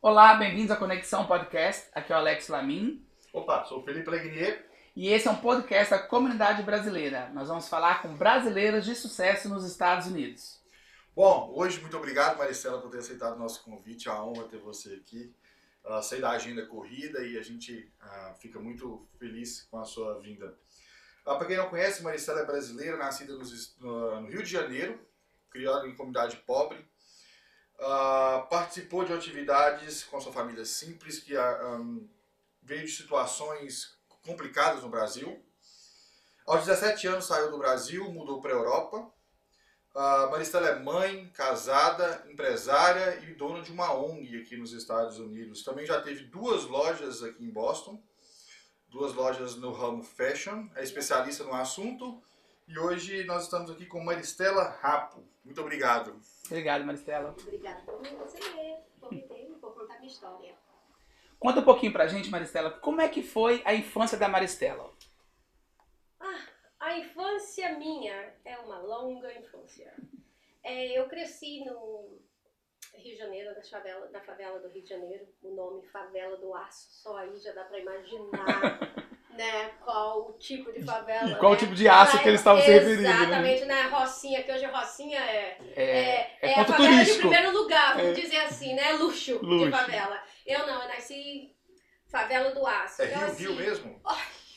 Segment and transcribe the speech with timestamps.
[0.00, 1.88] Olá, bem-vindos à Conexão Podcast.
[1.92, 3.04] Aqui é o Alex Lamin.
[3.32, 4.64] Opa, sou o Felipe Legnier.
[4.94, 7.28] E esse é um podcast da comunidade brasileira.
[7.34, 10.62] Nós vamos falar com brasileiros de sucesso nos Estados Unidos.
[11.16, 14.08] Bom, hoje muito obrigado, Maricela, por ter aceitado o nosso convite.
[14.08, 15.34] É uma honra ter você aqui.
[15.84, 20.20] Uh, sei da agenda corrida e a gente uh, fica muito feliz com a sua
[20.20, 20.56] vinda.
[21.26, 25.04] Uh, Para quem não conhece, Maricela é brasileira, nascida nos, no, no Rio de Janeiro,
[25.50, 26.86] criada em comunidade pobre.
[27.78, 32.08] Uh, participou de atividades com sua família simples, que um,
[32.60, 35.40] veio de situações complicadas no Brasil.
[36.44, 39.12] Aos 17 anos saiu do Brasil, mudou para a Europa.
[39.94, 45.62] Uh, Maristela é mãe, casada, empresária e dona de uma ONG aqui nos Estados Unidos.
[45.62, 48.02] Também já teve duas lojas aqui em Boston,
[48.88, 52.22] duas lojas no ramo fashion, é especialista no assunto.
[52.68, 55.24] E hoje nós estamos aqui com Maristela Rapo.
[55.42, 56.20] Muito obrigado.
[56.44, 57.34] Obrigado, Maristela.
[57.40, 58.38] Obrigada por você
[59.00, 60.54] convidei por contar minha história.
[61.38, 64.92] Conta um pouquinho pra gente, Maristela, como é que foi a infância da Maristela?
[66.20, 66.44] Ah,
[66.78, 69.90] a infância minha é uma longa infância.
[70.62, 72.18] É, eu cresci no
[72.92, 76.54] Rio de Janeiro, na favela, na favela do Rio de Janeiro, o nome Favela do
[76.54, 78.80] Aço, só aí já dá pra imaginar
[79.38, 81.36] né, qual o tipo de favela.
[81.36, 81.56] Qual né?
[81.56, 83.10] o tipo de aço Ah, que eles estavam se referindo, né?
[83.10, 83.82] Exatamente, né?
[83.82, 87.28] Rocinha, que hoje a Rocinha é, É, é a ponto favela de turístico.
[87.28, 88.20] primeiro lugar, vamos É.
[88.20, 88.92] dizer assim, né?
[88.94, 89.64] Luxo, Luxo.
[89.66, 90.20] de favela.
[90.44, 91.54] Eu não, eu nasci
[92.10, 93.02] favela do Aço.
[93.02, 94.02] É Então, Rio, assim, Rio mesmo?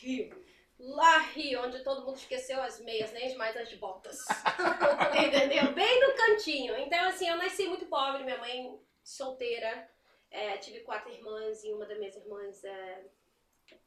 [0.00, 0.42] Rio.
[0.80, 4.18] Lá Rio, onde todo mundo esqueceu as meias, nem mais as botas.
[5.26, 5.72] Entendeu?
[5.72, 6.76] Bem no cantinho.
[6.76, 9.88] Então, assim, eu nasci muito pobre, minha mãe solteira.
[10.28, 13.02] É, tive quatro irmãs e uma das minhas irmãs é,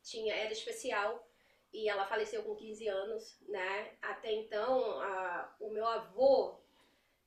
[0.05, 1.27] tinha, era especial.
[1.73, 3.97] E ela faleceu com 15 anos, né?
[4.01, 6.55] Até então, a- o meu avô,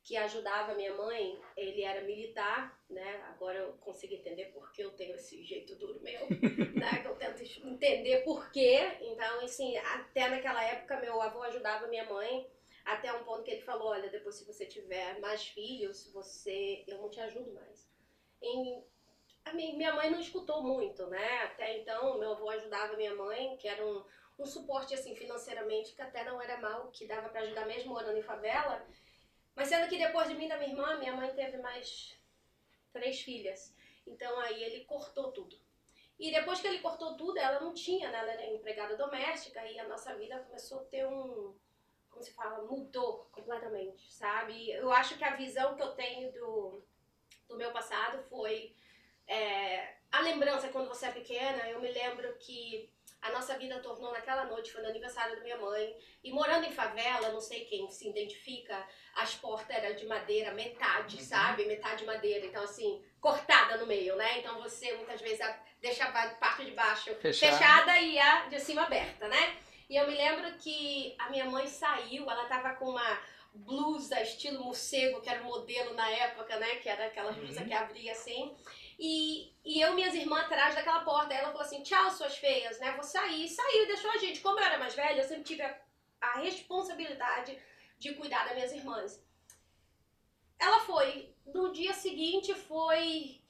[0.02, 3.22] que ajudava minha mãe, ele era militar, né?
[3.28, 6.20] Agora eu consigo entender por que eu tenho esse jeito duro meu,
[6.74, 7.02] né?
[7.02, 8.96] Que eu tento entender por quê.
[9.02, 12.48] Então, assim, até naquela época, meu avô ajudava minha mãe,
[12.86, 16.98] até um ponto que ele falou, olha, depois se você tiver mais filhos, você, eu
[16.98, 17.86] não te ajudo mais.
[18.40, 18.82] Em-
[19.54, 21.42] minha mãe não escutou muito, né?
[21.44, 24.04] Até então, meu avô ajudava minha mãe, que era um,
[24.38, 28.18] um suporte, assim, financeiramente, que até não era mal, que dava pra ajudar mesmo morando
[28.18, 28.86] em favela.
[29.54, 32.16] Mas sendo que depois de mim e da minha irmã, minha mãe teve mais
[32.92, 33.74] três filhas.
[34.06, 35.58] Então aí ele cortou tudo.
[36.18, 38.18] E depois que ele cortou tudo, ela não tinha, né?
[38.18, 41.54] Ela era empregada doméstica e a nossa vida começou a ter um.
[42.10, 42.64] Como se fala?
[42.64, 44.70] Mudou completamente, sabe?
[44.70, 46.82] Eu acho que a visão que eu tenho do,
[47.46, 48.74] do meu passado foi.
[49.28, 52.90] É, a lembrança quando você é pequena, eu me lembro que
[53.20, 55.94] a nossa vida tornou naquela noite, foi no aniversário da minha mãe.
[56.22, 58.86] E morando em favela, não sei quem se identifica,
[59.16, 61.22] as portas eram de madeira, metade, Uhum.
[61.22, 61.64] sabe?
[61.64, 62.46] Metade de madeira.
[62.46, 64.38] Então, assim, cortada no meio, né?
[64.38, 65.44] Então você muitas vezes
[65.80, 67.52] deixava a parte de baixo Fechada.
[67.58, 69.56] fechada e a de cima aberta, né?
[69.90, 73.20] E eu me lembro que a minha mãe saiu, ela tava com uma
[73.54, 76.76] blusa estilo morcego, que era o modelo na época, né?
[76.76, 77.66] Que era aquela blusa Uhum.
[77.66, 78.54] que abria assim.
[78.98, 81.32] E, e eu e minhas irmãs atrás daquela porta.
[81.32, 82.92] Aí ela falou assim: tchau, suas feias, né?
[82.92, 83.44] Vou sair.
[83.44, 84.40] E saiu e deixou a gente.
[84.40, 85.80] Como eu era mais velha, eu sempre tive a,
[86.20, 87.56] a responsabilidade
[87.96, 89.24] de cuidar das minhas irmãs.
[90.58, 91.34] Ela foi.
[91.46, 93.40] No dia seguinte foi.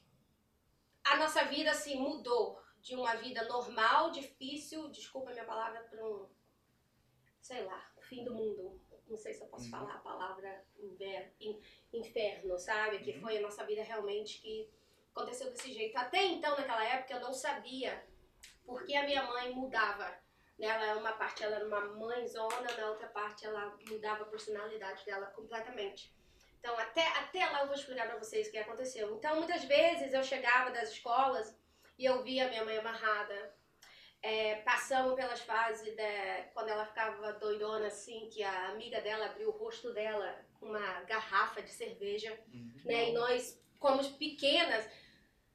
[1.05, 2.61] A nossa vida assim mudou.
[2.81, 6.29] De uma vida normal, difícil, desculpa a minha palavra, para um.
[7.41, 8.81] Sei lá, fim do mundo.
[9.07, 9.71] Não sei se eu posso Uhum.
[9.71, 11.61] falar a palavra inver, in-
[11.93, 12.99] inferno, sabe?
[13.01, 13.21] Que Uhum.
[13.23, 14.71] foi a nossa vida realmente que
[15.19, 15.97] aconteceu desse jeito.
[15.97, 18.05] Até então, naquela época, eu não sabia
[18.65, 20.05] porque a minha mãe mudava.
[20.59, 20.67] né?
[20.67, 25.27] Ela, uma parte ela era uma mãezona, na outra parte ela mudava a personalidade dela
[25.27, 26.15] completamente.
[26.59, 29.15] Então, até, até lá eu vou explicar pra vocês o que aconteceu.
[29.17, 31.57] Então, muitas vezes eu chegava das escolas
[31.99, 33.57] e eu via minha mãe amarrada.
[34.21, 39.49] É, passamos pelas fases de, quando ela ficava doidona, assim, que a amiga dela abriu
[39.49, 42.37] o rosto dela com uma garrafa de cerveja
[42.85, 43.11] né?
[43.11, 44.85] E nós, como pequenas,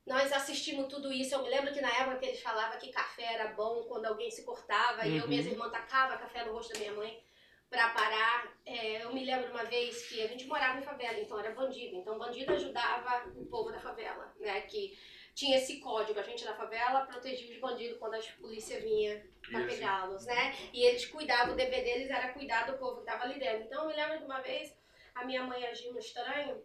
[0.05, 1.33] nós assistimos tudo isso.
[1.35, 4.29] Eu me lembro que na época que eles falavam que café era bom quando alguém
[4.29, 5.47] se cortava, e eu e Uhum.
[5.51, 7.23] irmãs tacava café no rosto da minha mãe
[7.69, 8.53] pra parar.
[8.65, 11.95] É, eu me lembro uma vez que a gente morava em favela, então era bandido.
[11.95, 14.61] Então bandido ajudava o povo da favela, né?
[14.61, 14.97] Que
[15.33, 19.15] tinha esse código, a gente da favela protegia os bandidos quando a polícia vinha
[19.49, 19.65] Isso.
[19.67, 20.55] pegá-los, né?
[20.71, 23.63] E eles cuidavam, o dever deles era cuidar do povo que tava ali dentro.
[23.63, 24.77] Então eu me lembro de uma vez,
[25.15, 26.61] a minha mãe agindo estranho,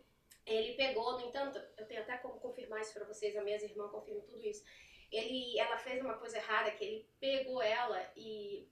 [0.49, 3.91] ele pegou, no entanto, eu tenho até como confirmar isso pra vocês, as minhas irmãs
[3.91, 4.65] confirmam tudo isso.
[5.11, 8.69] Ele, ela fez uma coisa errada, que ele pegou ela e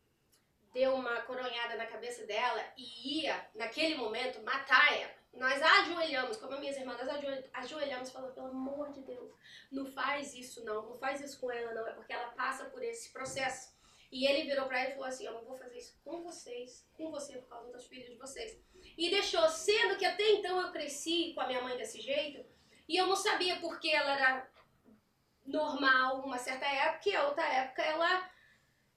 [0.73, 5.15] deu uma coronhada na cabeça dela e ia, naquele momento, matar ela.
[5.33, 9.33] nós ajoelhamos, como minhas irmãs, nós ajoelhamos falando, pelo amor de Deus,
[9.71, 12.83] não faz isso não, não faz isso com ela não, é porque ela passa por
[12.83, 13.75] esse processo.
[14.13, 16.87] E ele virou para ela e falou assim, eu não vou fazer isso com vocês,
[16.95, 18.59] com você, por causa dos filhos de vocês.
[18.97, 22.45] E deixou, sendo que até então eu cresci com a minha mãe desse jeito,
[22.89, 24.51] e eu não sabia porque ela era
[25.45, 28.31] normal uma certa época e a outra época ela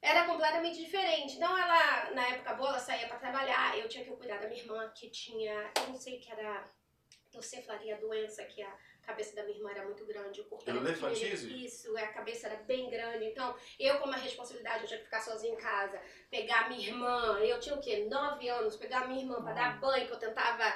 [0.02, 1.36] era completamente diferente.
[1.36, 4.62] Então ela, na época boa, ela saía para trabalhar, eu tinha que cuidar da minha
[4.62, 6.70] irmã que tinha, eu não sei que era
[7.32, 8.78] torceflaria, doença que a
[9.10, 10.80] cabeça da minha irmã era muito grande, o corpo era
[11.66, 13.26] Isso, a cabeça era bem grande.
[13.26, 17.40] Então, eu como a responsabilidade, eu tinha que ficar sozinha em casa, pegar minha irmã,
[17.40, 18.08] eu tinha o quê?
[18.10, 20.74] Nove anos, pegar minha irmã para dar banho, que eu tentava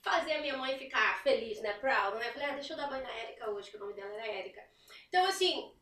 [0.00, 2.28] fazer a minha mãe ficar feliz, né, proud, né?
[2.28, 4.26] Eu falei, ah, deixa eu dar banho na Érica hoje, que o nome dela era
[4.26, 4.62] Érica.
[5.08, 5.74] Então, assim,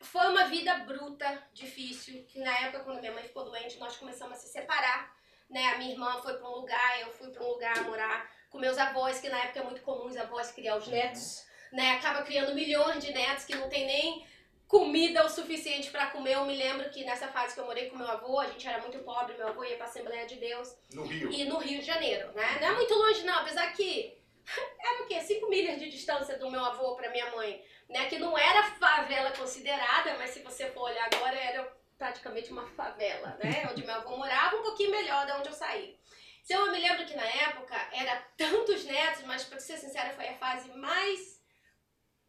[0.00, 4.36] foi uma vida bruta, difícil, que na época, quando minha mãe ficou doente, nós começamos
[4.36, 5.16] a se separar,
[5.50, 5.72] né?
[5.72, 8.78] A minha irmã foi para um lugar, eu fui para um lugar morar com meus
[8.78, 11.92] avós, que na época é muito comum os avós criar os netos, né?
[11.92, 14.26] Acaba criando milhões de netos que não tem nem
[14.66, 16.34] comida o suficiente para comer.
[16.34, 18.80] Eu me lembro que nessa fase que eu morei com meu avô, a gente era
[18.80, 20.74] muito pobre, meu avô ia para Assembleia de Deus.
[20.92, 21.30] No Rio.
[21.30, 22.58] E no Rio de Janeiro, né?
[22.60, 24.16] Não é muito longe não, apesar que
[24.80, 25.20] era o quê?
[25.20, 28.06] 5 milhas de distância do meu avô para minha mãe né?
[28.08, 33.36] Que não era favela considerada, mas se você for olhar agora, era praticamente uma favela,
[33.42, 33.66] né?
[33.70, 35.98] Onde meu avô morava, um pouquinho melhor de onde eu saí.
[36.48, 40.28] Então eu me lembro que na época era tantos netos, mas para ser sincera, foi
[40.28, 41.38] a fase mais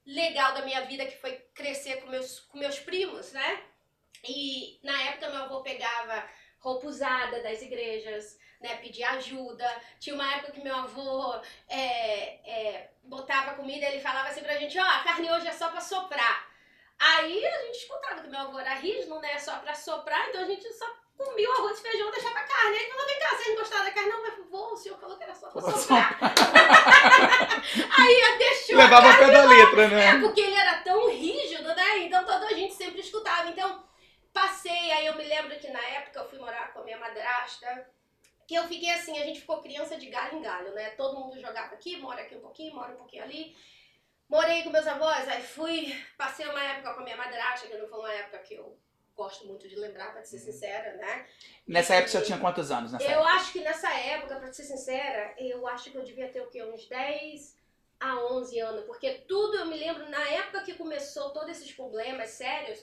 [0.06, 3.64] legal da minha vida, que foi crescer com meus, com meus primos, né?
[4.28, 6.30] E na época meu avô pegava
[6.60, 9.66] roupa usada das igrejas, né, pedir ajuda.
[10.02, 14.78] Tinha uma época que meu avô é, é, botava comida ele falava assim pra gente,
[14.78, 16.50] ó, oh, a carne hoje é só pra soprar.
[17.00, 20.46] Aí a gente escutava que meu avô era rígido, né, só pra soprar, então a
[20.46, 22.78] gente só comia o arroz e feijão e deixava a carne.
[22.78, 24.10] Aí ele falou, vem cá, vocês gostaram da carne?
[24.10, 26.18] Não, mas vô, o senhor falou que era só pra soprar.
[28.00, 30.06] Aí deixou Levava a pé da letra, né?
[30.06, 33.50] É, porque ele era tão rígido, né, então toda a gente sempre escutava.
[33.50, 33.84] Então,
[34.32, 37.86] passei, aí eu me lembro que na época eu fui morar com a minha madrasta,
[38.48, 40.92] que eu fiquei assim, a gente ficou criança de galho em galho, né?
[40.92, 43.56] Todo mundo jogava aqui, mora aqui um pouquinho, mora um pouquinho ali.
[44.30, 47.88] Morei com meus avós, aí fui, passei uma época com a minha madrasta, que não
[47.88, 48.80] foi uma época que eu
[49.20, 50.44] gosto muito de lembrar, pra ser uhum.
[50.44, 51.28] sincera, né?
[51.68, 52.94] Nessa e, época você tinha quantos anos?
[52.94, 53.30] eu época?
[53.36, 56.64] acho que nessa época, pra ser sincera, eu acho que eu devia ter o quê?
[56.64, 57.58] Uns 10
[58.00, 62.30] a 11 anos, porque tudo eu me lembro, na época que começou todos esses problemas
[62.30, 62.80] sérios,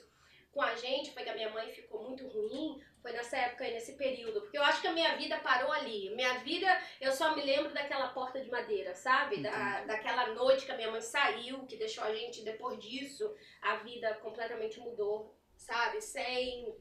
[0.52, 3.74] com a gente, foi que a minha mãe ficou muito ruim, foi nessa época aí,
[3.74, 4.40] nesse período.
[4.40, 6.08] Porque eu acho que a minha vida parou ali.
[6.14, 6.66] Minha vida,
[6.98, 9.42] eu só me lembro daquela porta de madeira, sabe?
[9.42, 13.76] Da, daquela noite que a minha mãe saiu, que deixou a gente, depois disso, a
[13.76, 16.00] vida completamente mudou, sabe?
[16.00, 16.74] Sem,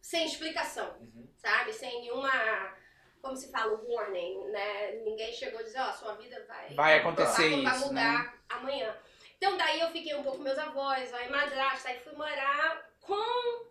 [0.00, 1.28] sem explicação, uhum.
[1.36, 1.72] sabe?
[1.72, 2.76] Sem nenhuma
[3.20, 4.92] como se fala, warning, né?
[5.04, 6.74] Ninguém chegou a dizer, ó, oh, sua vida vai...
[6.74, 8.38] Vai acontecer vai, isso, Vai mudar né?
[8.48, 8.96] amanhã.
[9.36, 13.66] Então daí eu fiquei um pouco com meus avós, aí madrasta, aí fui morar com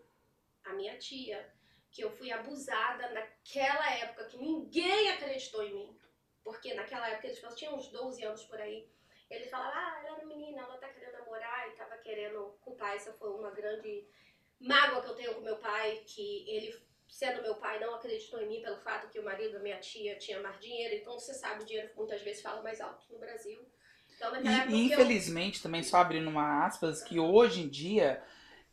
[0.64, 1.54] a minha tia,
[1.92, 6.00] que eu fui abusada naquela época que ninguém acreditou em mim.
[6.44, 8.90] Porque naquela época eles tinham uns 12 anos por aí.
[9.30, 12.96] Ele falava, ah, ela é menina, ela tá querendo namorar e tava querendo culpar.
[12.96, 14.08] Essa foi uma grande
[14.60, 16.74] mágoa que eu tenho com meu pai, que ele,
[17.10, 20.18] sendo meu pai, não acreditou em mim pelo fato que o marido da minha tia
[20.18, 20.96] tinha mais dinheiro.
[20.96, 23.60] Então você sabe, o dinheiro muitas vezes fala mais alto no Brasil.
[24.16, 25.64] Então, e, infelizmente, eu...
[25.64, 28.24] também só abrindo uma aspas, que hoje em dia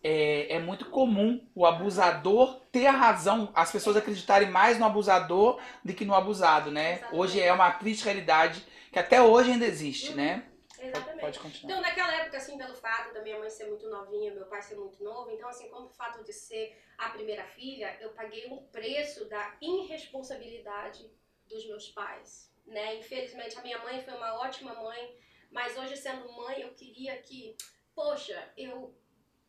[0.03, 5.61] é, é, muito comum o abusador ter a razão, as pessoas acreditarem mais no abusador
[5.85, 6.93] do que no abusado, né?
[6.93, 7.21] Exatamente.
[7.21, 10.17] Hoje é uma triste realidade que até hoje ainda existe, uhum.
[10.17, 10.45] né?
[10.89, 11.21] Exatamente.
[11.21, 11.73] Pode, continuar.
[11.73, 14.77] Então, naquela época, assim, pelo fato da minha mãe ser muito novinha, meu pai ser
[14.77, 18.65] muito novo, então, assim, como o fato de ser a primeira filha, eu paguei um
[18.67, 21.11] preço da irresponsabilidade
[21.47, 22.97] dos meus pais, né?
[22.97, 25.17] Infelizmente, a minha mãe foi uma ótima mãe,
[25.51, 27.57] mas hoje, sendo mãe, eu queria que,
[27.95, 28.95] poxa, eu.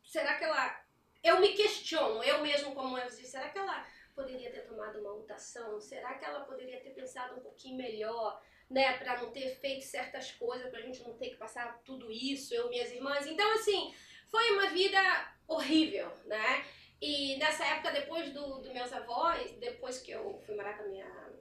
[0.04, 0.84] Será que ela.
[1.22, 5.14] Eu me questiono, eu mesmo como eu disse, será que ela poderia ter tomado uma
[5.14, 5.80] mutação?
[5.80, 10.32] Será que ela poderia ter pensado um pouquinho melhor, né, para não ter feito certas
[10.32, 13.26] coisas, pra gente não ter que passar tudo isso, eu e minhas irmãs?
[13.26, 13.94] Então, assim,
[14.28, 14.98] foi uma vida
[15.46, 16.64] horrível, né?
[17.00, 20.88] E nessa época, depois do, do meus avós, depois que eu fui morar com a
[20.88, 21.32] minha,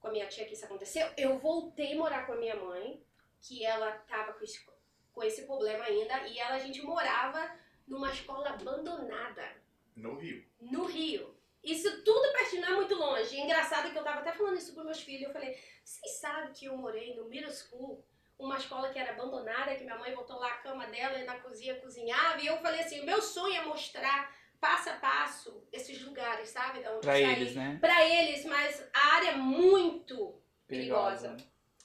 [0.00, 3.04] com a minha tia que isso aconteceu, eu voltei a morar com a minha mãe
[3.40, 4.64] que ela tava com esse,
[5.12, 7.54] com esse problema ainda e ela, a gente morava
[7.86, 9.44] numa escola abandonada.
[9.94, 10.44] No Rio.
[10.60, 11.36] No Rio.
[11.62, 13.36] Isso tudo pertinho, não é muito longe.
[13.36, 15.22] E engraçado que eu tava até falando isso para meus filhos.
[15.22, 18.04] Eu falei, vocês sabem que eu morei no middle school,
[18.38, 21.38] uma escola que era abandonada, que minha mãe botou lá a cama dela e na
[21.38, 22.40] cozinha cozinhava.
[22.40, 26.80] E eu falei assim, meu sonho é mostrar passo a passo esses lugares, sabe?
[27.00, 27.78] Para eles, né?
[27.80, 31.36] Para eles, mas a área é muito perigosa.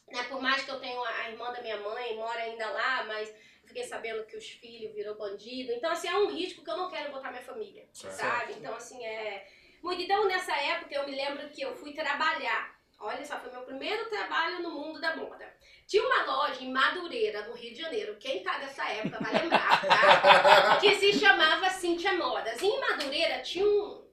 [0.08, 0.24] Né?
[0.24, 3.34] Por mais que eu tenha a irmã da minha mãe, mora ainda lá, mas
[3.66, 5.72] fiquei sabendo que os filhos virou bandido.
[5.74, 8.14] Então, assim, é um risco que eu não quero botar minha família, Certo.
[8.14, 8.54] sabe?
[8.54, 9.48] Então, assim, é...
[9.82, 10.02] Muito.
[10.02, 12.76] Então, nessa época, eu me lembro que eu fui trabalhar.
[13.00, 15.56] Olha só, foi meu primeiro trabalho no mundo da moda.
[15.86, 18.18] Tinha uma loja em Madureira, no Rio de Janeiro.
[18.20, 20.78] Quem tá dessa época vai lembrar, tá?
[20.82, 22.62] que se chamava Cintia Modas.
[22.62, 24.06] Em Madureira tinha um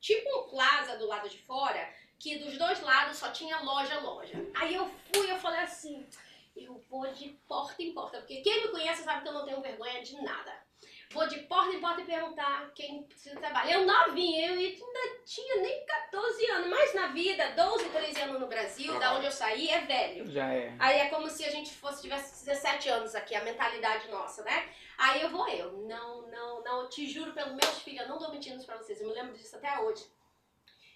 [0.00, 1.88] tipo um plaza do lado de fora,
[2.18, 4.34] que dos dois lados só tinha loja, loja.
[4.54, 6.06] Aí eu fui, eu falei assim,
[6.56, 9.60] eu vou de porta em porta, porque quem me conhece sabe que eu não tenho
[9.60, 10.52] vergonha de nada.
[11.12, 13.72] Vou de porta em porta e perguntar quem precisa trabalhar.
[13.72, 18.46] Eu novinha, eu ainda tinha nem 14 anos, mas na vida, 12, 13 anos no
[18.46, 20.30] Brasil, da onde eu saí, é velho.
[20.30, 20.72] Já é.
[20.78, 24.68] Aí é como se a gente fosse tivesse 17 anos aqui, a mentalidade nossa, né?
[24.96, 28.18] Aí eu vou eu, não, não, não, eu te juro pelos meus filhos, eu não
[28.18, 30.06] tô mentindo pra vocês, eu me lembro disso até hoje.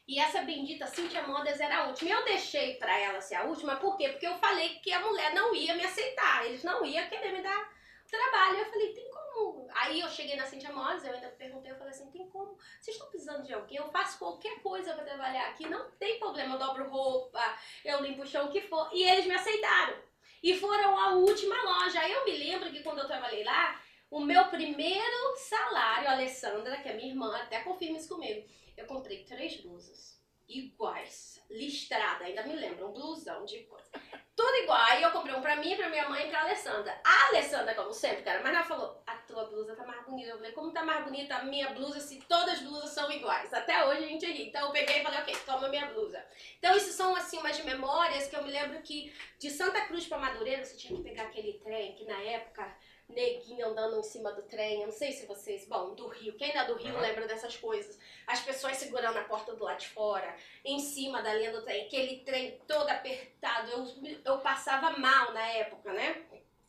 [0.07, 2.11] E essa bendita Cintia Modas era a última.
[2.11, 4.11] Eu deixei pra ela ser a última, por quê?
[4.11, 7.43] Porque eu falei que a mulher não ia me aceitar, eles não iam querer me
[7.43, 7.73] dar
[8.09, 8.59] trabalho.
[8.59, 9.69] Eu falei, tem como?
[9.73, 12.57] Aí eu cheguei na Cintia Modas, eu ainda perguntei, eu falei assim, tem como?
[12.81, 13.77] Vocês estão precisando de alguém?
[13.77, 17.43] Eu faço qualquer coisa pra trabalhar aqui, não tem problema, eu dobro roupa,
[17.85, 18.89] eu limpo o chão, o que for.
[18.93, 19.99] E eles me aceitaram.
[20.43, 22.01] E foram a última loja.
[22.01, 26.77] Aí eu me lembro que quando eu trabalhei lá, o meu primeiro salário, a Alessandra,
[26.77, 30.14] que é minha irmã, até confirma isso comigo, eu comprei três blusas
[30.49, 33.91] iguais, listrada, ainda me lembro, um blusão de coisa.
[34.37, 34.81] Tudo igual.
[34.81, 37.01] Aí eu comprei um pra mim, pra minha mãe e pra Alessandra.
[37.05, 40.31] A Alessandra, como sempre, cara, mas ela falou, a tua blusa tá mais bonita.
[40.31, 43.55] Eu falei, como tá mais bonita a minha blusa se todas as blusas são iguais?
[43.55, 44.49] Até hoje a gente ri.
[44.49, 46.25] Então eu peguei e falei, ok, toma minha blusa.
[46.59, 50.19] Então isso são, assim, umas memórias que eu me lembro que de Santa Cruz pra
[50.19, 52.77] Madureira você tinha que pegar aquele trem que na época
[53.09, 56.57] neguinho andando em cima do trem, eu não sei se vocês, bom, do Rio, quem
[56.57, 57.01] é do Rio Uhum.
[57.01, 60.35] lembra dessas coisas, as pessoas segurando a porta do lado de fora,
[60.65, 63.87] em cima da linha do trem, aquele trem todo apertado, eu,
[64.25, 66.25] eu passava mal na época, né?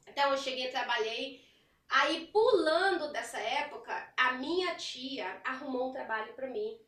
[0.07, 1.43] Então eu cheguei, trabalhei,
[1.89, 6.79] aí pulando dessa época, a minha tia arrumou um trabalho pra mim,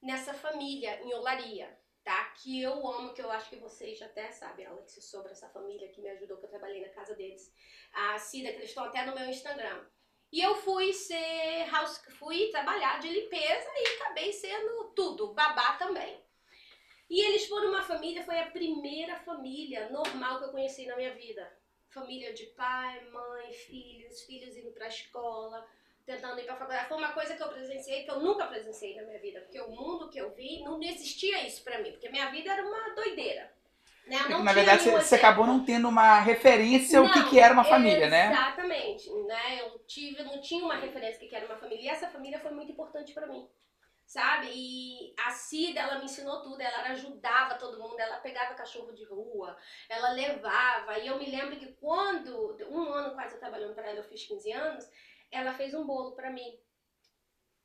[0.00, 2.24] nessa família, em Olaria, tá?
[2.36, 6.00] Que eu amo, que eu acho que vocês até sabem, Alex, sobre essa família que
[6.00, 7.52] me ajudou, que eu trabalhei na casa deles
[7.92, 9.84] a Cida, que eles estão até no meu Instagram.
[10.32, 16.22] E eu fui ser house, fui trabalhar de limpeza e acabei sendo tudo, babá também.
[17.10, 21.14] E eles foram uma família, foi a primeira família normal que eu conheci na minha
[21.14, 21.52] vida.
[21.90, 25.68] Família de pai, mãe, filhos, filhos indo pra escola,
[26.04, 26.88] tentando ir pra faculdade.
[26.88, 29.70] Foi uma coisa que eu presenciei que eu nunca presenciei na minha vida, porque o
[29.70, 33.52] mundo que eu vi não existia isso pra mim, porque minha vida era uma doideira.
[34.06, 34.18] Né?
[34.28, 37.64] Não Na verdade, você, acabou não tendo uma referência o que, Não, que era uma
[37.64, 38.32] família, né?
[38.32, 39.60] Exatamente, né?
[39.60, 41.84] Eu tive, não tinha uma referência do que era uma família.
[41.84, 43.48] E essa família foi muito importante pra mim,
[44.04, 44.48] sabe?
[44.52, 46.60] E a Cida, ela me ensinou tudo.
[46.60, 47.98] Ela ajudava todo mundo.
[48.00, 49.56] Ela pegava cachorro de rua,
[49.88, 50.98] ela levava.
[50.98, 54.26] E eu me lembro que quando, um ano quase eu trabalhando pra ela, eu fiz
[54.26, 54.84] 15 anos,
[55.32, 56.52] ela fez um bolo pra mim.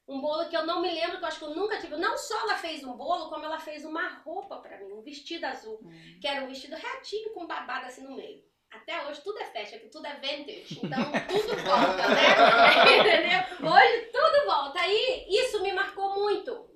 [0.07, 1.97] Um bolo que eu não me lembro, que eu acho que eu nunca tive.
[1.97, 5.45] Não só ela fez um bolo, como ela fez uma roupa pra mim, um vestido
[5.45, 6.17] azul Hum.
[6.21, 8.41] que era um vestido retinho com babado assim no meio.
[8.71, 12.23] Até hoje tudo é fashion, aqui tudo é vintage, então tudo volta, né?
[12.99, 13.69] Entendeu?
[13.71, 14.79] Hoje tudo volta.
[14.81, 16.67] Aí isso me marcou muito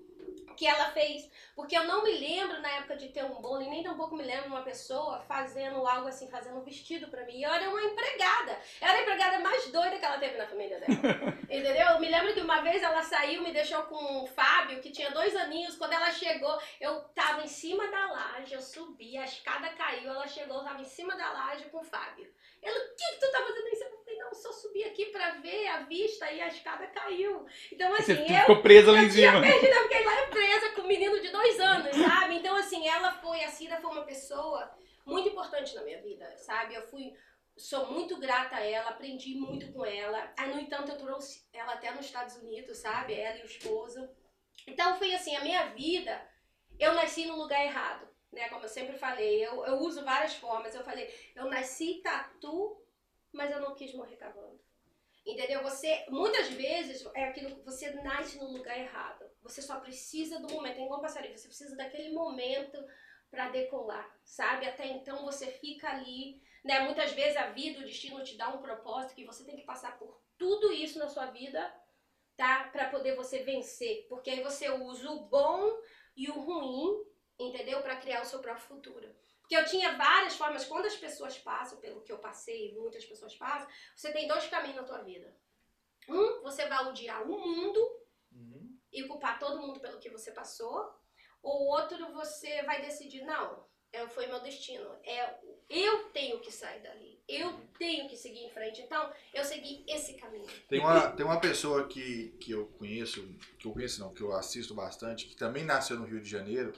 [0.57, 3.69] que ela fez, porque eu não me lembro na época de ter um bolo e
[3.69, 7.37] nem tampouco me lembro uma pessoa fazendo algo assim, fazendo um vestido pra mim.
[7.37, 8.57] E eu era uma empregada.
[8.81, 10.91] Eu era a empregada mais doida que ela teve na família dela.
[11.49, 11.87] Entendeu?
[11.87, 15.11] Eu me lembro que uma vez ela saiu, me deixou com o Fábio, que tinha
[15.11, 15.75] dois aninhos.
[15.77, 20.27] Quando ela chegou, eu tava em cima da laje, eu subi, a escada caiu, ela
[20.27, 22.31] chegou, eu tava em cima da laje com o Fábio.
[22.61, 23.83] Ela, o que, que tu tá fazendo isso?
[23.83, 27.45] Eu falei, não, só subi aqui pra ver a vista e a escada caiu.
[27.71, 29.41] Então, assim, Você eu ficou presa lá em eu tinha cima.
[29.41, 32.35] perdido, eu fiquei lá presa com um menino de dois anos, sabe?
[32.35, 34.71] Então, assim, ela foi, a Cida foi uma pessoa
[35.05, 36.75] muito importante na minha vida, sabe?
[36.75, 37.13] Eu fui,
[37.57, 40.33] sou muito grata a ela, aprendi muito com ela.
[40.37, 43.13] Aí, no entanto, eu trouxe ela até nos Estados Unidos, sabe?
[43.13, 44.09] Ela e o esposo.
[44.67, 46.21] Então, foi assim, a minha vida,
[46.79, 48.49] eu nasci no lugar errado, né?
[48.49, 50.75] Como eu sempre falei, eu, eu uso várias formas.
[50.75, 52.81] Eu falei, eu nasci tatu,
[53.31, 54.59] mas eu não quis morrer cavando.
[55.25, 55.61] Entendeu?
[55.63, 59.30] Você, muitas vezes, é aquilo que você nasce no lugar errado.
[59.41, 62.77] Você só precisa do momento, é igual um passarinho, você precisa daquele momento
[63.29, 64.67] para decolar, sabe?
[64.67, 66.81] Até então você fica ali, né?
[66.81, 69.97] Muitas vezes a vida, o destino te dá um propósito que você tem que passar
[69.97, 71.73] por tudo isso na sua vida,
[72.35, 72.65] tá?
[72.65, 75.77] Para poder você vencer, porque aí você usa o bom
[76.15, 77.05] e o ruim,
[77.39, 77.81] entendeu?
[77.81, 79.15] Para criar o seu próprio futuro.
[79.39, 83.35] Porque eu tinha várias formas, quando as pessoas passam pelo que eu passei, muitas pessoas
[83.35, 85.35] passam, você tem dois caminhos na tua vida.
[86.07, 88.00] Um, você vai odiar o mundo
[88.91, 90.93] e culpar todo mundo pelo que você passou.
[91.41, 94.87] Ou outro, você vai decidir, não, é, foi meu destino.
[95.03, 95.35] É,
[95.69, 97.19] eu tenho que sair dali.
[97.27, 98.81] Eu tenho que seguir em frente.
[98.81, 100.47] Então, eu segui esse caminho.
[100.69, 104.33] Tem uma, tem uma pessoa que, que eu conheço, que eu conheço não, que eu
[104.33, 106.73] assisto bastante, que também nasceu no Rio de Janeiro.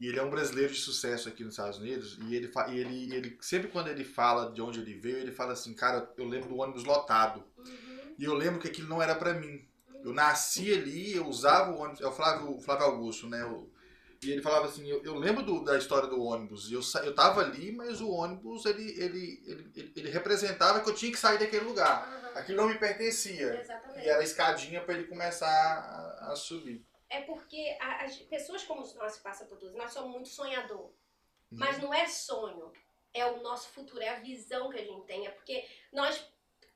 [0.00, 2.18] E ele é um brasileiro de sucesso aqui nos Estados Unidos.
[2.22, 5.52] E ele, e ele, ele sempre quando ele fala de onde ele veio, ele fala
[5.52, 7.44] assim, cara, eu lembro do ônibus lotado.
[7.56, 8.14] Uhum.
[8.18, 9.64] E eu lembro que aquilo não era pra mim.
[10.04, 12.00] Eu nasci ali, eu usava o ônibus.
[12.00, 13.44] É o Flávio, Flávio Augusto, né?
[13.44, 13.70] O-
[14.22, 16.70] e ele falava assim, eu, eu lembro do- da história do ônibus.
[16.70, 19.42] Eu, eu tava ali, mas o ônibus, ele, ele,
[19.74, 22.06] ele, ele, representava que eu tinha que sair daquele lugar.
[22.06, 22.38] Aham.
[22.38, 23.60] Aquilo não me pertencia.
[23.60, 24.04] Exatamente.
[24.06, 26.84] E era a escadinha pra ele começar a, a subir.
[27.10, 30.84] É porque a- as pessoas como nós que passam por tudo, nós somos muito sonhador.
[30.84, 30.92] Uhum.
[31.50, 32.72] Mas não é sonho.
[33.12, 35.26] É o nosso futuro, é a visão que a gente tem.
[35.26, 36.24] É porque nós.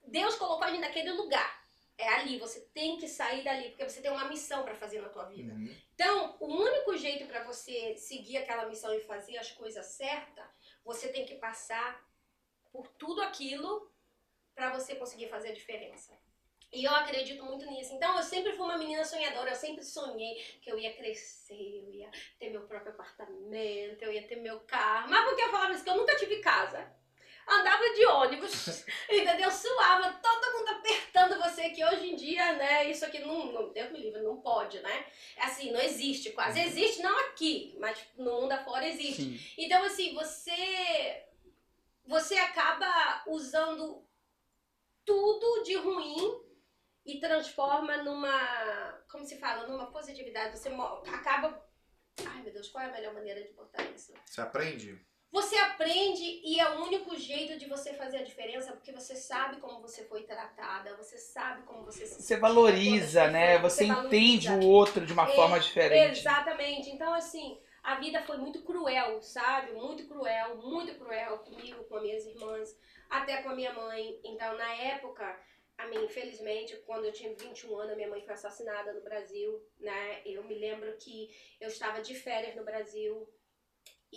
[0.07, 1.66] Deus colocou a gente naquele lugar.
[1.99, 5.09] É ali, você tem que sair dali, porque você tem uma missão para fazer na
[5.09, 5.55] tua vida.
[5.55, 5.75] Uhum.
[5.95, 10.45] Então, o único jeito para você seguir aquela missão e fazer as coisas certas,
[10.85, 12.07] você tem que passar
[12.71, 13.91] por tudo aquilo
[14.55, 16.13] para você conseguir fazer a diferença.
[16.73, 17.95] E eu acredito muito nisso.
[17.95, 21.91] Então, eu sempre fui uma menina sonhadora, eu sempre sonhei que eu ia crescer, eu
[21.91, 25.09] ia ter meu próprio apartamento, eu ia ter meu carro.
[25.09, 25.85] Mas por que eu falava isso?
[25.85, 26.95] Que eu nunca tive casa.
[27.49, 29.51] Andava de ônibus, entendeu?
[29.53, 33.93] Suava, todo mundo apertando você, que hoje em dia, né, isso aqui não, não Deus
[33.93, 35.07] me livre, não pode, né?
[35.39, 36.61] Assim, não existe quase.
[36.61, 39.23] Existe, não aqui, mas no mundo afora existe.
[39.23, 39.55] Sim.
[39.57, 41.25] Então, assim, você.
[42.09, 44.05] Você acaba usando
[45.05, 46.41] tudo de ruim
[47.05, 49.03] e transforma numa.
[49.09, 49.69] Como se fala?
[49.69, 50.59] Numa positividade.
[50.59, 50.69] Você
[51.15, 51.65] acaba.
[52.27, 54.13] Ai, meu Deus, qual é a melhor maneira de botar isso?
[54.25, 55.01] Você aprende?
[55.37, 59.61] Você aprende e é o único jeito de você fazer a diferença porque você sabe
[59.61, 63.59] como você foi tratada, você sabe como você se Você valoriza, né?
[63.59, 66.21] Você entende o outro de uma É, forma diferente.
[66.21, 66.89] Exatamente.
[66.89, 69.73] Então, assim, a vida foi muito cruel, sabe?
[69.73, 72.69] Muito cruel, muito cruel comigo, com as minhas irmãs,
[73.11, 74.19] até com a minha mãe.
[74.25, 75.39] Então, na época,
[75.77, 79.63] a mim, infelizmente, quando eu tinha 21 anos, a minha mãe foi assassinada no Brasil,
[79.79, 80.23] né?
[80.25, 81.29] Eu me lembro que
[81.61, 83.29] eu estava de férias no Brasil.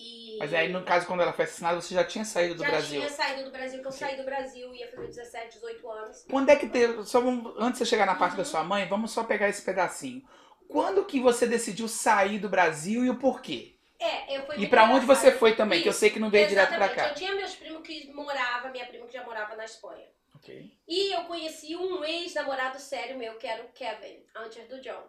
[0.01, 2.69] E Mas aí, no caso, quando ela foi assassinada, você já tinha saído do já
[2.69, 3.01] Brasil.
[3.01, 6.25] tinha saído do Brasil, que eu saí do Brasil, ia fazer 17, 18 anos.
[6.29, 7.03] Quando é que teve.
[7.03, 9.61] Só vamos- antes de você chegar na parte da sua mãe, vamos só pegar esse
[9.61, 10.23] pedacinho.
[10.67, 13.75] Quando que você decidiu sair do Brasil e o porquê?
[13.99, 15.81] É, eu fui E pra onde você foi também?
[15.81, 17.03] Que eu sei que não veio direto pra Exatamente.
[17.03, 17.09] cá.
[17.09, 20.05] Eu tinha meus primos que moravam, minha prima que já morava na Espanha.
[20.35, 20.71] Ok.
[20.87, 25.03] E eu conheci um ex-namorado sério meu, que era o Kevin, antes do John.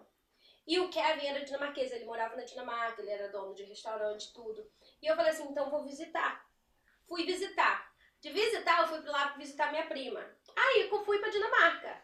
[0.71, 4.65] E o Kevin era dinamarquês, ele morava na Dinamarca, ele era dono de restaurante, tudo.
[5.03, 6.47] E eu falei assim, então vou visitar.
[7.09, 7.93] Fui visitar.
[8.21, 10.25] De visitar, eu fui lá visitar minha prima.
[10.55, 12.01] Aí eu fui pra Dinamarca.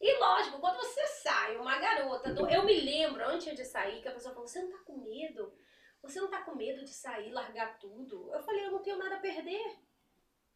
[0.00, 4.08] E lógico, quando você sai, uma garota, do- eu me lembro, antes de sair, que
[4.08, 5.52] a pessoa falou, você não tá com medo?
[6.02, 8.30] Você não tá com medo de sair, largar tudo?
[8.32, 9.76] Eu falei, eu não tenho nada a perder.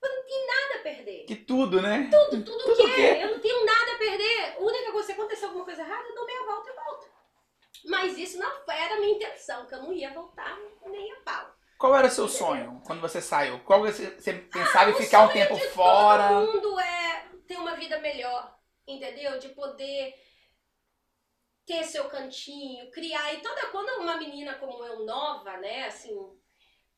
[0.02, 1.26] Eu não tenho nada a perder.
[1.26, 2.08] Que tudo, né?
[2.10, 2.94] Tudo, tudo, Tudo quê?
[2.94, 3.18] quê?
[3.24, 4.56] Eu não tenho nada a perder.
[4.56, 7.12] A única coisa, se acontecer alguma coisa errada, eu dou meia volta e volto.
[7.84, 11.54] Mas isso não era a minha intenção, que eu não ia voltar nem a pau.
[11.78, 13.58] Qual era o seu sonho quando você saiu?
[13.64, 16.28] Qual você, você pensava em O ficar um tempo de fora?
[16.28, 19.38] Todo mundo é ter uma vida melhor, entendeu?
[19.38, 20.14] De poder
[21.66, 23.34] ter seu cantinho, criar.
[23.34, 26.16] E toda quando uma menina como eu, nova, né, assim,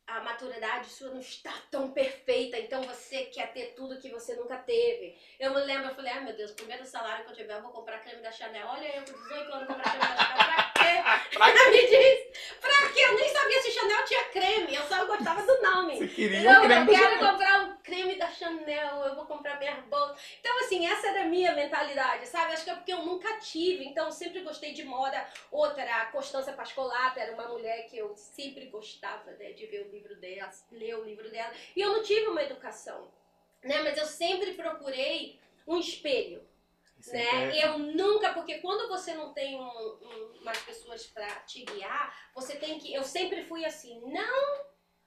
[0.07, 4.59] a maturidade sua não está tão perfeita, então você quer ter tudo que você nunca
[4.59, 5.19] teve.
[5.41, 7.73] Eu me lembro, eu falei, ai meu Deus, primeiro salário que eu tiver, eu vou
[7.73, 8.67] comprar creme da Chanel.
[8.69, 13.01] Olha, eu com 18 anos comprar creme da Chanel, Ela me diz, pra quê?
[13.01, 15.99] Eu nem sabia se Chanel tinha creme, eu só gostava do nome.
[15.99, 19.75] Você queria um creme eu quero comprar um creme da Chanel, eu vou comprar minha
[19.83, 20.17] bolsa.
[20.41, 22.53] Então, assim, essa era a minha mentalidade, sabe?
[22.53, 25.27] Acho que é porque eu nunca tive, então sempre gostei de moda.
[25.51, 29.91] Outra, a Constança Pascolato, era uma mulher que eu sempre gostava né, de ver o
[29.91, 31.53] livro dela, ler o livro dela.
[31.75, 33.11] E eu não tive uma educação,
[33.63, 33.83] né?
[33.83, 36.43] Mas eu sempre procurei um espelho
[37.09, 37.23] É né?
[37.23, 37.63] interessante.
[37.65, 42.57] Eu nunca, porque quando você não tem um, um- umas pessoas pra te guiar, você
[42.57, 42.93] tem que.
[42.93, 44.65] Eu sempre fui assim, não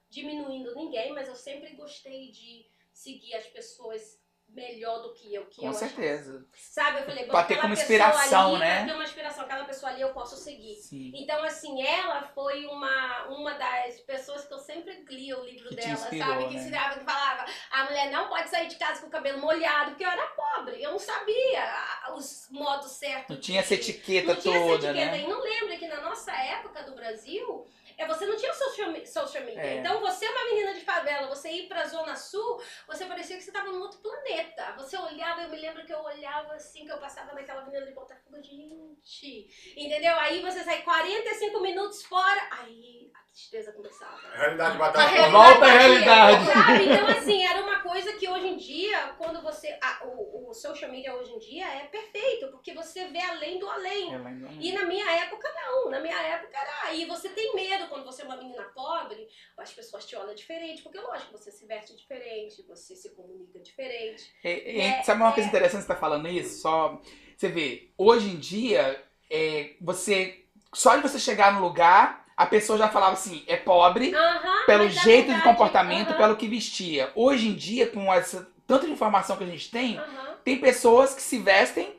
[0.10, 5.46] diminuindo ninguém, mas eu sempre gostei de seguir as pessoas melhor do que eu.
[5.46, 5.88] Que Com eu achava.
[5.88, 6.46] certeza.
[6.56, 7.00] Sabe?
[7.00, 8.76] Eu falei, bom, Pra ter aquela como pessoa inspiração, ali, né?
[8.78, 10.76] Pra ter uma inspiração, aquela pessoa ali eu posso seguir.
[10.76, 11.12] Sim.
[11.16, 15.76] Então, assim, ela foi uma, uma das pessoas que eu sempre lia o livro Que
[15.76, 16.48] dela, inspirou, sabe?
[16.48, 16.60] Que né?
[16.62, 20.06] ensinava, que falava, a mulher não pode sair de casa com o cabelo molhado, porque
[20.06, 23.36] eu era pobre, eu não sabia os modos certos.
[23.36, 25.12] Não tinha essa etiqueta não tinha essa toda, etiqueta.
[25.12, 25.20] né?
[25.22, 29.44] E não lembra que na nossa época do Brasil, é, você não tinha social, social
[29.44, 29.62] media.
[29.62, 29.78] É.
[29.78, 33.44] Então, você é uma menina de favela, você ir pra Zona Sul, você parecia que
[33.44, 34.74] você estava num outro planeta.
[34.78, 37.94] Você olhava, eu me lembro que eu olhava assim, que eu passava naquela avenida de
[37.94, 39.48] Botafogo, gente.
[39.76, 40.16] Entendeu?
[40.20, 44.18] Aí você sai 45 minutos fora, aí a tristeza começava.
[44.34, 45.02] A realidade A bateu.
[45.02, 46.46] realidade Volta à batia, realidade.
[46.46, 46.84] Sabe?
[46.98, 49.78] Então, assim, era uma coisa que hoje em dia, quando você.
[49.82, 53.70] a- o, o social media hoje em dia é perfeito, porque você vê além do
[53.70, 54.14] além.
[54.14, 54.50] Eu lembro.
[54.60, 55.90] E na minha época, não.
[55.90, 56.77] Na minha época era.
[56.94, 60.82] E você tem medo quando você é uma menina pobre, as pessoas te olham diferente,
[60.82, 64.34] porque lógico, você se veste diferente, você se comunica diferente.
[64.44, 65.34] É, é, É, sabe uma é.
[65.34, 66.62] coisa interessante que você tá falando isso?
[66.62, 67.02] Só
[67.36, 72.78] você vê, hoje em dia, é, você só de você chegar no lugar, a pessoa
[72.78, 74.66] já falava assim, é pobre, Aham.
[74.66, 75.44] pelo é jeito de verdade.
[75.44, 77.12] comportamento, Aham, pelo que vestia.
[77.16, 80.36] Hoje em dia, com essa tanta informação que a gente tem, aham.
[80.44, 81.97] tem pessoas que se vestem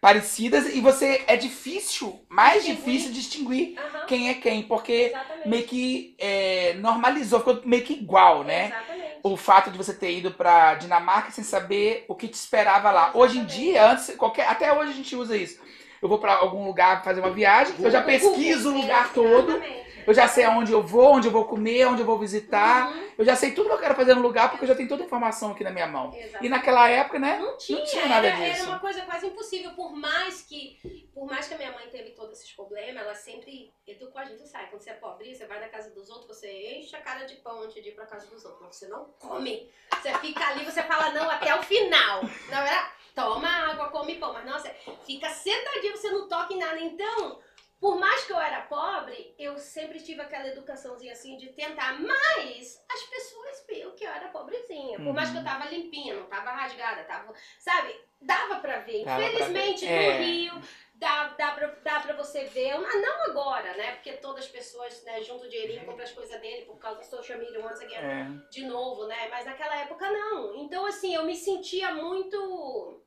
[0.00, 2.76] parecidas e você é difícil, mais Distinguir.
[2.84, 3.74] difícil distinguir
[4.06, 5.48] quem é quem, porque Exatamente.
[5.48, 8.66] meio que é, normalizou, ficou meio que igual, né?
[8.66, 9.08] Exatamente.
[9.24, 13.10] o fato de você ter ido pra Dinamarca sem saber o que te esperava lá.
[13.14, 13.64] Hoje em Exatamente.
[13.64, 15.60] dia, antes, qualquer, até hoje a gente usa isso.
[16.00, 19.87] Eu vou pra algum lugar fazer uma viagem, eu já pesquiso o lugar todo, Exatamente.
[20.08, 22.90] Eu já sei aonde eu vou, onde eu vou comer, onde eu vou visitar.
[22.90, 23.10] Uhum.
[23.18, 25.02] Eu já sei tudo que eu quero fazer no lugar porque eu já tenho toda
[25.02, 26.14] a informação aqui na minha mão.
[26.14, 26.46] Exatamente.
[26.46, 27.38] E naquela época, né?
[27.38, 28.62] Não tinha, tinha nada era, disso.
[28.62, 30.78] era uma coisa quase impossível, por mais que
[31.12, 34.48] por mais que a minha mãe teve todos esses problemas, ela sempre educou a gente,
[34.48, 34.70] sabe?
[34.70, 37.34] Quando você é pobre, você vai na casa dos outros, você enche a cara de
[37.36, 39.70] pão antes de ir pra casa dos outros, mas você não come.
[40.00, 42.22] Você fica ali, você fala não até o final.
[42.22, 44.72] Não era toma água, come pão, mas não, você
[45.04, 46.78] fica sentadinho, você não toca em nada.
[46.78, 47.40] Então,
[47.80, 52.84] por mais que eu era pobre, eu sempre tive aquela educaçãozinha assim de tentar, mas
[52.90, 54.98] as pessoas viam que eu era pobrezinha.
[54.98, 57.94] Por mais que eu tava limpinha, não tava rasgada, tava, sabe?
[58.20, 59.04] Dava pra ver.
[59.04, 59.92] Dava pra Infelizmente, ver.
[59.92, 60.12] É.
[60.18, 60.62] no Rio,
[60.94, 62.72] dá, dá, pra, dá pra você ver.
[62.72, 63.92] Ah, Não agora, né?
[63.94, 67.06] Porque todas as pessoas né, juntam o dinheirinho, compram as coisas dele por causa do
[67.06, 68.50] social media, once again É.
[68.50, 69.28] de novo, né?
[69.30, 70.56] Mas naquela época não.
[70.56, 73.04] Então, assim, eu me sentia muito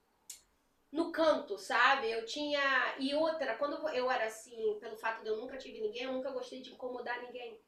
[0.92, 2.12] no canto, sabe?
[2.12, 2.96] Eu tinha.
[3.00, 6.32] E outra, quando eu era assim, pelo fato de eu nunca tive ninguém, eu nunca
[6.32, 7.60] gostei de incomodar ninguém.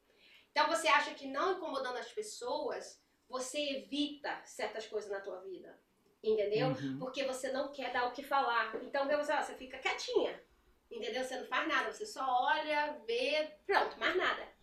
[0.50, 5.78] Então você acha que não incomodando as pessoas, você evita certas coisas na tua vida.
[6.22, 6.68] Entendeu?
[6.68, 6.98] Uhum.
[6.98, 8.74] Porque você não quer dar o que falar.
[8.82, 9.46] Então, você, faz?
[9.46, 10.42] você fica quietinha.
[10.90, 11.22] Entendeu?
[11.22, 14.53] Você não faz nada, você só olha, vê, pronto, mais nada.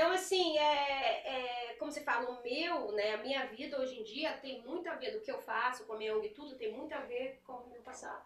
[0.00, 4.02] Então, assim, é, é, como você fala, o meu, né, a minha vida hoje em
[4.02, 6.56] dia tem muito a ver do que eu faço com a minha ONG e tudo,
[6.56, 8.24] tem muito a ver com o meu passado.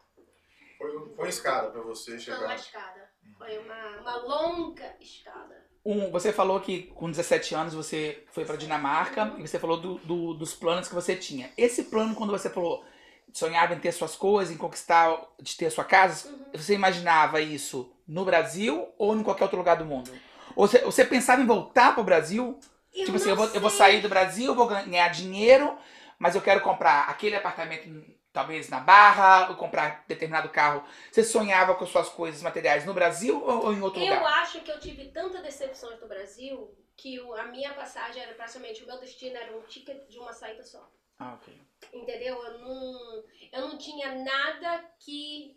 [0.78, 2.54] Foi, um- foi uma escada pra você Foi uma chegar.
[2.54, 3.10] escada.
[3.36, 5.66] Foi uma, uma longa escada.
[5.84, 9.98] Um, você falou que com 17 anos você foi pra Dinamarca e você falou do-
[9.98, 11.50] do- dos planos que você tinha.
[11.58, 12.84] Esse plano, quando você falou,
[13.32, 16.44] sonhava em ter suas coisas, em conquistar, de ter sua casa, Uhum.
[16.54, 20.12] você imaginava isso no Brasil ou em qualquer outro lugar do mundo?
[20.56, 22.58] Ou você, você pensava em voltar pro Brasil?
[22.94, 25.76] Eu tipo assim, eu vou, eu vou sair do Brasil, eu vou ganhar dinheiro,
[26.18, 27.88] mas eu quero comprar aquele apartamento,
[28.32, 30.84] talvez na Barra, ou comprar determinado carro.
[31.10, 34.22] Você sonhava com suas coisas materiais no Brasil ou, ou em outro Eu lugar?
[34.42, 38.84] acho que eu tive tantas decepções no Brasil que o- a minha passagem era praticamente,
[38.84, 40.88] o meu destino era um ticket de uma saída só.
[41.18, 41.52] Ah, ok.
[41.92, 42.40] Entendeu?
[42.42, 45.56] Eu não, eu não tinha nada que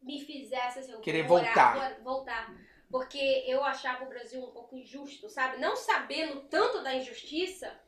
[0.00, 2.00] me fizesse assim, eu Querer morar- voltar.
[2.02, 2.54] voltar.
[2.90, 5.58] Porque eu achava o Brasil um pouco injusto, sabe?
[5.58, 7.78] Não sabendo tanto da injustiça,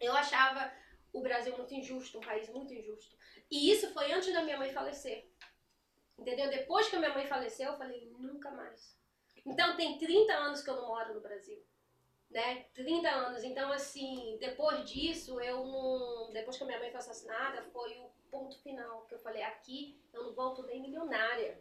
[0.00, 0.72] eu achava
[1.12, 3.16] o Brasil muito injusto, um país muito injusto.
[3.50, 5.28] E isso foi antes da minha mãe falecer.
[6.18, 6.50] Entendeu?
[6.50, 8.96] Depois que a minha mãe faleceu, eu falei, nunca mais.
[9.44, 11.62] Então tem 30 anos que eu não moro no Brasil.
[12.30, 12.66] Né?
[12.74, 13.42] 30 anos.
[13.42, 16.30] Então, assim, depois disso, eu não.
[16.32, 19.06] Depois que a minha mãe foi assassinada, foi o ponto final.
[19.06, 21.60] Que eu falei, aqui eu não volto nem milionária.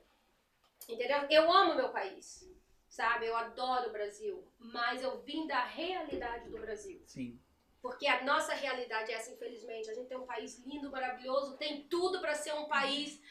[0.87, 1.25] Entendeu?
[1.29, 2.47] Eu amo meu país.
[2.89, 3.27] Sabe?
[3.27, 4.45] Eu adoro o Brasil.
[4.57, 7.01] Mas eu vim da realidade do Brasil.
[7.05, 7.39] Sim.
[7.81, 9.89] Porque a nossa realidade é essa, infelizmente.
[9.89, 13.21] A gente tem um país lindo, maravilhoso, tem tudo para ser um país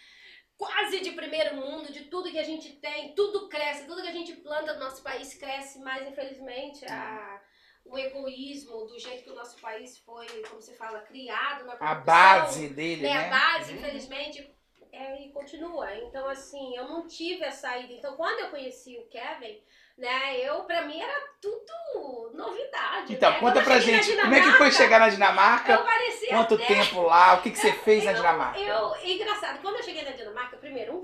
[0.56, 4.12] quase de primeiro mundo, de tudo que a gente tem, tudo cresce, tudo que a
[4.12, 7.40] gente planta no nosso país cresce, mas infelizmente a,
[7.84, 11.94] o egoísmo, do jeito que o nosso país foi, como se fala, criado na A
[11.94, 13.14] base dele, né?
[13.14, 13.26] né?
[13.26, 13.78] A base, Uhum.
[13.78, 14.52] infelizmente,
[14.92, 15.92] é, e continua.
[15.96, 17.92] Então, assim, eu não tive a saída.
[17.92, 19.60] Então, quando eu conheci o Kevin,
[19.96, 23.12] né, eu, pra mim, era tudo novidade.
[23.12, 23.38] Então, né?
[23.40, 25.72] conta eu pra gente, como é que foi chegar na Dinamarca?
[25.72, 27.34] Eu parecia Quanto até- tempo lá?
[27.34, 28.60] O que, que você fez na eu- Dinamarca?
[28.60, 31.02] Eu, engraçado, quando eu cheguei na Dinamarca, primeiro, um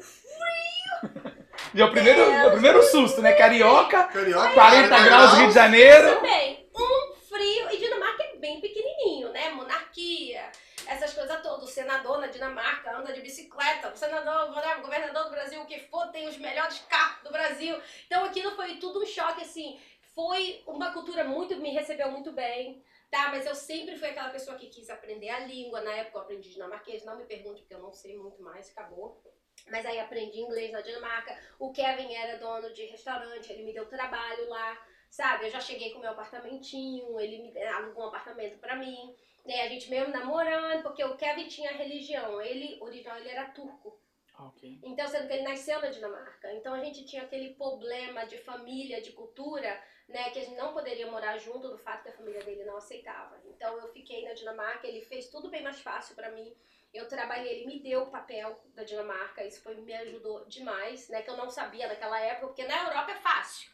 [1.74, 3.32] E é o primeiro, é o primeiro susto, né?
[3.32, 6.14] Carioca, Carioca, 40 graus Rio de Janeiro.
[6.16, 9.50] também, um frio, e Dinamarca é bem pequenininho, né?
[9.50, 10.42] Monarquia,
[10.86, 11.64] essas coisas todas.
[11.64, 15.80] O senador na Dinamarca anda de bicicleta, o senador, o governador do Brasil, o que
[15.80, 17.80] for, tem os melhores carros do Brasil.
[18.06, 19.80] Então aquilo foi tudo um choque, assim.
[20.14, 22.84] Foi uma cultura muito, me recebeu muito bem.
[23.10, 23.30] tá?
[23.30, 25.80] Mas eu sempre fui aquela pessoa que quis aprender a língua.
[25.80, 29.22] Na época eu aprendi dinamarquês, não me pergunte porque eu não sei muito mais, acabou.
[29.70, 31.36] Mas aí aprendi inglês na Dinamarca.
[31.58, 35.46] O Kevin era dono de restaurante, ele me deu trabalho lá, sabe?
[35.46, 39.14] Eu já cheguei com meu apartamentinho, ele me alugou um apartamento para mim.
[39.44, 39.60] Né?
[39.62, 42.40] A gente mesmo namorando, porque o Kevin tinha religião.
[42.40, 44.00] Ele, original, ele era turco.
[44.38, 44.80] Ok.
[44.82, 46.52] Então, sendo que ele nasceu na Dinamarca.
[46.54, 50.30] Então, a gente tinha aquele problema de família, de cultura, né?
[50.30, 53.40] Que a gente não poderia morar junto do fato que a família dele não aceitava.
[53.44, 56.52] Então, eu fiquei na Dinamarca, ele fez tudo bem mais fácil para mim.
[56.92, 61.22] Eu trabalhei, ele me deu o papel da Dinamarca, isso foi, me ajudou demais, né?
[61.22, 63.70] Que eu não sabia naquela época, porque na Europa é fácil,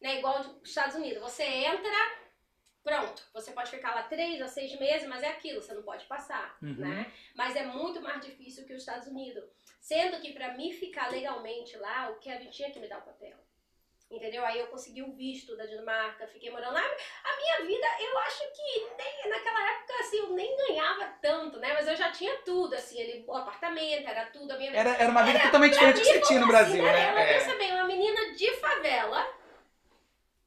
[0.00, 0.18] né?
[0.18, 1.20] Igual os Estados Unidos.
[1.22, 2.25] Você entra,
[2.86, 6.04] pronto, você pode ficar lá três a seis meses, mas é aquilo, você não pode
[6.06, 6.74] passar, Uhum.
[6.78, 7.12] né?
[7.34, 9.42] Mas é muito mais difícil que os Estados Unidos.
[9.80, 13.36] Sendo que para mim ficar legalmente lá, o Kevin tinha que me dar o papel.
[14.08, 14.44] Entendeu?
[14.46, 16.80] Aí eu consegui o visto da Dinamarca, fiquei morando lá.
[17.24, 21.74] A minha vida, eu acho que nem, naquela época, assim, eu nem ganhava tanto, né?
[21.74, 25.10] Mas eu já tinha tudo, assim, ele, o apartamento, era tudo, a minha Era, era
[25.10, 27.08] uma vida Era- totalmente diferente do que você tinha no como Brasil, assim, né?
[27.08, 27.34] Ela, É.
[27.38, 29.26] pensa bem, uma menina de favela,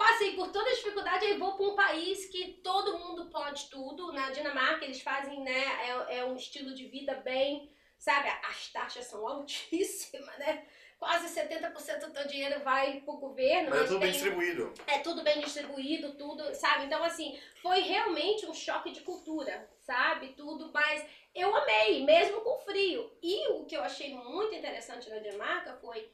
[0.10, 4.12] passei por toda a dificuldade, aí vou para um país que todo mundo pode tudo.
[4.12, 5.64] Na Dinamarca eles fazem, né,
[6.10, 10.66] é, é um estilo de vida bem, sabe, as taxas são altíssimas, né?
[10.98, 13.70] Quase 70% do teu dinheiro vai pro governo.
[13.70, 14.74] Mas é tudo bem tem- distribuído.
[14.86, 16.86] é tudo bem distribuído, tudo, sabe?
[16.86, 20.34] Então, assim, foi realmente um choque de cultura, sabe?
[20.34, 23.10] Tudo, mas eu amei, mesmo com frio.
[23.24, 26.12] E o que eu achei muito interessante na Dinamarca foi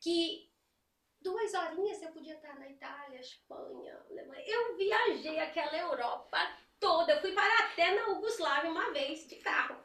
[0.00, 0.48] que
[1.22, 4.42] duas horinhas eu podia estar na Itália, Espanha, Alemanha.
[4.46, 6.38] Eu viajei aquela Europa
[6.78, 7.12] toda.
[7.12, 9.76] Eu fui parar até na Yugoslávia uma vez, de carro.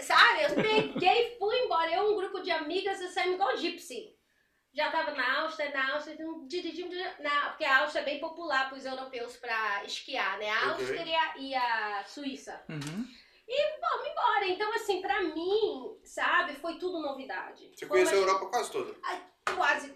[0.00, 0.42] Sabe?
[0.42, 1.90] Eu peguei e fui embora.
[1.90, 4.16] Eu e um grupo de amigas e saímos igual gypsy
[4.76, 6.18] já estava na Áustria, na Áustria,
[7.18, 10.50] na, porque a Áustria é bem popular para os europeus para esquiar, né?
[10.50, 10.72] A.
[10.72, 12.62] Áustria e a Suíça.
[12.68, 13.08] Uhum.
[13.80, 14.46] Vamos embora.
[14.48, 17.72] Então, assim, para mim, sabe, foi tudo novidade.
[17.74, 18.94] Você conheceu a Europa quase toda.
[19.54, 19.88] Quase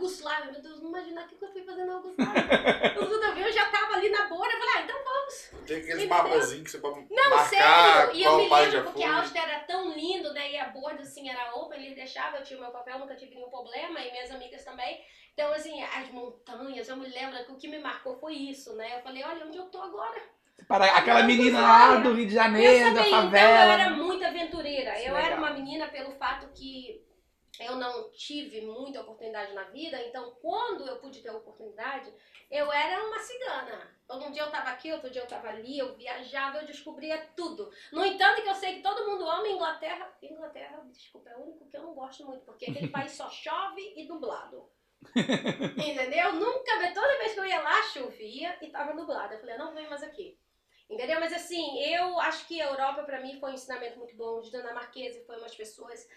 [0.00, 2.94] Yugoslávia, meu Deus, não imaginar o que eu fui fazer na Yugoslávia.
[3.00, 5.50] Eu, eu já tava ali na borda, eu falei, ah, então vamos.
[5.66, 8.14] Tem aqueles mapazinhos que você pode Não, marcar sério.
[8.14, 9.10] E eu me lembro porque foi.
[9.10, 10.52] a Áustria era tão lindo, né?
[10.52, 13.34] E a borda, assim, era open, ele deixava, eu tinha o meu papel, nunca tive
[13.34, 15.00] nenhum problema, e minhas amigas também.
[15.32, 18.96] Então, assim, as montanhas, eu me lembro que o que me marcou foi isso, né?
[18.98, 20.20] Eu falei, olha onde eu tô agora.
[20.68, 23.72] Para aquela menina lá do Rio de Eu Janeiro, da também, então eu favela.
[23.72, 24.94] era muito aventureira.
[24.98, 25.38] Isso é eu era legal.
[25.38, 27.02] uma menina pelo fato que
[27.60, 32.12] eu não tive muita oportunidade na vida, então quando eu pude ter oportunidade,
[32.50, 34.00] eu era uma cigana.
[34.10, 37.70] Um dia eu tava aqui, outro dia eu tava ali, eu viajava, eu descobria tudo.
[37.92, 40.12] No entanto, que eu sei que todo mundo ama Inglaterra.
[40.20, 43.92] Inglaterra, desculpa, é o único que eu não gosto muito, porque aquele país só chove
[43.94, 44.68] e nublado.
[45.14, 46.32] Entendeu?
[46.32, 49.34] Nunca, toda vez que eu ia lá, chovia e tava nublado.
[49.34, 50.36] Eu falei, não venho mais aqui.
[50.88, 51.20] Entendeu?
[51.20, 54.40] Mas assim, eu acho que a Europa pra mim foi um ensinamento muito bom.
[54.40, 56.08] Os dinamarqueses foram umas pessoas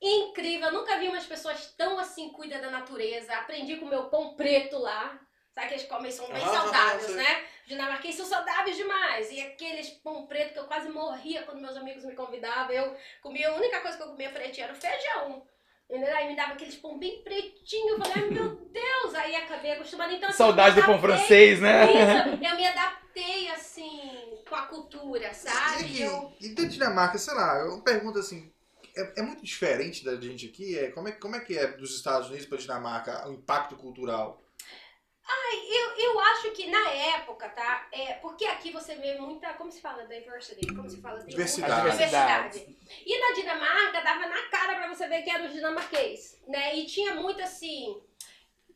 [0.00, 0.72] incríveis.
[0.72, 3.34] Eu nunca vi umas pessoas tão assim, cuida da natureza.
[3.34, 5.18] Aprendi com o meu pão preto lá.
[5.54, 7.44] Sabe que eles comem, são bem Aham, saudáveis, né?
[7.62, 9.30] Os dinamarqueses são saudáveis demais.
[9.32, 12.70] E aqueles pão preto que eu quase morria quando meus amigos me convidavam.
[12.70, 15.42] Eu comia, a única coisa que eu comia pretinho era o feijão.
[15.90, 16.14] Entendeu?
[16.16, 17.94] Aí me dava aqueles pão bem pretinho.
[17.94, 19.14] Eu falei, ai meu Deus!
[19.14, 20.12] Aí acabei acostumando.
[20.14, 21.86] Então, assim, Saudade do pão francês, né?
[21.90, 25.86] isso, eu me adaptei assim com a cultura, sabe?
[25.86, 28.52] E, Eu, e da Dinamarca, sei lá, eu pergunto assim,
[29.00, 30.78] é, é muito diferente da gente aqui?
[30.78, 34.42] É, como, é, como é que é dos Estados Unidos para Dinamarca o impacto cultural?
[35.68, 37.88] eu, eu acho que na época, tá?
[37.92, 41.18] É, porque aqui você vê muita, como se fala, diversity, como se fala?
[41.18, 41.72] Tem Diversidade.
[41.82, 42.76] muita Diversidade.
[43.04, 46.76] E na Dinamarca dava na cara pra você ver que era os dinamarquês, né?
[46.76, 48.00] E tinha muito assim,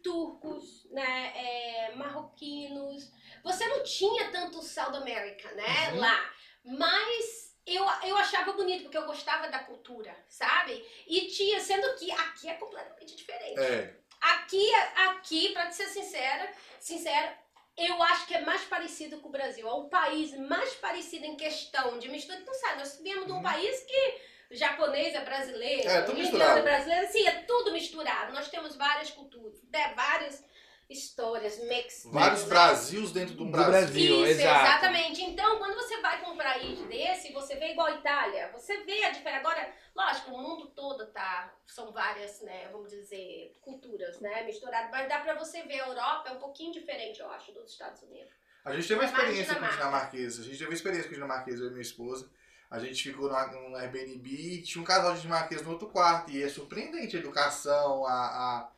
[0.03, 1.33] turcos, né?
[1.37, 3.11] É, marroquinos.
[3.43, 5.93] Você não tinha tanto South America, né?
[5.93, 6.01] Uhum.
[6.01, 6.31] Lá.
[6.65, 10.85] Mas eu, eu achava bonito, porque eu gostava da cultura, sabe?
[11.07, 13.61] E tinha, sendo que aqui é completamente diferente.
[13.61, 14.73] É, Aqui,
[15.09, 16.49] aqui, pra te ser sincera,
[16.79, 17.37] sincera,
[17.77, 19.67] eu acho que é mais parecido com o Brasil.
[19.67, 22.39] É um país mais parecido em questão de mistura.
[22.39, 23.43] Então, sabe, nós viemos de um Uhum.
[23.43, 24.21] país que
[24.53, 28.33] japonês é brasileiro, É, tudo indiano é brasileiro, sim, é tudo misturado.
[28.33, 30.45] Nós temos várias culturas, né, várias
[30.93, 32.05] histórias, mix.
[32.13, 32.49] vários né?
[32.49, 33.71] Brasils dentro do Do Brasil.
[33.73, 34.27] Brasil.
[34.27, 34.67] Isso, exato.
[34.67, 35.23] exatamente.
[35.23, 39.03] Então, quando você vai para um país desse, você vê igual a Itália, você vê
[39.05, 39.41] a diferença.
[39.41, 41.53] Agora, lógico, o mundo todo tá.
[41.67, 46.29] São várias, né, vamos dizer, culturas, né, misturadas, mas dá para você ver a Europa
[46.29, 48.31] é um pouquinho diferente, eu acho, dos Estados Unidos.
[48.65, 49.77] A gente teve uma É mais experiência com Dinamarca.
[49.85, 50.41] dinamarqueses.
[50.41, 52.31] A gente teve uma experiência com dinamarqueses, eu e minha esposa.
[52.71, 56.31] A gente ficou num Airbnb e tinha um casal de dinamarqueses no outro quarto.
[56.31, 58.71] E é surpreendente a educação, a, a,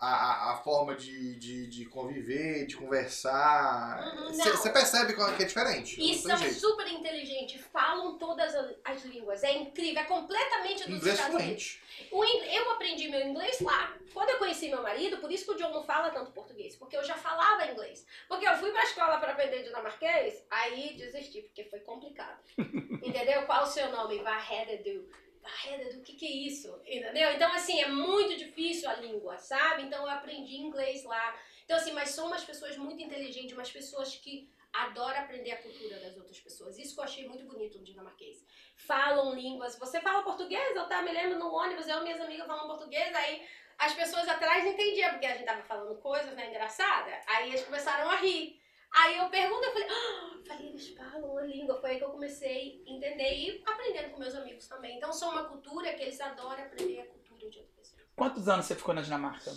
[0.00, 4.16] a, a, forma de, de, de conviver, de conversar.
[4.16, 4.72] Uhum, Você não.
[4.72, 6.00] percebe que é diferente.
[6.00, 6.54] E são jeito.
[6.54, 9.42] super inteligentes, falam todas as as línguas.
[9.42, 11.80] É incrível, é completamente dos Inglês Estados Unidos.
[12.08, 12.36] fluente.
[12.36, 13.94] In- eu aprendi meu inglês lá.
[14.14, 16.96] Quando eu conheci meu marido, por isso que o John não fala tanto português, porque
[16.96, 18.06] eu já falava inglês.
[18.28, 22.38] Porque eu fui pra escola para aprender dinamarquês, aí desisti, porque foi complicado.
[23.02, 23.42] Entendeu?
[23.42, 24.18] Qual o seu nome?
[24.20, 25.08] Varrededu.
[25.48, 26.68] Varrededu, o que, que é isso?
[26.86, 27.32] Entendeu?
[27.32, 29.82] Então, assim, é muito difícil a língua, sabe?
[29.84, 31.36] Então, eu aprendi inglês lá.
[31.64, 35.98] Então, assim, mas são umas pessoas muito inteligentes, umas pessoas que adoram aprender a cultura
[36.00, 36.78] das outras pessoas.
[36.78, 38.44] Isso que eu achei muito bonito no dinamarquês
[38.76, 39.78] falam línguas.
[39.78, 40.76] Você fala português?
[40.76, 43.46] Eu tá, me lembro no ônibus, eu e minhas amigas falam português, aí
[43.78, 47.20] as pessoas atrás não entendiam, porque a gente tava falando coisas, né, engraçada.
[47.26, 48.57] Aí eles começaram a rir.
[48.90, 51.80] Aí eu pergunto, eu falei, ah, falei, eles falam a língua.
[51.80, 54.96] Foi aí que eu comecei a entender e aprendendo com meus amigos também.
[54.96, 58.02] Então, são uma cultura que eles adoram aprender a cultura de outra pessoa.
[58.16, 59.52] Quantos anos você ficou na Dinamarca?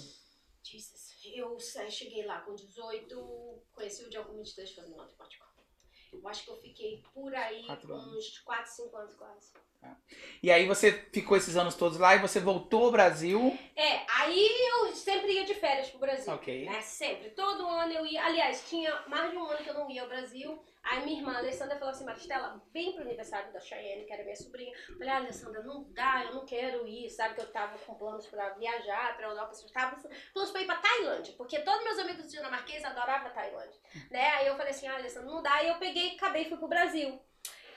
[0.64, 1.12] Jesus.
[1.24, 1.58] Eu
[1.90, 5.38] cheguei lá com 18, conheci o John com 23, fazendo nota de
[6.12, 9.52] Eu acho que eu fiquei por aí Quatro uns 4, 5 anos quase.
[10.44, 13.58] E aí você ficou esses anos todos lá e você voltou ao Brasil.
[13.76, 16.34] É, aí eu sempre ia de férias pro Brasil.
[16.34, 16.66] Ok.
[16.66, 16.82] Né?
[16.82, 17.30] Sempre.
[17.32, 18.24] Todo ano eu ia.
[18.26, 20.60] Aliás, tinha mais de um ano que eu não ia ao Brasil.
[20.84, 24.36] Aí minha irmã, Alessandra, falou assim: Maristela, vem pro aniversário da Cheyenne, que era minha
[24.36, 24.76] sobrinha.
[24.90, 27.10] Eu falei: ah, Alessandra, não dá, eu não quero ir.
[27.10, 29.54] Sabe que eu tava com planos pra viajar pra Europa.
[29.62, 30.02] Eu tava
[30.34, 33.80] planos pra ir pra Tailândia, porque todos meus amigos dinamarqueses adoravam a Tailândia.
[34.10, 34.28] Né?
[34.32, 35.54] Aí eu falei assim: ah, Alessandra, não dá.
[35.54, 37.22] Aí eu peguei, acabei e fui pro Brasil.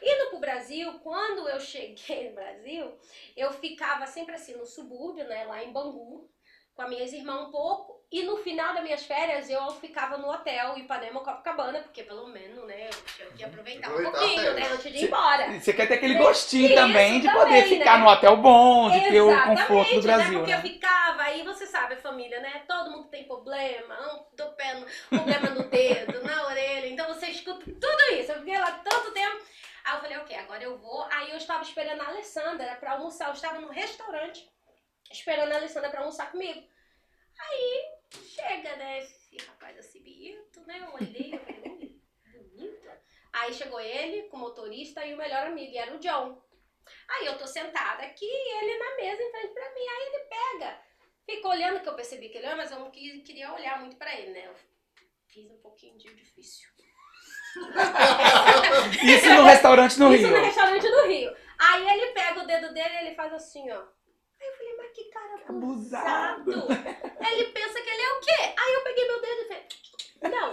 [0.02, 2.98] Indo pro Brasil, quando eu cheguei no Brasil,
[3.34, 6.30] eu ficava sempre assim no subúrbio, né, lá em Bangu,
[6.74, 8.03] com as minhas irmãs um pouco.
[8.14, 12.64] E no final das minhas férias, eu ficava no hotel Ipanema Copacabana, porque pelo menos,
[12.64, 15.50] né, eu tinha que aproveitar um pouquinho, né, antes de ir embora.
[15.58, 18.04] Você quer ter aquele Isso gostinho também de poder também, ficar né?
[18.04, 20.38] no hotel bom, de ter o Exatamente, conforto do Brasil, né?
[20.38, 20.56] Porque né?
[20.58, 22.62] eu ficava, aí você sabe, a família, né?
[22.68, 26.86] Todo mundo tem problema, um do pé, no- problema no dedo, na orelha.
[26.86, 28.30] Então você escuta tudo isso.
[28.30, 29.42] Eu fiquei lá tanto tempo.
[29.84, 31.04] Aí eu falei, ok, agora eu vou.
[31.10, 33.26] Aí eu estava esperando a Alessandra pra almoçar.
[33.26, 34.48] Eu estava no restaurante
[35.10, 36.62] esperando a Alessandra pra almoçar comigo.
[37.40, 38.98] Aí chega, né?
[39.00, 40.78] Esse rapaz assim, bonito, né?
[40.80, 42.00] Eu olhei, eu falei, "Ui,
[42.32, 42.88] bonito.
[43.32, 46.42] Aí chegou ele com o motorista e o melhor amigo, e era o John.
[47.08, 49.80] Aí eu tô sentada aqui e ele na mesa em frente pra mim.
[49.88, 50.80] Aí ele pega,
[51.26, 54.14] fica olhando, que eu percebi que ele olha, mas eu não queria olhar muito pra
[54.14, 54.46] ele, né?
[54.46, 54.54] Eu
[55.26, 56.68] fiz um pouquinho de difícil.
[59.02, 60.36] Isso no restaurante no Isso Rio.
[60.36, 61.34] no restaurante do Rio.
[61.58, 63.84] Aí ele pega o dedo dele e ele faz assim, ó.
[64.44, 66.52] Aí eu falei, mas que cara abusado.
[66.52, 66.72] abusado.
[67.32, 68.54] Ele pensa que ele é o quê?
[68.58, 69.68] Aí eu peguei meu dedo e falei,
[70.36, 70.50] não.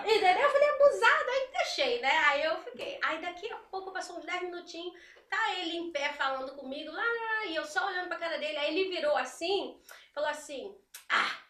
[0.00, 0.42] Entendeu?
[0.42, 1.30] Eu falei, abusado.
[1.30, 2.18] Aí deixei, né?
[2.26, 2.98] Aí eu fiquei.
[3.02, 4.94] Aí daqui a pouco, passou uns 10 minutinhos,
[5.28, 8.58] tá ele em pé falando comigo, lá, lá, e eu só olhando pra cara dele.
[8.58, 9.80] Aí ele virou assim,
[10.14, 11.42] falou assim, ah,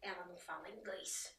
[0.00, 1.36] ela não fala inglês.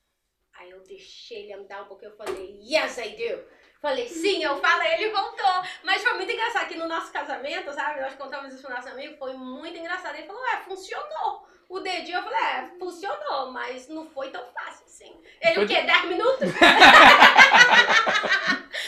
[0.55, 3.58] Aí eu deixei ele andar um pouquinho, eu falei, yes, I do.
[3.81, 5.63] Falei, sim, eu falo, aí ele voltou.
[5.83, 8.01] Mas foi muito engraçado que no nosso casamento, sabe?
[8.01, 10.15] Nós contamos isso pro nosso amigo, foi muito engraçado.
[10.15, 11.47] Ele falou, é, funcionou.
[11.69, 15.15] O dedinho, eu falei, é, funcionou, mas não foi tão fácil assim.
[15.39, 15.81] Ele, Foi o quê?
[15.81, 16.49] 10 minutos?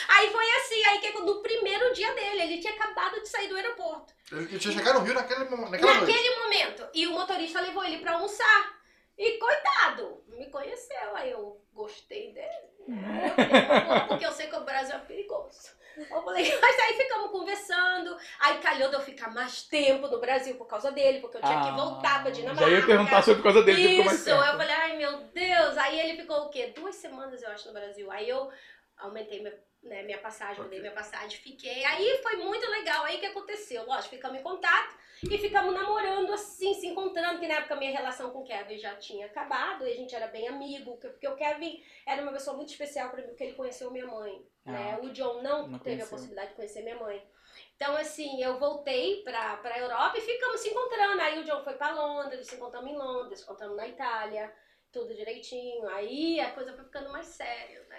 [0.10, 3.56] aí foi assim, aí que no primeiro dia dele, ele tinha acabado de sair do
[3.56, 4.13] aeroporto.
[4.32, 5.84] Ele tinha chegado no Rio naquele, naquela noite.
[5.84, 6.89] Naquele momento.
[6.93, 8.81] E o motorista levou ele pra almoçar.
[9.23, 11.15] E coitado, me conheceu.
[11.15, 12.71] Aí eu gostei dele.
[12.88, 13.27] né?
[13.27, 15.69] Eu falei, "Tá bom, porque eu sei que o Brasil é perigoso.
[15.97, 18.17] Eu falei, mas aí ficamos conversando.
[18.39, 21.62] Aí calhou de eu ficar mais tempo no Brasil por causa dele, porque eu tinha
[21.62, 22.65] que voltar pra Dinamarca.
[22.65, 25.77] Ah, Já ia perguntar sobre por causa dele, Isso, eu falei, ai meu Deus.
[25.77, 26.67] Aí ele ficou o quê?
[26.75, 28.10] Duas semanas, eu acho, no Brasil.
[28.10, 28.49] Aí eu
[28.97, 29.53] aumentei minha,
[29.84, 31.84] né, minha passagem, mudei minha passagem, fiquei.
[31.86, 33.03] Aí foi muito legal.
[33.05, 33.86] Aí que aconteceu?
[33.86, 37.91] Lógico, ficamos em contato e ficamos namorando assim, se encontrando, que na época a minha
[37.91, 41.27] relação com o Kevin já tinha acabado e a gente era bem amigo, que- porque
[41.27, 44.45] o Kevin era uma pessoa muito especial pra mim, porque ele conheceu minha mãe.
[44.63, 44.93] né?
[44.95, 46.10] Ah, O John não, não teve a conheceu.
[46.10, 47.27] possibilidade de conhecer minha mãe.
[47.75, 51.19] Então, assim, eu voltei pra, pra Europa e ficamos se encontrando.
[51.19, 54.53] Aí o John foi pra Londres, se encontramos em Londres, se encontramos na Itália,
[54.91, 55.88] tudo direitinho.
[55.89, 57.90] Aí a coisa foi ficando mais séria, né?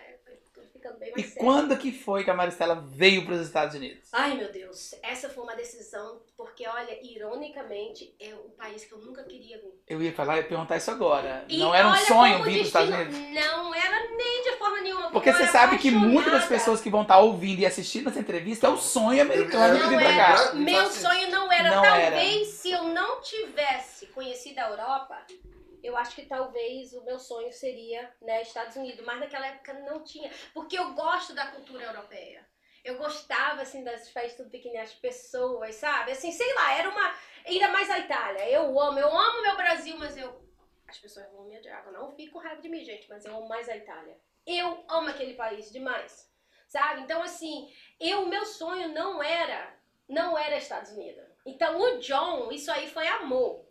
[0.82, 1.38] Ficando bem E mais sério.
[1.38, 4.08] quando que foi que a Maristela veio para os Estados Unidos?
[4.12, 8.98] Ai, meu Deus, essa foi uma decisão, porque olha, ironicamente, é um país que eu
[8.98, 9.72] nunca queria vir.
[9.86, 11.44] Eu ia falar e perguntar isso agora.
[11.48, 13.18] E não era um olha sonho vir o para os Estados Unidos?
[13.18, 15.10] Não era nem de forma nenhuma.
[15.10, 16.58] Porque você era sabe que muitas das apaixonada.
[16.58, 19.88] pessoas que vão estar ouvindo e assistindo essa entrevista é o sonho americano de Não
[19.90, 20.34] vir pra era.
[20.48, 20.54] cá.
[20.54, 21.70] Meu sonho não era.
[21.70, 25.18] Não talvez se eu não tivesse conhecido a Europa,
[25.82, 29.04] eu acho que talvez o meu sonho seria, né, Estados Unidos.
[29.04, 30.30] Mas naquela época não tinha.
[30.54, 32.46] Porque eu gosto da cultura europeia.
[32.84, 36.12] Eu gostava, assim, das festas tudo pequenininhas, as pessoas, sabe?
[36.12, 37.14] Assim, sei lá, era uma...
[37.46, 38.48] Ainda mais a Itália.
[38.48, 40.42] Eu amo, eu amo meu Brasil, mas eu...
[40.88, 41.90] as pessoas vão me odiar.
[41.92, 44.18] Não fico com raiva de mim, gente, mas eu amo mais a Itália.
[44.46, 46.28] Eu amo aquele país demais,
[46.66, 47.02] sabe?
[47.02, 49.76] Então, assim, eu, meu sonho não era,
[50.08, 51.24] não era Estados Unidos.
[51.46, 53.64] Então, o John, isso aí foi amor.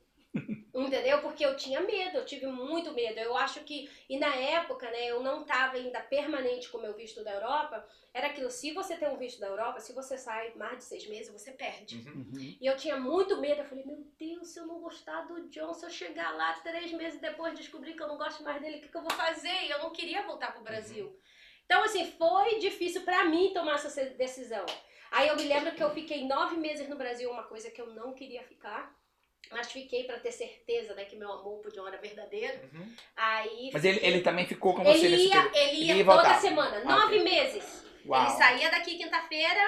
[0.74, 1.22] Entendeu?
[1.22, 3.20] Porque eu tinha medo, eu tive muito medo.
[3.20, 6.94] Eu acho que, e na época, né, eu não estava ainda permanente com o meu
[6.94, 7.86] visto da Europa.
[8.14, 11.06] Era aquilo, se você tem um visto da Europa, se você sai mais de seis
[11.08, 11.98] meses, você perde.
[11.98, 12.56] Uhum.
[12.60, 13.62] E eu tinha muito medo.
[13.62, 16.92] Eu falei, meu Deus, se eu não gostar do John, se eu chegar lá três
[16.94, 19.66] meses depois descobrir que eu não gosto mais dele, o que, que eu vou fazer?
[19.66, 21.18] E eu não queria voltar pro Brasil.
[21.66, 24.66] Então, assim, foi difícil pra mim tomar essa decisão.
[25.10, 27.88] Aí eu me lembro que eu fiquei nove meses no Brasil, uma coisa que eu
[27.88, 28.94] não queria ficar.
[29.52, 32.58] Mas fiquei pra ter certeza, né, que meu amor por John era verdadeiro.
[32.74, 32.94] Uhum.
[33.16, 33.70] Aí.
[33.74, 36.34] Mas ele, ele também ficou com você ele nesse ia, ele ia, Ele ia toda
[36.36, 37.24] semana, Ah, nove ok.
[37.24, 37.86] meses.
[38.06, 38.22] Uau.
[38.22, 39.62] Ele saía daqui quinta-feira,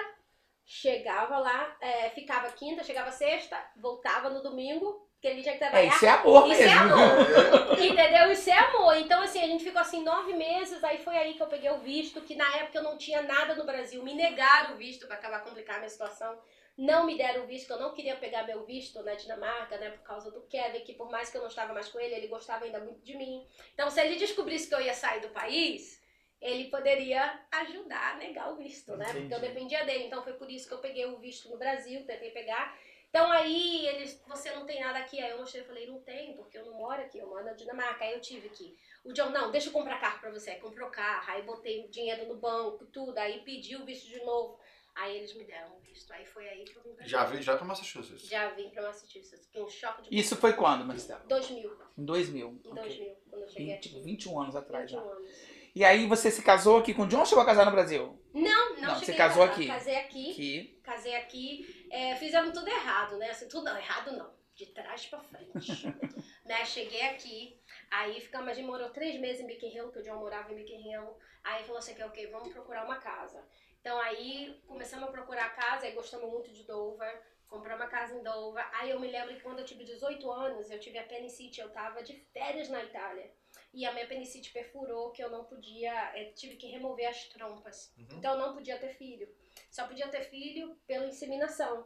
[0.66, 5.70] chegava lá, é, ficava quinta, chegava sexta, voltava no domingo, porque ele tinha que É,
[5.70, 5.96] trabalhar.
[5.96, 6.94] isso é amor Isso é mesmo.
[6.94, 7.80] amor.
[7.80, 8.32] Entendeu?
[8.32, 8.98] Isso é amor.
[8.98, 11.80] Então, assim, a gente ficou assim nove meses, aí foi aí que eu peguei o
[11.80, 14.02] visto, que na época eu não tinha nada no Brasil.
[14.04, 16.38] Me negaram o visto para acabar complicar a minha situação.
[16.78, 19.91] Não me deram o visto, que eu não queria pegar meu visto na Dinamarca, né?
[19.91, 22.28] Por causa do Kevin, que por mais que eu não estava mais com ele, ele
[22.28, 23.47] gostava ainda muito de mim.
[23.74, 26.01] Então, se ele descobrisse que eu ia sair do país,
[26.41, 29.05] ele poderia ajudar a negar o visto, né?
[29.05, 29.41] Porque eu Entendi.
[29.41, 30.05] dependia dele.
[30.05, 32.76] Então, foi por isso que eu peguei o visto no Brasil, tentei pegar.
[33.13, 35.21] Então aí eles, você não tem nada aqui.
[35.21, 37.53] Aí eu mostrei e falei, não tem, porque eu não moro aqui, eu moro na
[37.53, 38.03] Dinamarca.
[38.03, 38.76] Aí eu tive que.
[39.05, 40.49] O John, não, deixa eu comprar carro pra você.
[40.49, 43.15] Aí comprou carro, aí botei dinheiro no banco, tudo.
[43.19, 44.59] Aí pedi o visto de novo.
[44.96, 46.12] Aí eles me deram o visto.
[46.14, 48.28] Aí foi aí que eu vim pra Já veio já pra Massachusetts.
[48.28, 49.46] Já vim pra Massachusetts.
[49.46, 51.26] Fiquei um choque de Isso foi quando, Marcelo?
[51.28, 51.78] 2000.
[51.98, 52.48] Em 2000.
[52.48, 52.84] Em ok.
[52.84, 54.02] 2000, quando eu cheguei 20, aqui.
[54.02, 55.12] 21 anos atrás 21 já.
[55.12, 55.32] anos.
[55.76, 58.20] E aí você se casou aqui com o John ou chegou a casar no Brasil?
[58.32, 59.62] Não, não, Não, cheguei você casou a casar.
[59.62, 59.68] aqui.
[59.68, 60.32] Casei aqui.
[60.32, 60.80] Aqui.
[60.84, 63.32] casei aqui, é, fizemos tudo errado, né?
[63.32, 65.52] Assim, tudo não, errado não, de trás pra frente.
[66.46, 66.64] né?
[66.66, 70.54] Cheguei aqui, aí ficamos, a gente morou três meses em Hill, que o John morava
[70.54, 71.18] em Hill.
[71.44, 73.44] Aí falou assim, que ok, vamos procurar uma casa.
[73.84, 78.24] Então aí começamos a procurar casa, aí gostamos muito de Dover, compramos uma casa em
[78.24, 78.66] Dover.
[78.76, 81.70] Aí eu me lembro que quando eu tive 18 anos, eu tive a apendicite, eu
[81.70, 83.30] tava de férias na Itália.
[83.74, 87.94] E a minha apendicite perfurou, que eu não podia, eh, tive que remover as trompas.
[87.98, 88.08] Uhum.
[88.18, 89.28] Então eu não podia ter filho.
[89.70, 91.86] Só podia ter filho pela inseminação.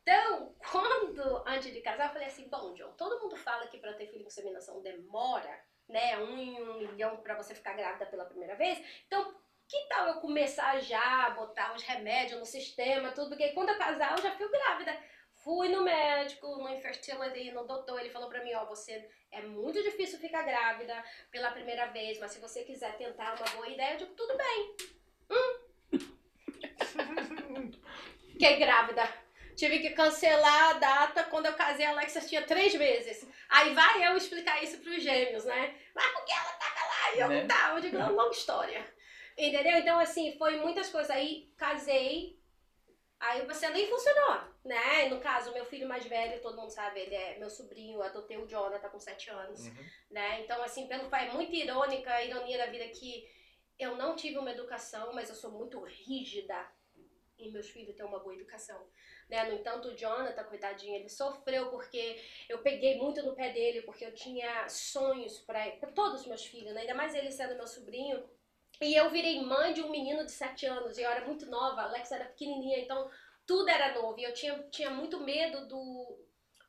[0.00, 3.92] Então, quando, antes de casar, eu falei assim, bom, John, todo mundo fala que para
[3.92, 8.24] ter filho com inseminação demora, né, um em um milhão para você ficar grávida pela
[8.24, 8.82] primeira vez.
[9.06, 9.43] Então,
[9.74, 13.78] que tal eu começar já a botar os remédios no sistema, tudo, porque quando eu
[13.78, 14.96] casar eu já fui grávida.
[15.42, 19.82] Fui no médico, no infertility, no doutor, ele falou pra mim, ó, você é muito
[19.82, 23.98] difícil ficar grávida pela primeira vez, mas se você quiser tentar uma boa ideia, eu
[23.98, 24.76] digo, tudo bem.
[25.30, 25.58] Hum.
[28.32, 29.06] Fiquei grávida.
[29.54, 33.28] Tive que cancelar a data quando eu casei, a Alexa tinha três meses.
[33.50, 35.74] Aí vai eu explicar isso pros gêmeos, né?
[35.94, 37.40] Mas porque ela tava lá e eu Né?
[37.42, 37.76] não tava?
[37.76, 38.94] Eu digo, é uma longa história.
[39.36, 39.78] Entendeu?
[39.78, 41.10] Então, assim, foi muitas coisas.
[41.10, 42.38] Aí casei,
[43.18, 45.08] aí você nem funcionou, né?
[45.08, 48.46] No caso, meu filho mais velho, todo mundo sabe, ele é meu sobrinho, adotei o
[48.46, 49.84] Jonathan com sete anos Uhum.
[50.10, 50.42] né?
[50.42, 53.28] Então, assim, pelo pai, é muito irônica, a ironia da vida que
[53.78, 56.70] eu não tive uma educação, mas eu sou muito rígida
[57.36, 58.80] em meus filhos ter uma boa educação.
[59.28, 59.42] Né?
[59.44, 64.04] No entanto, o Jonathan, coitadinho, ele sofreu porque eu peguei muito no pé dele, porque
[64.04, 66.82] eu tinha sonhos para todos os meus filhos, né?
[66.82, 68.22] ainda mais ele sendo meu sobrinho.
[68.84, 71.80] E eu virei mãe de um menino de 7 anos, e eu era muito nova,
[71.80, 73.10] a Alex era pequenininha, então
[73.46, 74.18] tudo era novo.
[74.18, 76.18] E eu tinha, tinha muito medo do,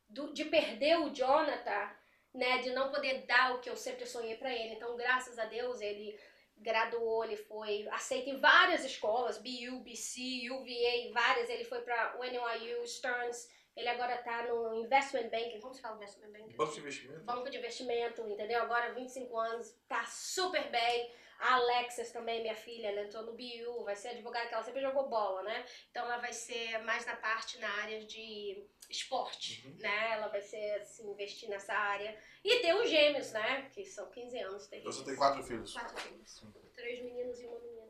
[0.10, 1.92] do, de perder o Jonathan
[2.36, 4.76] né, de não poder dar o que eu sempre sonhei pra ele.
[4.76, 6.20] Então, graças a Deus, ele
[6.58, 11.50] graduou, ele foi aceito em várias escolas, BU, BC, UVA, várias.
[11.50, 13.50] Ele foi pra NYU, Stearns.
[13.76, 15.60] Ele agora tá no Investment Banking.
[15.60, 16.56] Como se fala Investment Banking?
[16.56, 17.24] Banco de investimento?
[17.24, 18.62] Banco de investimento, entendeu?
[18.62, 21.12] Agora 25 anos, tá super bem.
[21.40, 24.82] A Alexis também, minha filha, ela entrou no BU, vai ser advogada, que ela sempre
[24.82, 25.66] jogou bola, né?
[25.92, 29.76] Então ela vai ser mais na parte, na área de esporte, Uhum.
[29.80, 30.12] né?
[30.14, 32.18] Ela vai ser, assim, investir nessa área.
[32.44, 33.70] E tem os gêmeos, né?
[33.74, 34.68] Que são 15 anos.
[34.68, 35.74] Tem Você tem quatro filhos.
[35.74, 36.44] Quatro filhos.
[36.74, 37.86] Três meninos e uma menina.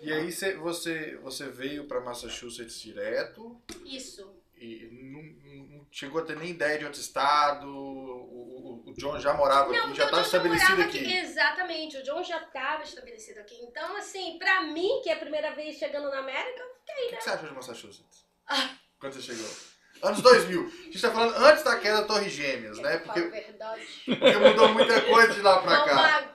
[0.00, 4.41] E aí cê- você, você veio pra Massachusetts direto Isso.
[4.64, 7.66] E não, não chegou a ter nem ideia de outro estado.
[7.66, 11.14] O, o- o John já morava Não, aqui, já estava estabelecido morava aqui.
[11.14, 13.54] Exatamente, o John já estava estabelecido aqui.
[13.62, 17.22] Então, assim, pra mim, que é a primeira vez chegando na América, O que, que
[17.22, 18.26] você achou de Massachusetts?
[18.48, 18.70] Ah.
[18.98, 19.48] Quando você chegou?
[20.02, 20.66] Anos 2000.
[20.66, 22.96] A gente tá falando antes da queda da Torre Gêmeas, né?
[22.96, 23.86] eu Porque, verdade.
[24.04, 26.34] porque mudou muita coisa de lá pra cá.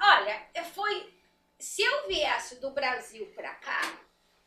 [0.00, 1.12] Olha, foi.
[1.58, 3.80] Se eu viesse do Brasil pra cá,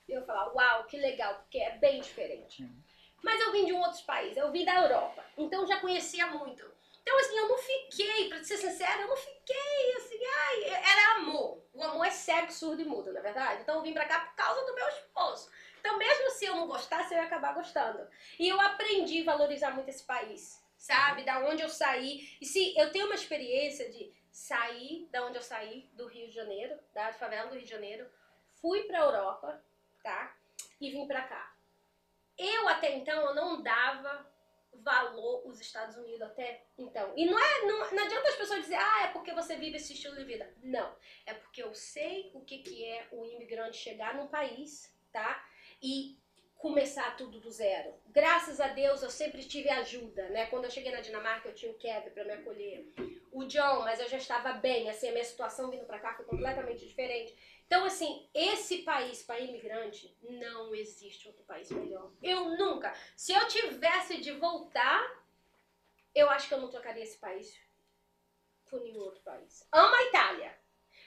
[0.07, 2.65] eu ia falar, uau, que legal, porque é bem diferente.
[3.21, 6.71] Mas eu vim de um outro país, eu vim da Europa, então já conhecia muito.
[7.01, 11.63] Então, assim, eu não fiquei, pra ser sincera, eu não fiquei assim, ai, era amor.
[11.73, 13.61] O amor é cego, surdo e mudo, na é verdade?
[13.61, 15.49] Então eu vim pra cá por causa do meu esposo.
[15.79, 18.07] Então, mesmo se eu não gostasse, eu ia acabar gostando.
[18.37, 21.23] E eu aprendi a valorizar muito esse país, sabe?
[21.23, 22.37] Da onde eu saí.
[22.39, 26.35] E se eu tenho uma experiência de sair da onde eu saí, do Rio de
[26.35, 28.07] Janeiro, da favela do Rio de Janeiro,
[28.61, 29.63] fui pra Europa,
[30.03, 30.35] tá?
[30.79, 31.50] E vim pra cá.
[32.37, 34.29] Eu até então eu não dava
[34.73, 37.13] valor os Estados Unidos até então.
[37.15, 39.93] E não é não, não adianta as pessoas dizer, ah, é porque você vive esse
[39.93, 40.51] estilo de vida.
[40.63, 45.45] Não, é porque eu sei o que, que é o imigrante chegar num país, tá?
[45.81, 46.17] E
[46.57, 47.93] começar tudo do zero.
[48.07, 50.45] Graças a Deus eu sempre tive ajuda, né?
[50.47, 52.87] Quando eu cheguei na Dinamarca eu tinha o Kevin para me acolher,
[53.31, 56.25] o John, mas eu já estava bem, assim, a minha situação vindo para cá foi
[56.25, 57.35] completamente diferente.
[57.65, 62.11] Então, assim, esse país para imigrante, não existe outro país melhor.
[62.21, 62.93] Eu nunca.
[63.15, 65.23] Se eu tivesse de voltar,
[66.13, 67.57] eu acho que eu não trocaria esse país
[68.69, 69.65] por nenhum outro país.
[69.71, 70.53] Amo a Itália,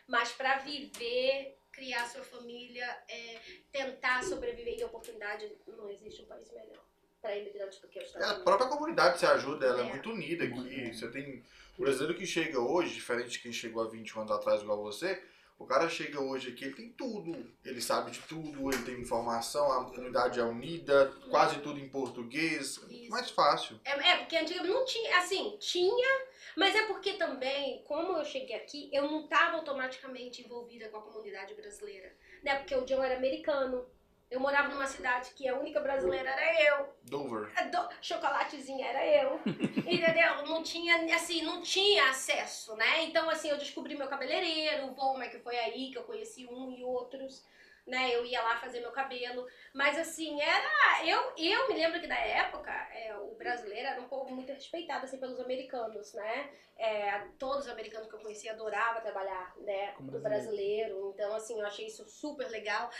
[0.06, 6.50] mas para viver, criar sua família, é, tentar sobreviver em oportunidade, não existe um país
[6.52, 6.82] melhor
[7.20, 8.42] para imigrantes do que os Estados é, Unidos.
[8.42, 9.90] A própria comunidade você ajuda, ela é, É.
[9.90, 10.94] muito unida aqui.
[10.94, 11.44] Você tem
[11.78, 15.20] o brasileiro que chega hoje, diferente de quem chegou há 20 anos atrás igual você,
[15.58, 17.32] o cara chega hoje aqui, ele tem tudo.
[17.64, 22.80] Ele sabe de tudo, ele tem informação, a comunidade é unida, quase tudo em português.
[22.88, 23.10] Isso.
[23.10, 23.80] Mais fácil.
[23.84, 28.56] É, é, porque antigamente não tinha, assim, tinha, mas é porque também, como eu cheguei
[28.56, 32.12] aqui, eu não estava automaticamente envolvida com a comunidade brasileira,
[32.42, 32.56] né?
[32.56, 33.86] Porque o John era americano,
[34.30, 37.52] eu morava numa cidade que a única brasileira era eu, Dover.
[37.56, 39.40] a do- chocolatezinha era eu,
[39.86, 40.46] entendeu?
[40.46, 43.02] Não tinha, assim, não tinha acesso, né?
[43.04, 46.70] Então, assim, eu descobri meu cabeleireiro, o Volmer, que foi aí que eu conheci um
[46.72, 47.44] e outros,
[47.86, 48.14] né?
[48.14, 51.06] Eu ia lá fazer meu cabelo, mas assim, era.
[51.06, 55.04] Eu, eu me lembro que na época é, o brasileiro era um povo muito respeitado
[55.04, 56.50] assim, pelos americanos, né?
[56.78, 59.92] É, todos os americanos que eu conhecia adoravam trabalhar, né?
[59.92, 61.12] Como do brasileiro.
[61.14, 62.90] Então, assim, eu achei isso super legal.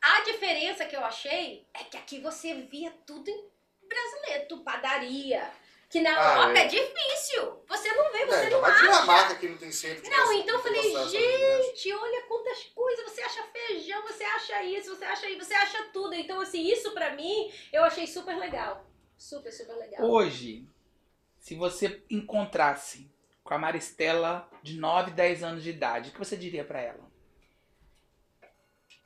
[0.00, 3.48] A diferença que eu achei é que aqui você via tudo em
[3.88, 5.50] brasileiro, padaria.
[5.90, 6.64] Que na Ah, Europa é.
[6.64, 6.68] é.
[6.68, 7.62] difícil.
[7.66, 8.82] Você não vê, você É, não mas acha.
[8.82, 11.10] Dinamarca que não tem centro de Não, então eu falei, imigrante.
[11.12, 15.84] gente, olha quantas coisas, você acha feijão, você acha isso, você acha isso, você acha
[15.84, 16.14] tudo.
[16.14, 18.84] Então, assim, isso pra mim, eu achei super legal.
[19.16, 20.04] Super, super legal.
[20.04, 20.68] Hoje,
[21.38, 23.10] se você encontrasse
[23.42, 27.07] com a Maristela de 9, 10 anos de idade, o que você diria pra ela?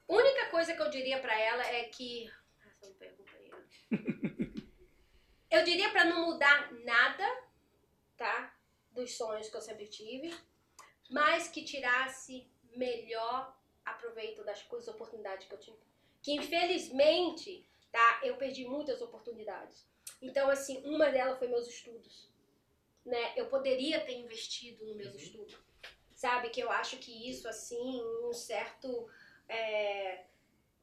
[0.08, 2.30] Única coisa que eu diria pra ela é que.
[2.66, 3.50] Essa não pergunta aí.
[3.52, 3.58] ó.
[5.50, 7.44] eu diria pra não mudar nada,
[8.16, 8.54] tá?
[8.90, 10.34] Dos sonhos que eu sempre tive,
[11.10, 15.78] mas que tirasse melhor aproveito das coisas, oportunidades que eu tive.
[16.22, 18.20] Que infelizmente, tá?
[18.22, 19.86] Eu perdi muitas oportunidades.
[20.20, 22.30] Então, assim, uma delas foi meus estudos.
[23.04, 23.32] Né?
[23.36, 25.58] Eu poderia ter investido nos meus estudos.
[26.14, 26.50] Sabe?
[26.50, 29.08] Que eu acho que isso, assim, um certo
[29.48, 30.24] é,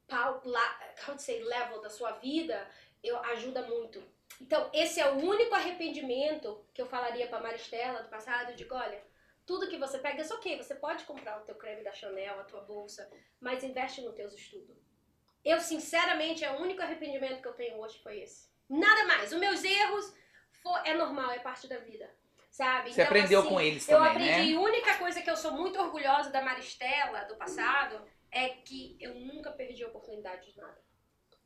[0.08, 2.68] pau- la- how say, level da sua vida,
[3.04, 4.04] eu, ajuda muito.
[4.42, 8.52] Então, esse é o único arrependimento que eu falaria pra Maristela do passado.
[8.52, 9.02] Eu digo, olha,
[9.46, 12.44] tudo que você pega, é ok, você pode comprar o teu creme da Chanel, a
[12.44, 13.10] tua bolsa,
[13.42, 14.78] mas investe nos teus estudos.
[15.44, 18.50] Eu, sinceramente, é o único arrependimento que eu tenho hoje foi esse.
[18.70, 19.32] Nada mais.
[19.32, 20.14] Os meus erros
[20.62, 22.10] fo- é normal, é parte da vida.
[22.52, 22.92] Sabe?
[22.94, 24.52] Você Então, aprendeu assim, com eles eu também, aprendi.
[24.54, 24.58] né?
[24.58, 28.02] A única coisa que eu sou muito orgulhosa da Maristela do passado
[28.32, 30.82] é que eu nunca perdi a oportunidade de nada.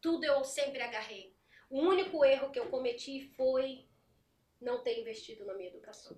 [0.01, 1.35] Tudo eu sempre agarrei.
[1.69, 3.87] O único erro que eu cometi foi
[4.59, 6.17] não ter investido na minha educação.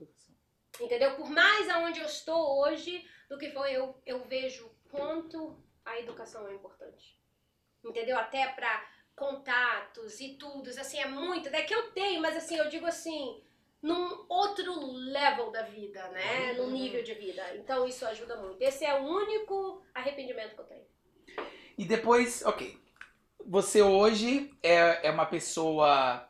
[0.80, 1.16] Entendeu?
[1.16, 6.48] Por mais aonde eu estou hoje do que foi, eu, eu vejo quanto a educação
[6.48, 7.20] é importante.
[7.84, 8.18] Entendeu?
[8.18, 8.86] Até pra
[9.16, 11.48] contatos e tudo, assim, é muito.
[11.50, 13.45] É que eu tenho, mas assim, eu digo assim,
[13.82, 16.54] num outro level da vida, né?
[16.54, 17.44] Num nível de vida.
[17.56, 18.62] Então isso ajuda muito.
[18.62, 20.86] Esse é o único arrependimento que eu tenho.
[21.78, 22.78] E depois, ok.
[23.48, 26.28] Você hoje é, é uma pessoa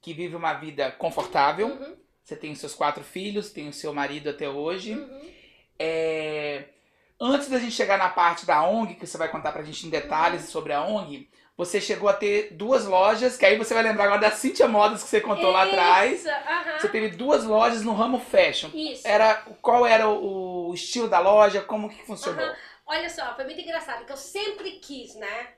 [0.00, 1.68] que vive uma vida confortável.
[1.68, 4.94] Uhum, Você tem os seus quatro filhos, tem o seu marido até hoje.
[4.94, 5.30] uhum.
[5.78, 6.70] É,
[7.18, 9.90] Antes da gente chegar na parte da ONG, que você vai contar pra gente em
[9.90, 14.04] detalhes sobre a ONG, você chegou a ter duas lojas, que aí você vai lembrar
[14.04, 16.20] agora da Cintia Modas que você contou lá atrás.
[16.20, 16.78] Isso, aham.
[16.78, 18.70] Você teve duas lojas no ramo fashion.
[18.74, 19.06] Isso.
[19.08, 21.62] Era, qual era o, o estilo da loja?
[21.62, 22.44] Como que funcionou?
[22.44, 22.56] Aham.
[22.88, 25.54] Olha só, foi muito engraçado, que eu sempre quis, né,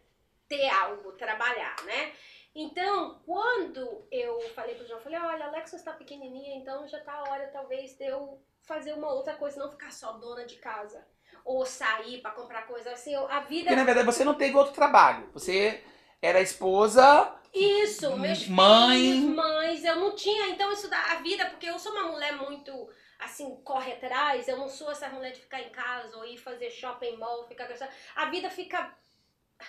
[0.48, 2.12] ter algo, trabalhar, né?
[2.54, 6.98] Então, quando eu falei pro João, eu falei, olha, a Alexa está pequenininha, então já
[7.00, 10.56] tá a hora, talvez, de eu fazer uma outra coisa, não ficar só dona de
[10.56, 11.06] casa.
[11.48, 13.68] Ou sair pra comprar coisa, assim, a vida...
[13.68, 15.30] Porque na verdade você não teve outro trabalho.
[15.32, 15.82] Você
[16.20, 19.00] era esposa Isso, meus Mãe.
[19.00, 22.36] filhos, mães, eu não tinha, então isso da a vida, porque eu sou uma mulher
[22.36, 22.70] muito
[23.18, 26.70] assim, corre atrás, eu não sou essa mulher de ficar em casa ou ir fazer
[26.70, 27.66] shopping mall, ficar.
[28.14, 28.92] A vida fica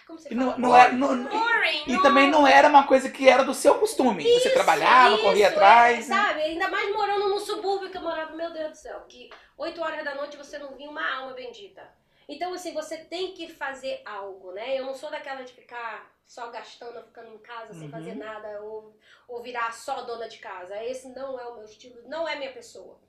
[0.06, 0.58] como você E não, fala?
[0.60, 3.80] não é, não- Boring, e não- também não era uma coisa que era do seu
[3.80, 4.24] costume.
[4.24, 6.08] Você Isso, trabalhava, isso, corria é, atrás.
[6.08, 6.16] né?
[6.16, 6.42] sabe?
[6.42, 10.04] Ainda mais morando no subúrbio que eu morava, meu Deus do céu, que 8 horas
[10.04, 11.82] da noite você não via uma alma bendita.
[12.28, 14.78] Então, assim, você tem que fazer algo, né?
[14.80, 17.90] Eu não sou daquela de ficar só gastando, ficando em casa sem Uhum.
[17.90, 18.96] fazer nada, ou,
[19.28, 20.82] ou virar só dona de casa.
[20.84, 23.00] Esse não é o meu estilo, não é minha pessoa.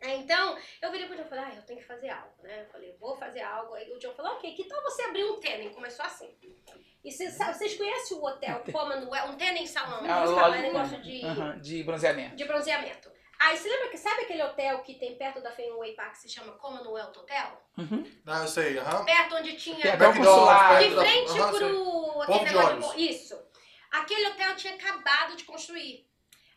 [0.00, 2.62] É, Então, eu virei pro John e falei, ah, eu tenho que fazer algo, né?
[2.62, 3.74] Eu falei, vou fazer algo.
[3.74, 5.74] Aí o John falou, ok, que tal você abrir um tênis?
[5.74, 6.36] Começou assim.
[7.04, 11.22] E cês, sabe- vocês conhecem o hotel Commonwealth, um tênis salão, Ah, um negócio de
[11.62, 12.36] de bronzeamento.
[12.36, 13.16] de bronzeamento.
[13.38, 16.28] Aí você lembra que sabe aquele hotel que tem perto da Fenway Park que se
[16.30, 17.62] chama Commonwealth Hotel?
[17.76, 18.02] Uhum.
[18.24, 19.04] Não, eu sei, aham.
[19.04, 20.84] Perto onde tinha McDonald's, consulado.
[20.88, 21.38] de da- frente sei.
[21.40, 22.94] pro de negócio ônibus.
[22.96, 23.46] isso.
[23.92, 26.06] Aquele hotel tinha acabado de construir.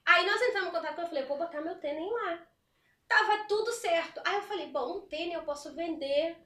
[0.05, 2.39] Aí nós entramos em contato com ele, eu falei, vou botar meu tênis lá.
[3.09, 4.21] Tava tudo certo.
[4.23, 6.37] Aí eu falei, bom, um tênis eu posso vender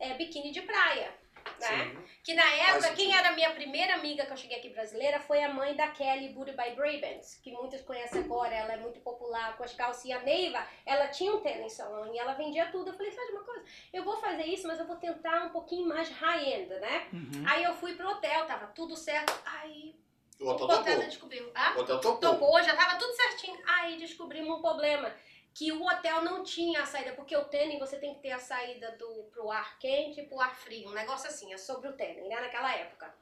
[0.00, 1.14] é, biquíni de praia,
[1.60, 1.96] né?
[2.24, 5.42] Que na época, quem era a minha primeira amiga que eu cheguei aqui brasileira foi
[5.44, 9.56] a mãe da Kelly Booty by Brabants, que muitos conhecem agora, ela é muito popular
[9.56, 10.04] com as calças.
[10.04, 12.90] E a Neiva, ela tinha um tênis salão e ela vendia tudo.
[12.90, 13.64] Eu falei, sabe uma coisa?
[13.92, 17.08] Eu vou fazer isso, mas eu vou tentar um pouquinho mais high-end, né?
[17.12, 17.44] Uhum.
[17.46, 19.32] Aí eu fui pro hotel, tava tudo certo.
[19.44, 19.94] Aí
[20.40, 21.04] O o hotel hotel topou.
[21.04, 21.50] descobriu.
[21.54, 21.74] Ah?
[21.76, 22.18] O hotel topou.
[22.30, 23.58] Topou, já tava tudo certinho.
[23.66, 25.12] Aí descobrimos um problema.
[25.54, 28.38] Que o hotel não tinha a saída, porque o tênis você tem que ter a
[28.38, 30.88] saída do, pro ar quente e pro ar frio.
[30.88, 32.40] Um negócio assim, é sobre o tênis, né?
[32.40, 33.14] Naquela época.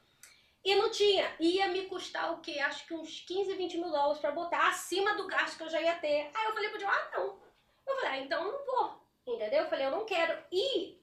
[0.64, 1.34] E não tinha.
[1.40, 2.58] Ia me custar o quê?
[2.58, 5.80] Acho que uns 15, 20 mil dólares pra botar acima do gasto que eu já
[5.80, 6.30] ia ter.
[6.34, 7.40] Aí eu falei pro John, ah, não.
[7.86, 9.00] Eu falei, ah, então eu não vou.
[9.26, 9.62] Entendeu?
[9.62, 10.38] Eu falei, eu não quero.
[10.52, 11.00] E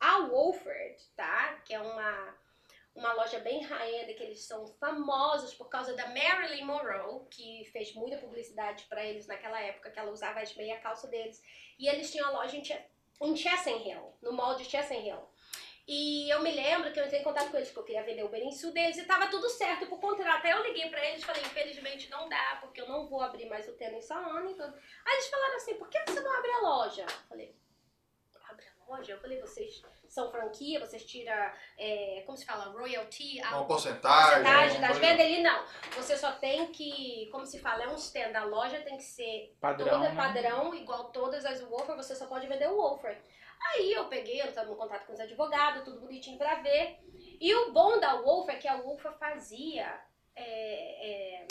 [0.00, 1.60] a Wolford, tá?
[1.64, 2.34] Que é uma
[3.00, 7.94] uma loja bem high-end, que eles são famosos por causa da Marilyn Monroe, que fez
[7.94, 11.42] muita publicidade pra eles naquela época, que ela usava as meia calça deles.
[11.78, 12.78] E eles tinham a loja em, Che
[13.22, 15.28] em Chesson Hill, no mall de Chesson Hill.
[15.88, 18.22] E eu me lembro que eu entrei em contato com eles, porque eu queria vender
[18.22, 20.44] o Beninsu deles, e tava tudo certo pro contrato.
[20.44, 23.46] Aí eu liguei pra eles e falei, infelizmente não dá, porque eu não vou abrir
[23.46, 24.74] mais o tênis salão e tudo.
[25.04, 27.02] Aí eles falaram assim, por que você não abre a loja?
[27.02, 27.56] Eu falei,
[28.44, 29.12] abre a loja?
[29.12, 31.32] Eu falei, vocês são franquia, vocês tiram,
[31.78, 34.42] é, como se fala, royalty, a Uma porcentagem.
[34.42, 35.24] porcentagem uma das vendas?
[35.24, 35.64] Ele não.
[35.94, 38.36] Você só tem que, como se fala, é um stand.
[38.36, 39.88] A loja tem que ser Padrão.
[39.88, 40.16] toda né?
[40.16, 43.22] padrão, igual todas as Wolfer, você só pode vender o Wolfer.
[43.68, 46.98] Aí eu peguei, eu estava no contato com os advogados, tudo bonitinho pra ver.
[47.40, 50.00] E o bom da Wolfer é que a Wolfer fazia,
[50.34, 51.46] é, é,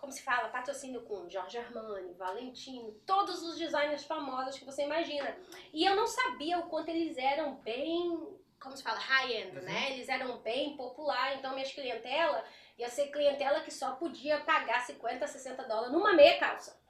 [0.00, 5.36] como se fala, patrocínio com Jorge Armani, Valentino, todos os designers famosos que você imagina.
[5.72, 8.18] E eu não sabia o quanto eles eram bem,
[8.60, 9.62] como se fala, high-end, Uhum.
[9.64, 9.92] né?
[9.92, 12.42] Eles eram bem popular, então minhas clientela
[12.78, 16.80] ia ser clientela que só podia pagar 50, 60 dólares numa meia calça.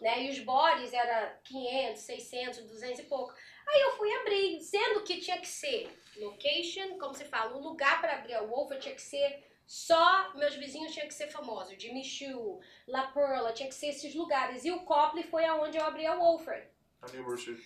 [0.00, 0.24] Né?
[0.24, 3.32] E os bodies era 500, 600, 200 e pouco.
[3.66, 8.00] Aí eu fui abrir, sendo que tinha que ser location, como se fala, o lugar
[8.00, 12.04] para abrir a Wolfer tinha que ser só meus vizinhos tinham que ser famosos, Jimmy
[12.04, 14.64] Choo, La Perla, tinha que ser esses lugares.
[14.64, 16.70] E o Copley foi aonde eu abri a Wolfer.
[17.02, 17.64] Anniversary.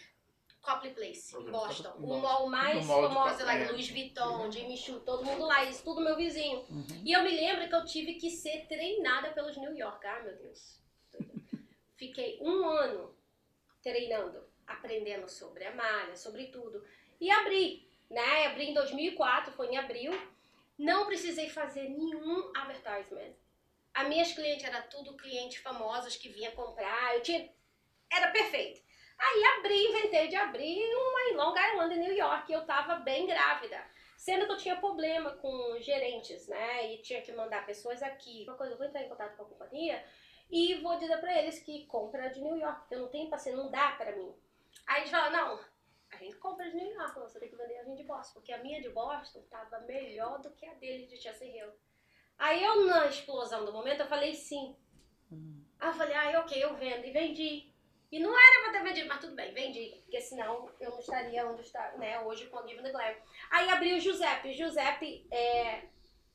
[0.61, 1.51] Copley Place, em Ok.
[1.51, 1.95] Boston.
[1.99, 3.69] O mall mais de famoso lá, Copley, é.
[3.71, 6.65] Louis Vuitton, Jimmy Choo, todo mundo lá, isso tudo meu vizinho.
[6.69, 7.03] Uhum.
[7.05, 10.07] E eu me lembro que eu tive que ser treinada pelos New York.
[10.07, 10.79] Ah, meu Deus.
[11.97, 13.15] Fiquei um ano
[13.83, 16.85] treinando, aprendendo sobre a malha, sobre tudo.
[17.21, 18.47] E abri, né?
[18.47, 20.13] Abri em 2004, foi em abril.
[20.79, 23.35] Não precisei fazer nenhum advertisement.
[23.93, 27.15] As minhas clientes eram tudo clientes famosas que vinha comprar.
[27.15, 27.51] Eu tinha...
[28.13, 28.81] Era perfeito.
[29.19, 32.51] Aí abri, inventei de abrir uma em Long Island, em New York.
[32.51, 33.85] E eu tava bem grávida.
[34.17, 36.93] Sendo que eu tinha problema com gerentes, né?
[36.93, 38.45] E tinha que mandar pessoas aqui.
[38.45, 40.05] Uma coisa, eu vou entrar em contato com a companhia
[40.51, 42.81] e vou dizer pra eles que compra de New York.
[42.81, 44.33] porque Eu não tenho paciência, não dá pra mim.
[44.87, 45.65] Aí eles falam, não,
[46.11, 48.35] a gente compra de New York, você tem que vender a gente de Boston.
[48.41, 51.73] Porque a minha de Boston tava melhor do que a dele de Chelsea Hill.
[52.39, 54.77] Aí eu, na explosão do momento, eu falei sim.
[55.31, 55.65] Hum.
[55.79, 57.05] Aí eu falei, ah, ok, eu vendo.
[57.05, 57.73] E vendi.
[58.11, 60.01] E não era pra ter vendido, mas tudo bem, vendi.
[60.03, 63.15] Porque senão eu não estaria onde está, né, hoje com a Given the Glam.
[63.51, 64.55] Aí abri o Giuseppe.
[64.55, 65.83] Giuseppe é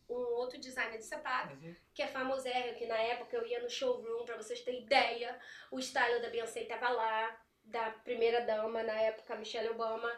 [0.08, 1.76] um outro designer de sapato, Uhum.
[1.96, 5.40] que é famosérrimo, que na época eu ia no showroom, pra vocês terem ideia.
[5.72, 10.12] O style da Beyoncé tava lá, da primeira dama, na época, Michelle Obama.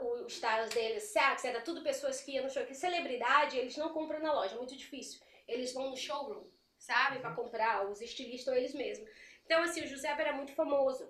[0.00, 2.64] O- os styles deles, Saks, era tudo pessoas que iam no show.
[2.66, 5.20] Que celebridade, eles não compram na loja, é muito difícil.
[5.46, 6.44] Eles vão no showroom,
[6.78, 7.20] sabe?
[7.20, 9.08] Pra comprar, os estilistas eles mesmos.
[9.44, 11.08] Então, assim, o José era muito famoso.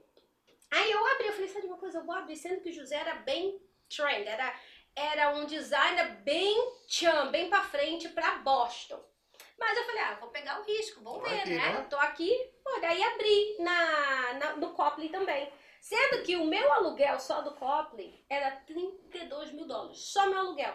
[0.71, 2.97] Aí eu abri, eu falei, sabe uma coisa, eu vou abrir, sendo que o José
[2.97, 3.59] era bem
[3.89, 4.55] trend, era,
[4.95, 6.55] era um designer bem
[6.87, 9.03] chum, bem pra frente pra Boston.
[9.59, 11.57] Mas eu falei, ah, vou pegar o risco, vamos ver, que, né?
[11.57, 11.75] né?
[11.79, 12.31] Eu tô aqui,
[12.65, 15.51] pô, daí abri na, na- no Copley também.
[15.81, 19.99] Sendo que o meu aluguel só do Copley era 32 mil dólares.
[19.99, 20.75] Só meu aluguel.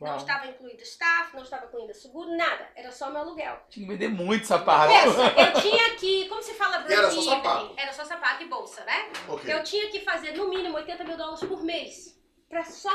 [0.00, 0.16] Não Uau.
[0.16, 2.68] estava incluído staff, não estava incluído seguro, nada.
[2.74, 3.60] Era só meu aluguel.
[3.68, 4.92] Tinha que vender muito sapato.
[4.92, 7.74] Pensa, eu tinha que, como se fala E era só sapato?
[7.76, 9.12] Era só sapato e bolsa, né?
[9.28, 9.52] Ok.
[9.52, 12.18] Eu tinha que fazer no mínimo 80 mil dólares por mês.
[12.48, 12.90] Pra só.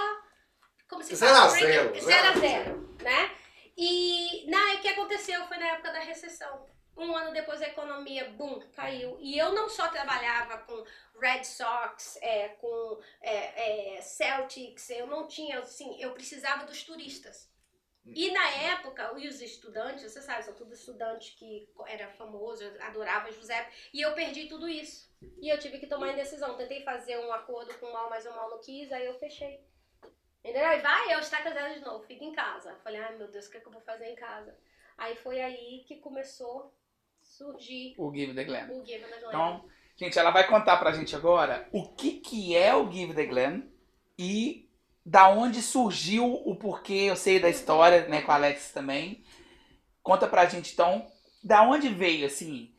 [0.90, 1.50] Como se Zero fala?
[1.50, 3.32] zero, Zero a zero a zero, né?
[3.78, 6.66] E na, o que aconteceu foi na época da recessão.
[6.98, 9.18] Um ano depois a economia, boom, caiu.
[9.20, 10.84] E eu não só trabalhava com
[11.22, 17.52] Red Sox, é, com é, é, Celtics, eu não tinha, assim, eu precisava dos turistas.
[18.04, 23.70] E na época, os estudantes, você sabe, são todos estudantes que era famoso, adorava José,
[23.94, 25.08] e eu perdi tudo isso.
[25.40, 26.56] E eu tive que tomar a decisão.
[26.56, 29.60] Tentei fazer um acordo com o mal, mas o mal não quis, aí eu fechei.
[30.48, 30.66] Entendeu?
[30.66, 32.74] Aí vai, eu está casada de novo, fica em casa.
[32.82, 34.56] Falei, ai meu Deus, o que, é que eu vou fazer em casa?
[34.98, 36.70] Aí foi aí que começou a
[37.22, 38.72] surgir O Give the Glen.
[38.72, 39.28] o Give the Glam.
[39.28, 43.26] Então, gente, ela vai contar pra gente agora o que, que é o Give the
[43.26, 43.70] Glen
[44.18, 44.70] e
[45.06, 47.08] da onde surgiu o porquê.
[47.10, 49.26] Eu sei da história, né, com a Alex também.
[50.02, 51.06] Conta pra gente, então,
[51.44, 52.74] da onde veio, assim,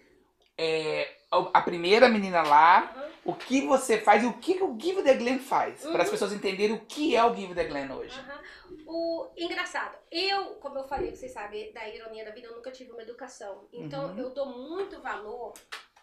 [0.56, 2.97] é, a a primeira menina lá, Uhum.
[3.30, 5.82] O que você faz e o que, o Give the Glen faz.
[5.82, 6.12] Para as Uhum.
[6.12, 8.18] pessoas entenderem o que é o Give the Glen hoje.
[8.18, 8.40] Aham.
[8.86, 12.90] O engraçado, eu, como eu falei, vocês sabem, da ironia da vida, eu nunca tive
[12.90, 13.68] uma educação.
[13.72, 14.18] Então Uhum.
[14.18, 15.52] eu dou muito valor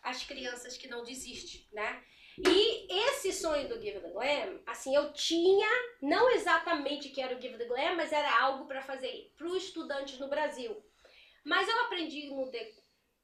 [0.03, 2.03] às crianças que não desistem, né?
[2.37, 5.67] E esse sonho do Give the Glam, assim, eu tinha,
[6.01, 9.63] não exatamente que era o Give the Glam, mas era algo para fazer para os
[9.63, 10.75] estudantes no Brasil.
[11.43, 12.73] Mas eu aprendi no, de-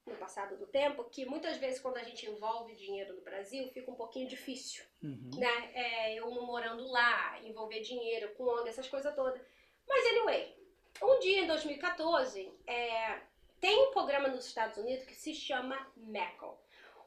[0.06, 3.90] no passado do tempo que muitas vezes quando a gente envolve dinheiro no Brasil, fica
[3.90, 5.30] um pouquinho difícil Uhum.
[5.36, 5.70] né?
[5.74, 9.40] É, eu morando lá, envolver dinheiro com ONG, essas coisas todas.
[9.86, 10.56] Mas, anyway,
[11.02, 13.20] um dia em 2014, é,
[13.60, 16.60] tem um programa nos Estados Unidos que se chama MECL.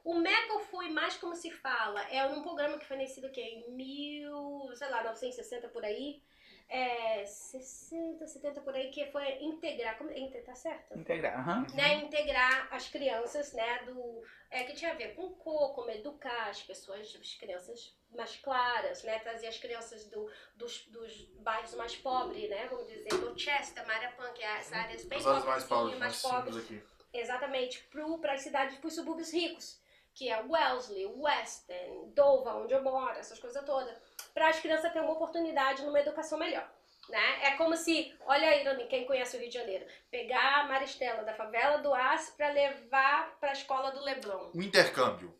[0.04, 3.70] O MECL foi mais como se fala, é um programa que foi nascido que em
[3.72, 6.22] mil, sei lá, 960 por aí,
[6.68, 10.10] é, 60, 70 por aí, que foi integrar, como,
[10.44, 10.98] tá certo?
[10.98, 11.38] Integrar.
[11.38, 11.66] aham.
[11.74, 16.48] né, integrar as crianças, né, do é que tinha a ver com cor, como educar
[16.48, 21.96] as pessoas, as crianças mais claras, né, trazer as crianças do, dos, dos bairros mais
[21.96, 25.98] pobres, né, vamos dizer, Dorchester, Marapan, que é as áreas bem As áreas mais pobres,
[25.98, 26.82] mais pobres, aqui.
[27.12, 27.88] exatamente,
[28.20, 29.80] para as cidades, para os subúrbios ricos,
[30.16, 33.94] que é Wellesley, Weston, Dover, onde eu moro, essas coisas todas,
[34.32, 36.66] para as crianças terem uma oportunidade numa educação melhor.
[37.10, 37.46] Né?
[37.48, 41.22] É como se, olha aí, Irani, quem conhece o Rio de Janeiro, pegar a Maristela
[41.22, 44.50] da favela do Aço para levar para a escola do Leblon.
[44.54, 45.38] Um intercâmbio.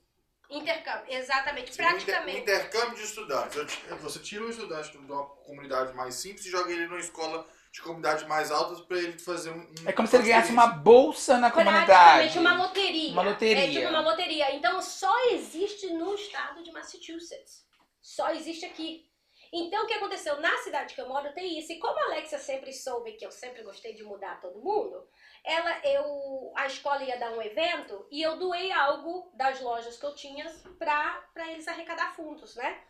[0.48, 2.38] Intercâmbio, exatamente, inter- praticamente.
[2.38, 3.78] Um intercâmbio de estudantes.
[4.02, 7.44] Você tira um estudante de uma comunidade mais simples e joga ele numa escola
[7.76, 9.58] de comunidade mais alta para ele fazer um.
[9.60, 11.84] um- É como se ele ganhasse uma bolsa na comunidade.
[11.86, 13.12] Praticamente uma loteria.
[13.12, 13.64] Uma loteria.
[13.64, 14.54] É tipo uma loteria.
[14.54, 17.66] Então só existe no estado de Massachusetts.
[18.00, 19.04] Só existe aqui.
[19.52, 20.40] Então o que aconteceu?
[20.40, 21.70] Na cidade que eu moro tem isso.
[21.70, 25.06] E como a Alexia sempre soube que eu sempre gostei de mudar todo mundo,
[25.44, 30.06] ela, eu, a escola ia dar um evento e eu doei algo das lojas que
[30.06, 30.46] eu tinha
[30.78, 32.80] pra, pra eles arrecadar fundos, né?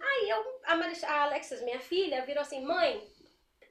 [0.00, 3.02] Aí eu, a, Maris- a Alexis, minha filha, virou assim, mãe,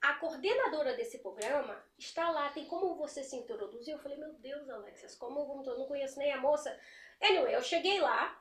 [0.10, 3.94] a coordenadora desse programa está lá, tem como você se introduzir?
[3.94, 6.78] Eu falei, meu Deus, Alexis, como eu não conheço nem a moça.
[7.20, 8.40] Anyway, eu cheguei lá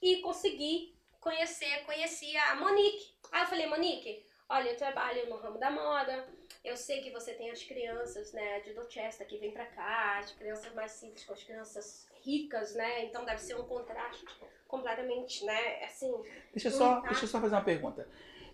[0.00, 3.14] e consegui conhecer, conheci a Monique.
[3.32, 6.28] Aí eu falei, Monique, olha, eu trabalho no ramo da moda,
[6.64, 10.30] eu sei que você tem as crianças, né, de Dorchester que vêm pra cá, as
[10.32, 14.24] crianças mais simples com as crianças ricas, né, então deve ser um contraste
[14.68, 16.12] completamente, né, assim,
[16.52, 18.08] Deixa eu só, deixa eu só fazer uma pergunta.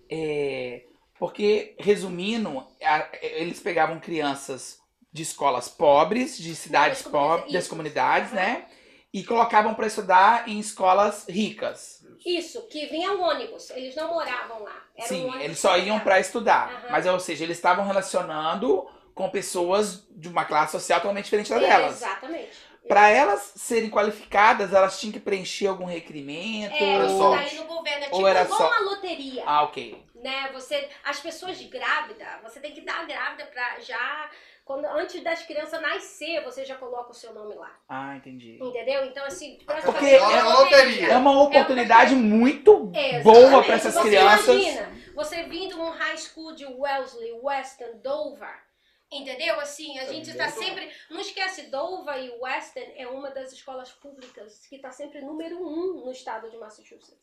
[0.09, 0.87] É,
[1.19, 4.79] porque, resumindo, a- eles pegavam crianças
[5.13, 8.37] de escolas pobres, de cidades das pobres, das comunidades, Aham.
[8.41, 8.67] né?
[9.13, 12.05] E colocavam para estudar em escolas ricas.
[12.25, 13.71] Isso, que vinha um ônibus.
[13.71, 14.83] Eles não moravam lá.
[14.95, 16.69] Era um Sim, ônibus eles só iam para estudar.
[16.71, 16.87] Aham.
[16.91, 21.59] Mas, ou seja, eles estavam relacionando com pessoas de uma classe social totalmente diferente da
[21.59, 21.97] delas.
[21.97, 22.51] Exatamente.
[22.87, 26.73] Para elas serem qualificadas, elas tinham que preencher algum requerimento.
[26.75, 29.43] É, Era isso só- daí no governo é ou tipo era igual só- uma loteria.
[29.47, 30.05] Ah, ok.
[30.23, 30.51] Né?
[30.53, 34.31] Você, as pessoas grávida, você tem que dar grávida pra já.
[34.65, 37.79] Quando, antes das crianças nascer, você já coloca o seu nome lá.
[37.89, 38.59] Ah, entendi.
[38.61, 39.05] Entendeu?
[39.05, 41.07] Então, assim, Porque é uma uma loteria.
[41.09, 43.23] É uma oportunidade muito Exatamente.
[43.23, 44.49] boa para essas Você crianças.
[44.49, 48.67] Imagina, você vindo um high school de Wellesley, Weston, Dover.
[49.13, 49.61] Entendeu?
[49.61, 50.91] Assim, a É gente tá muito sempre.
[51.09, 56.05] Não esquece, Dover e Weston é uma das escolas públicas que tá sempre número um
[56.05, 57.17] no estado de Massachusetts.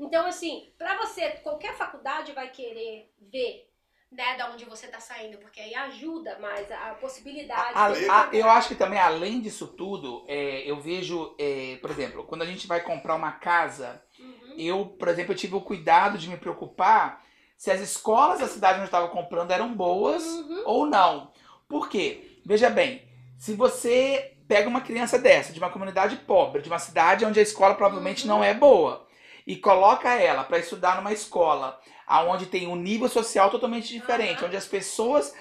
[0.00, 3.68] Então, assim, para você, qualquer faculdade vai querer ver
[4.10, 7.70] né, da onde você tá saindo, porque aí ajuda mais a, a possibilidade.
[7.74, 11.90] A- de- a- eu acho que também, além disso tudo, é, eu vejo, é, por
[11.90, 14.54] exemplo, quando a gente vai comprar uma casa, Uhum.
[14.58, 17.22] eu, por exemplo, eu tive o cuidado de me preocupar
[17.56, 20.62] se as escolas da cidade onde eu estava comprando eram boas Uhum.
[20.64, 21.30] ou não.
[21.68, 22.40] Por quê?
[22.44, 23.06] Veja bem,
[23.38, 27.42] se você pega uma criança dessa, de uma comunidade pobre, de uma cidade onde a
[27.42, 28.28] escola provavelmente Uhum.
[28.28, 29.06] não é boa,
[29.50, 31.80] e coloca ela para estudar numa escola
[32.28, 34.46] onde tem um nível social totalmente diferente, Aham.
[34.46, 35.34] onde as pessoas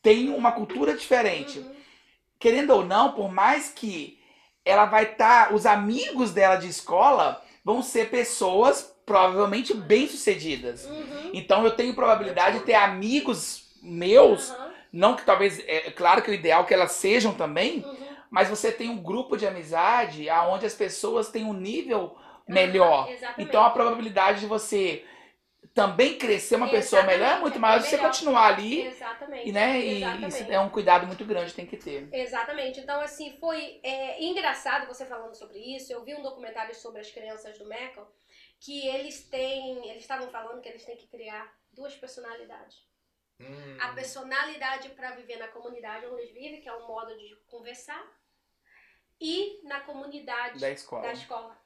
[0.00, 1.74] têm uma cultura diferente, Uhum.
[2.38, 4.20] querendo ou não, por mais que
[4.64, 10.86] ela vai estar, os amigos dela de escola vão ser pessoas provavelmente bem-sucedidas.
[10.86, 11.30] Uhum.
[11.34, 14.54] Então eu tenho probabilidade de ter amigos meus,
[14.92, 17.96] não que talvez, é claro que o ideal é que elas sejam também, Uhum.
[18.30, 22.16] mas você tem um grupo de amizade aonde as pessoas têm um nível
[22.46, 23.08] melhor.
[23.38, 25.04] Então a probabilidade de você
[25.74, 29.48] também crescer uma pessoa Exatamente, melhor é muito é maior se você continuar ali, Exatamente.
[29.48, 29.78] e, né?
[29.78, 30.28] E Exatamente.
[30.28, 32.08] isso é um cuidado muito grande que tem que ter.
[32.12, 32.80] Exatamente.
[32.80, 35.92] Então, assim, foi é, engraçado você falando sobre isso.
[35.92, 38.10] Eu vi um documentário sobre as crianças do Mecal
[38.58, 39.90] que eles têm.
[39.90, 42.82] Eles estavam falando que eles têm que criar duas personalidades.
[43.38, 43.76] Hum.
[43.78, 48.02] A personalidade para viver na comunidade onde eles vivem, que é um modo de conversar,
[49.20, 51.02] e na comunidade Da escola.
[51.02, 51.65] da escola.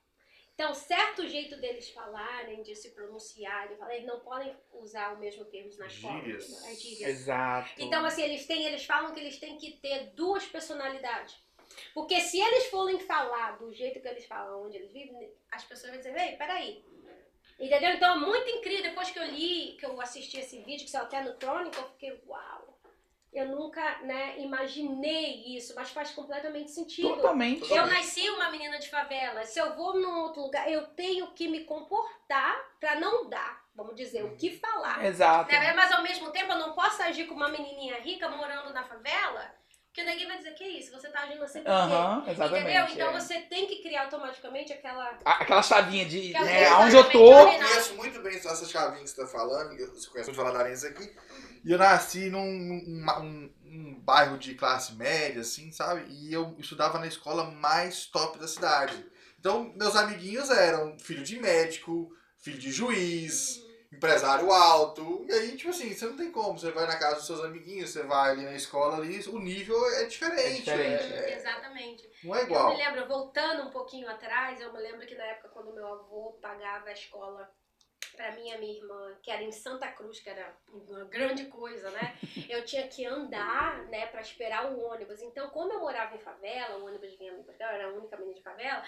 [0.60, 5.70] Então, certo jeito deles falarem, de se pronunciarem, eles não podem usar o mesmo termo
[5.78, 6.20] na escola.
[6.20, 6.64] Gírias.
[6.66, 7.08] É gírias.
[7.08, 7.70] Exato.
[7.78, 11.34] Então, assim, eles têm, eles falam que eles têm que ter duas personalidades.
[11.94, 15.92] Porque se eles forem falar do jeito que eles falam, onde eles vivem, as pessoas
[15.92, 16.84] vão dizer, ei, peraí.
[17.58, 17.92] Entendeu?
[17.92, 18.82] Então é muito incrível.
[18.82, 21.88] Depois que eu li, que eu assisti esse vídeo, que saiu até no Chronicle, eu
[21.92, 22.59] fiquei, uau.
[23.32, 27.14] Eu nunca, né, imaginei isso, mas faz completamente sentido.
[27.14, 27.72] Totalmente.
[27.72, 29.44] Eu nasci uma menina de favela.
[29.44, 33.94] Se eu vou num outro lugar, eu tenho que me comportar pra não dar, vamos
[33.94, 35.04] dizer, o que falar.
[35.04, 35.50] Exato.
[35.52, 35.72] Né?
[35.74, 39.54] Mas ao mesmo tempo eu não posso agir como uma menininha rica morando na favela,
[39.92, 41.70] que ninguém vai dizer que isso, você tá agindo assim por quê?
[41.70, 42.62] Aham, exatamente.
[42.64, 42.84] Entendeu?
[42.94, 43.20] Então é.
[43.20, 45.16] você tem que criar automaticamente aquela.
[45.24, 47.32] A- Aquela chavinha de Aquela né, aonde eu tô.
[47.32, 50.86] Eu conheço muito bem essa chavinha que você tá falando, eu- você conhece muito Valadarense
[50.88, 51.16] aqui.
[51.64, 56.04] E eu nasci num, um, um bairro de classe média, assim, sabe?
[56.10, 59.04] E eu estudava na escola mais top da cidade.
[59.38, 63.60] Então, meus amiguinhos eram filho de médico, filho de juiz,
[63.92, 65.24] empresário alto.
[65.28, 66.58] E aí, tipo assim, você não tem como.
[66.58, 69.82] Você vai na casa dos seus amiguinhos, você vai ali na escola ali, o nível
[69.96, 70.70] é diferente.
[70.70, 71.12] É diferente.
[71.12, 72.10] é- Exatamente.
[72.22, 72.70] não é Eu igual.
[72.70, 76.38] me lembro, voltando um pouquinho atrás, eu me lembro que na época quando meu avô
[76.40, 77.50] pagava a escola
[78.16, 81.46] pra mim e a minha irmã, que era em Santa Cruz, que era uma grande
[81.46, 82.16] coisa, né?
[82.48, 85.20] Eu tinha que andar, né, pra esperar o ônibus.
[85.22, 88.16] Então, como eu morava em favela, o ônibus vinha me buscar, eu era a única
[88.16, 88.82] menina de favela,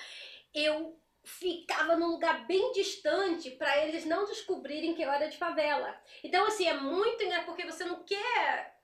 [0.53, 5.97] eu ficava num lugar bem distante pra eles não descobrirem que eu era de favela.
[6.25, 8.77] Então, assim, é muito, né, porque você não quer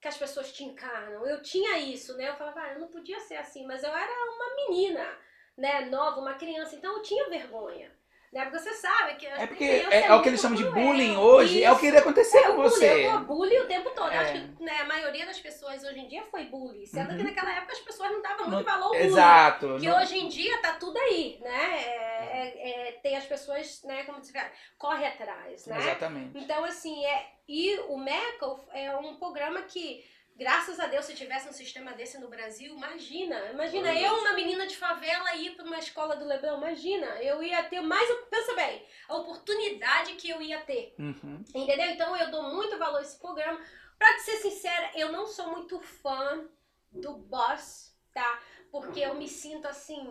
[0.00, 1.26] que as pessoas te encarnam.
[1.26, 2.28] Eu tinha isso, né?
[2.28, 5.18] Eu falava, ah, eu não podia ser assim, mas eu era uma menina,
[5.56, 7.95] né, nova, uma criança, então eu tinha vergonha.
[8.36, 8.44] Né?
[8.44, 11.64] Porque você sabe que É porque é, é o que eles chamam de bullying hoje,
[11.64, 13.06] é o que iria acontecer É, com bullying, você.
[13.06, 14.08] eu tô bullying o tempo todo.
[14.08, 14.18] Eu É.
[14.18, 16.84] acho que né, a maioria das pessoas hoje em dia foi bullying.
[16.84, 17.24] Sendo que Uhum.
[17.24, 19.06] naquela época as pessoas não davam muito valor ao bullying.
[19.06, 19.76] Exato.
[19.80, 21.84] Que não- hoje em dia tá tudo aí, né?
[21.84, 25.78] É, é- é, tem as pessoas, né, como fala, corre atrás, né?
[25.78, 26.38] Exatamente.
[26.38, 30.04] Então, assim, é, e o MECA é um programa que,
[30.36, 33.50] graças a Deus, se tivesse um sistema desse no Brasil, imagina.
[33.50, 37.06] Imagina eu, uma menina de favela, ir para uma escola do Leblon, imagina.
[37.22, 40.94] Eu ia ter mais, pensa bem, a oportunidade que eu ia ter.
[40.98, 41.42] Uhum.
[41.54, 41.90] Entendeu?
[41.90, 43.60] Então eu dou muito valor a esse programa.
[43.98, 46.46] Pra te ser sincera, eu não sou muito fã
[46.92, 48.40] do Boss, tá?
[48.70, 50.10] Porque eu me sinto assim.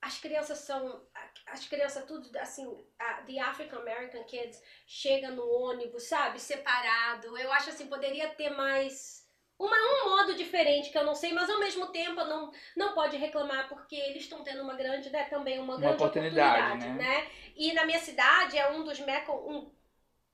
[0.00, 1.04] As crianças são.
[1.46, 2.64] As crianças, tudo assim.
[2.98, 6.40] A, the African American Kids chega no ônibus, sabe?
[6.40, 7.36] Separado.
[7.36, 9.21] Eu acho assim, poderia ter mais.
[9.62, 13.16] Uma, um modo diferente que eu não sei, mas ao mesmo tempo não, não pode
[13.16, 17.20] reclamar porque eles estão tendo uma grande, né, também uma, Uma grande oportunidade, oportunidade, né?
[17.20, 17.30] né?
[17.54, 19.70] E na minha cidade é um dos meca, um,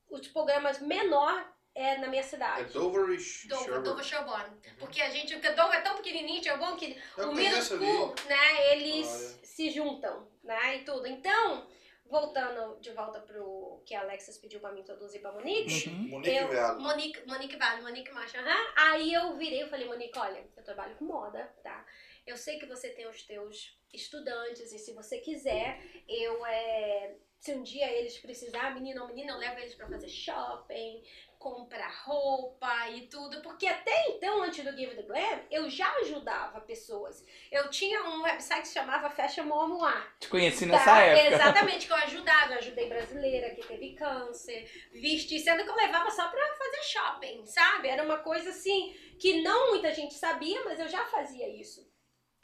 [0.08, 2.72] os programas menor é na minha É cidade.
[2.72, 3.82] Dover e Dover.
[3.82, 4.56] Dover Sherborne.
[4.78, 9.06] Porque a gente, porque Dover é tão pequenininho, Sherborne, que Eu o school, né, eles
[9.06, 9.46] Olha.
[9.46, 11.06] se juntam, né, e tudo.
[11.06, 11.66] Então,
[12.08, 16.08] voltando de volta pro que a Alexis pediu pra mim introduzir pra Monique, Uhum.
[16.08, 16.80] Monique eu, Velo.
[16.80, 18.72] Monique, Monique Vale, Monique Macha, aham.
[18.76, 21.84] Aí eu virei e falei, Monique, olha, eu trabalho com moda, tá?
[22.26, 27.54] Eu sei que você tem os teus estudantes e se você quiser, eu é, se
[27.54, 31.02] um dia eles precisarem, menino ou menina, eu levo eles pra fazer shopping,
[31.50, 36.60] comprar roupa e tudo, porque até então, antes do Give the Glam, eu já ajudava
[36.60, 37.24] pessoas.
[37.50, 39.94] Eu tinha um website que se chamava Fashion Momoa.
[40.20, 41.34] Te conheci nessa época.
[41.34, 46.10] Exatamente, que eu ajudava, eu ajudei brasileira que teve câncer, vesti, sendo que eu levava
[46.10, 47.88] só pra fazer shopping, sabe?
[47.88, 51.87] Era uma coisa assim que não muita gente sabia, mas eu já fazia isso.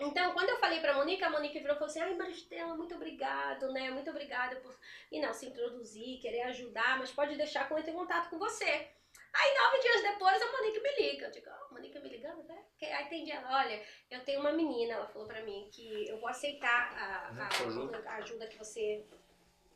[0.01, 2.95] Então, quando eu falei pra Monique, a Monique virou e falou assim: Ai, Maristela, muito
[2.95, 3.91] obrigado, né?
[3.91, 4.77] Muito obrigada por
[5.11, 8.39] e não se introduzir, querer ajudar, mas pode deixar que eu entre em contato com
[8.39, 8.65] você.
[9.33, 11.27] Aí, nove dias depois, a Monique me liga.
[11.27, 12.65] Eu digo: oh, Monique me ligando, né?
[12.83, 16.29] Aí atendi ela: Olha, eu tenho uma menina, ela falou pra mim que eu vou
[16.29, 19.05] aceitar a, a, a ajuda que você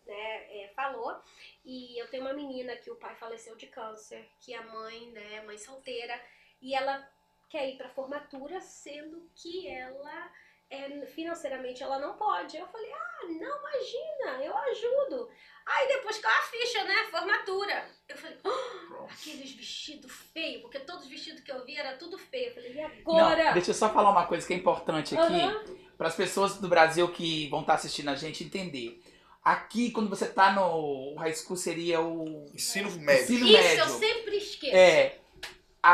[0.05, 1.21] né, é, falou.
[1.65, 5.43] E eu tenho uma menina que o pai faleceu de câncer, que a mãe, né,
[5.43, 6.21] mãe solteira,
[6.61, 7.09] e ela
[7.49, 10.31] quer ir para formatura, sendo que ela
[10.71, 12.57] é, financeiramente ela não pode.
[12.57, 15.29] Eu falei, ah, não, imagina, eu ajudo.
[15.65, 16.95] Aí depois caiu a ficha, né?
[17.11, 17.87] Formatura.
[18.09, 22.19] Eu falei, oh, aqueles vestidos feios, porque todos os vestidos que eu vi era tudo
[22.19, 22.49] feio.
[22.49, 23.45] Eu falei, e agora?
[23.45, 25.77] Não, deixa eu só falar uma coisa que é importante aqui, uhum.
[25.97, 29.03] para as pessoas do Brasil que vão estar tá assistindo a gente entender.
[29.43, 32.47] Aqui, quando você tá no high school, seria o.
[32.53, 33.23] Ensino médio.
[33.23, 33.85] Ensino Isso, médio.
[33.85, 34.77] eu sempre esqueço.
[34.77, 35.18] É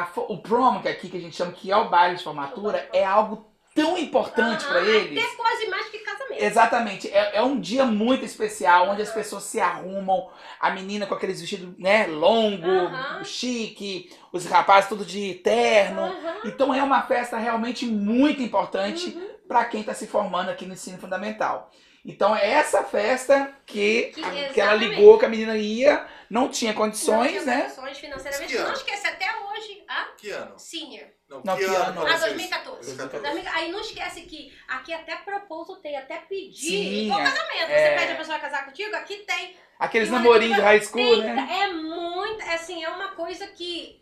[0.01, 2.24] a, o prom, que é aqui que a gente chama que é o baile de
[2.24, 5.22] formatura, é algo tão importante para eles.
[5.22, 6.42] Até quase mais que casamento.
[6.42, 7.09] Exatamente.
[7.09, 10.28] É, é, um dia muito especial, onde as pessoas se arrumam,
[10.61, 12.66] a menina com aqueles vestidos né, longo,
[13.24, 16.14] chique, os rapazes tudo de terno.
[16.45, 19.28] Então é uma festa realmente muito importante uhum.
[19.49, 21.70] para quem está se formando aqui no ensino fundamental.
[22.05, 26.51] Então é essa festa que, que, a, que, ela ligou que a menina ia, não
[26.51, 27.63] tinha condições, não tinha né?
[27.63, 28.53] condições financeiras.
[28.53, 29.85] Não esquece até hoje.
[29.89, 30.09] Ah?
[30.19, 30.59] Que ano?
[30.59, 31.07] Senior.
[31.29, 32.03] Não, não que, que ano?
[32.03, 32.07] ano?
[32.07, 32.97] Ah, 2014.
[32.97, 33.49] 2014.
[33.49, 36.55] Aí não esquece que aqui até propôs tem, até pedir.
[36.55, 37.71] Sim, igual é, casamento.
[37.71, 37.89] É...
[37.89, 39.57] Você pede a pessoa casar contigo, aqui tem.
[39.79, 41.49] Aqueles namorinhos de high school, tem, né?
[41.63, 44.01] É muito, assim, é uma coisa que,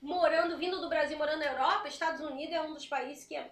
[0.00, 3.50] morando, vindo do Brasil, morando na Europa, Estados Unidos é um dos países que é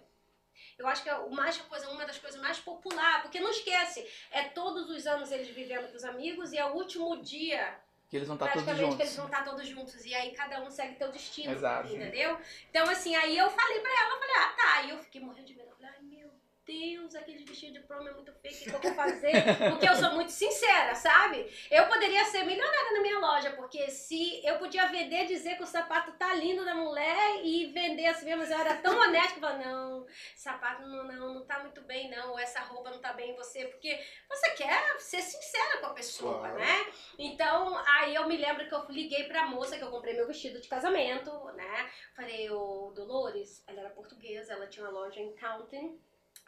[0.77, 4.43] eu acho que é mais coisa, uma das coisas mais popular, porque não esquece, é
[4.43, 8.27] todos os anos eles vivendo com os amigos e é o último dia que eles
[8.27, 8.95] vão estar todos juntos.
[8.95, 10.05] que eles vão estar todos juntos.
[10.05, 11.51] E aí cada um segue teu destino.
[11.51, 11.93] Exato.
[11.93, 12.39] Entendeu?
[12.69, 14.81] Então, assim, aí eu falei pra ela, falei, ah, tá.
[14.83, 15.69] E eu fiquei morrendo de medo.
[15.69, 16.31] Eu falei, ai, meu
[16.67, 19.31] Deus, aquele vestido de prom é muito feio, o que, que eu vou fazer?
[19.71, 21.49] Porque eu sou muito sincera, sabe?
[21.71, 25.67] Eu poderia ser milionária na minha loja, porque se eu podia vender, dizer que o
[25.67, 29.37] sapato tá lindo da mulher e vender assim mesmo, mas eu era tão honesta que
[29.37, 30.05] eu falava, não,
[30.35, 33.35] sapato não, não, não tá muito bem, não, ou essa roupa não tá bem em
[33.35, 33.97] você, porque
[34.27, 36.57] você quer ser sincera com a pessoa, claro.
[36.57, 36.91] né?
[37.17, 40.59] Então, aí eu me lembro que eu liguei pra moça que eu comprei meu vestido
[40.59, 41.89] de casamento, né?
[42.13, 45.97] Falei, ô Dolores, ela era portuguesa, ela tinha uma loja em Counting,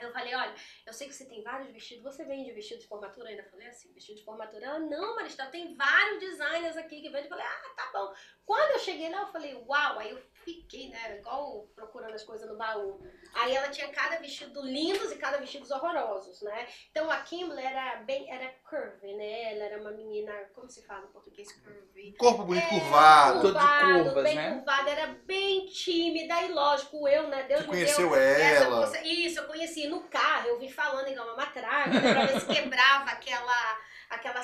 [0.02, 0.54] eu falei, olha,
[0.86, 3.30] eu sei que você tem vários vestidos, você vende vestido de formatura?
[3.30, 4.66] ainda falei assim, vestido de formatura?
[4.66, 7.24] Ela, não, Marista, tem vários designers aqui que vendem.
[7.24, 8.14] Eu falei, ah, tá bom.
[8.46, 12.50] Quando eu cheguei lá, eu falei, uau, aí eu fiquei, né, igual procurando as coisas
[12.50, 13.00] no baú.
[13.34, 16.68] Aí ela tinha cada vestido lindos e cada vestido horrorosos, né?
[16.92, 19.54] Então a Kimberly era bem, era curvy, né?
[19.54, 22.16] Ela era uma menina, como se fala em português, curvy?
[22.18, 23.42] Corpo bonito, é, curvado.
[23.42, 23.42] curvado.
[23.42, 24.56] Todo de curvas, bem né?
[24.56, 28.84] curvado, era bem tímida e lógico, eu, né, Deus Você me conheceu deu ela.
[28.84, 32.40] Essa, isso, eu conheci no carro, eu vim falando igual uma matraca, né, pra ver
[32.42, 33.80] se quebrava aquela
[34.10, 34.42] aquela,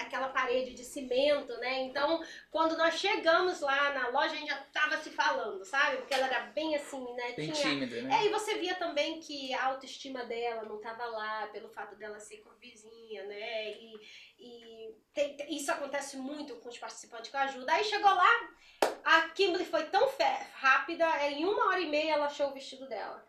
[0.00, 1.82] aquela parede de cimento, né?
[1.82, 5.98] Então, quando nós chegamos lá na loja, a gente já tava se falando, sabe?
[5.98, 7.32] Porque ela era bem assim, né?
[7.32, 7.70] Bem Tinha...
[7.70, 8.18] tímida, né?
[8.18, 12.18] É, e você via também que a autoestima dela não tava lá, pelo fato dela
[12.18, 13.70] ser vizinha, né?
[13.72, 14.00] E,
[14.38, 17.72] e tem, isso acontece muito com os participantes que ajuda.
[17.72, 18.50] Aí chegou lá,
[19.04, 20.08] a Kimberly foi tão
[20.54, 23.24] rápida, em uma hora e meia ela achou o vestido dela.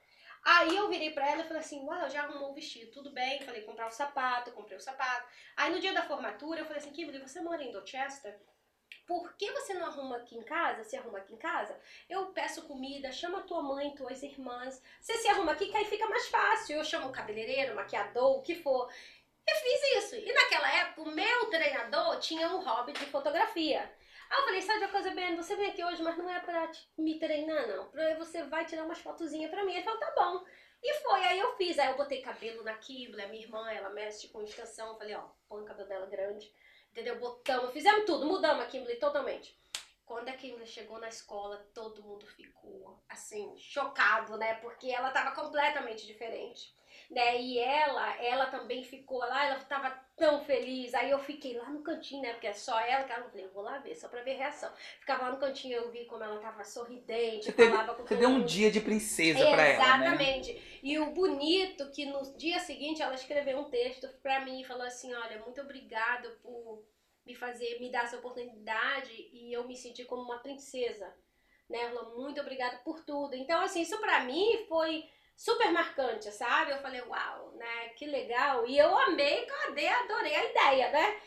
[0.45, 3.41] Aí eu virei pra ela e falei assim, uau, já arrumou o vestido, tudo bem.
[3.41, 5.27] Falei, comprar o sapato, comprei o sapato.
[5.57, 8.39] Aí no dia da formatura eu falei assim, Kimberly, você mora em Dorchester?
[9.07, 10.83] Por que você não arruma aqui em casa?
[10.83, 11.79] Se arruma aqui em casa?
[12.07, 14.81] Eu peço comida, chama tua mãe, tuas irmãs.
[15.01, 16.77] Você se arruma aqui, que aí fica mais fácil.
[16.77, 18.87] Eu chamo o cabeleireiro, maquiador, o que for.
[19.47, 20.15] Eu fiz isso.
[20.15, 23.91] E naquela época, o meu treinador tinha um hobby de fotografia.
[24.29, 26.71] Aí eu falei, sabe uma coisa, Ben, você vem aqui hoje, mas não é pra
[26.97, 27.91] me treinar, não.
[28.17, 29.73] Você vai tirar umas fotozinhas pra mim.
[29.73, 30.45] Ele falou, tá bom.
[30.83, 31.79] E foi, aí eu fiz.
[31.79, 34.89] Aí eu botei cabelo na Kibla, a minha irmã, ela mexe com extensão.
[34.89, 36.51] Eu falei, ó, põe o cabelo dela grande.
[36.91, 37.19] Entendeu?
[37.19, 39.57] Botamos, fizemos tudo, mudamos a Kimberly totalmente.
[40.05, 44.53] Quando a Kimberly chegou na escola, todo mundo ficou, assim, chocado, né?
[44.55, 46.73] Porque ela estava completamente diferente.
[47.09, 47.41] Né?
[47.41, 50.93] E ela, ela também ficou lá, ela estava tão feliz.
[50.93, 52.31] Aí eu fiquei lá no cantinho, né?
[52.31, 54.71] Porque é só ela que ela falei, eu vou lá ver, só pra ver reação.
[54.99, 58.29] Ficava lá no cantinho, eu vi como ela tava sorridente, teve, falava com você deu
[58.29, 60.07] um dia de princesa pra ela, né?
[60.07, 60.79] Exatamente.
[60.81, 64.83] E o bonito que no dia seguinte ela escreveu um texto pra mim e falou
[64.83, 66.83] assim: "Olha, muito obrigado por
[67.25, 71.13] me fazer, me dar essa oportunidade e eu me senti como uma princesa".
[71.69, 71.79] Né?
[71.79, 73.35] Ela falou: "Muito obrigada por tudo".
[73.35, 75.03] Então assim, isso pra mim foi
[75.35, 76.71] super marcante, sabe?
[76.71, 77.89] Eu falei: "Uau, né?
[77.97, 78.65] Que legal".
[78.67, 79.87] E eu amei, cadê?
[79.87, 81.17] Adorei a ideia, né?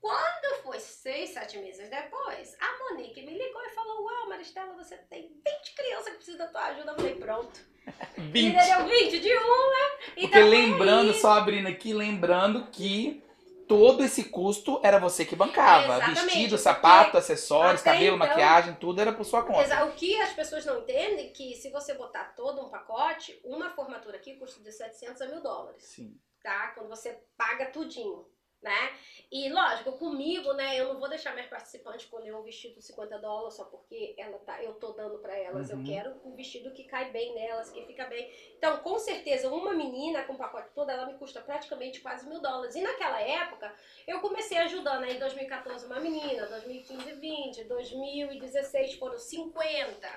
[0.00, 4.96] Quando foi seis, sete meses depois, a Monique me ligou e falou: Uau, Maristela, você
[4.96, 6.92] tem 20 crianças que precisam da tua ajuda.
[6.92, 7.60] Eu falei: Pronto.
[8.16, 8.46] 20.
[8.54, 8.86] Entendeu?
[8.86, 9.90] 20 de uma.
[10.06, 13.22] Porque Então, lembrando, aí- só abrindo aqui, lembrando que
[13.68, 15.96] todo esse custo era você que bancava.
[15.96, 19.84] Exatamente, Vestido, sapato, acessórios, cabelo, então- maquiagem, tudo era por sua conta.
[19.84, 23.70] O que as pessoas não entendem é que se você botar todo um pacote, uma
[23.70, 26.14] formatura aqui custa de 700 a mil dólares, Sim.
[26.42, 26.68] tá?
[26.68, 28.24] Quando você paga tudinho,
[28.66, 28.98] né?
[29.30, 33.18] E lógico, comigo, né, eu não vou deixar minhas participantes escolher um vestido de 50
[33.18, 35.70] dólares só porque ela tá, eu tô dando pra elas.
[35.70, 35.80] Uhum.
[35.80, 38.30] Eu quero um vestido que cai bem nelas, que fica bem.
[38.56, 42.40] Então, com certeza, uma menina com o pacote todo, ela me custa praticamente quase mil
[42.40, 42.74] dólares.
[42.74, 43.74] E naquela época,
[44.06, 50.08] eu comecei ajudando aí em 2014 uma menina, 2015 20, 2016 foram 50,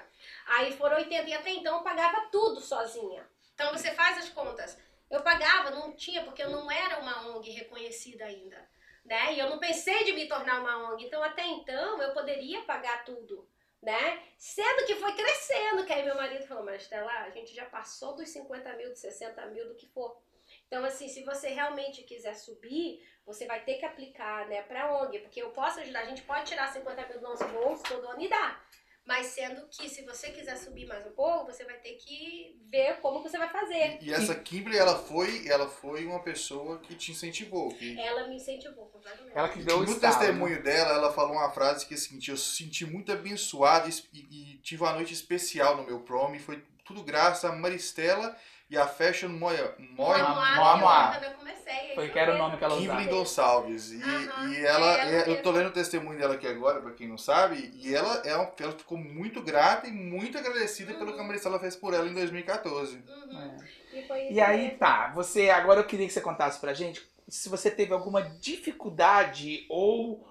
[0.48, 3.28] aí foram 80 e até então eu pagava tudo sozinha.
[3.54, 4.78] Então você faz as contas.
[5.10, 8.70] Eu pagava, não tinha, porque eu não era uma ONG reconhecida ainda.
[9.04, 9.34] Né?
[9.34, 11.06] E eu não pensei de me tornar uma ONG.
[11.06, 13.48] Então, até então, eu poderia pagar tudo.
[13.82, 14.22] Né?
[14.38, 18.14] Sendo que foi crescendo, que aí meu marido falou, mas Estela, a gente já passou
[18.14, 20.22] dos 50 mil, dos 60 mil, do que for.
[20.68, 25.20] Então, assim, se você realmente quiser subir, você vai ter que aplicar, né, pra ONG,
[25.20, 28.22] porque eu posso ajudar, a gente pode tirar 50 mil do nosso bolso todo ano
[28.22, 28.64] e dar.
[29.06, 33.00] Mas sendo que se você quiser subir mais um pouco, você vai ter que ver
[33.02, 33.98] como você vai fazer.
[34.02, 37.74] E essa Kimberly, ela foi, ela foi uma pessoa que te incentivou.
[37.74, 39.36] Que, Ela me incentivou completamente.
[39.36, 40.20] Ela que deu o no estalo, né?
[40.20, 43.90] testemunho dela, ela falou uma frase que é a seguinte, eu se senti muito abençoada
[43.90, 48.36] e, e tive uma noite especial no meu prom, e foi tudo graças a Maristela
[48.70, 51.08] e a Fashion Moya, Moya, Moa, Moa, Moa.
[51.12, 51.96] quando eu comecei.
[51.96, 53.16] Foi que era o nome que ela Kimberly usava.
[53.16, 53.92] Gonçalves.
[53.92, 55.44] E, Aham, e ela, é ela é- eu mesmo.
[55.44, 58.52] tô lendo o testemunho dela aqui agora, pra quem não sabe, e ela, é um-
[58.60, 62.14] ela ficou muito grata e muito agradecida pelo que a Maristela fez por ela em
[62.14, 63.04] 2014.
[63.32, 63.58] Uhum.
[63.94, 63.98] É.
[63.98, 64.78] E, foi E aí mesmo.
[64.80, 69.66] tá, você agora eu queria que você contasse pra gente se você teve alguma dificuldade
[69.70, 70.26] ou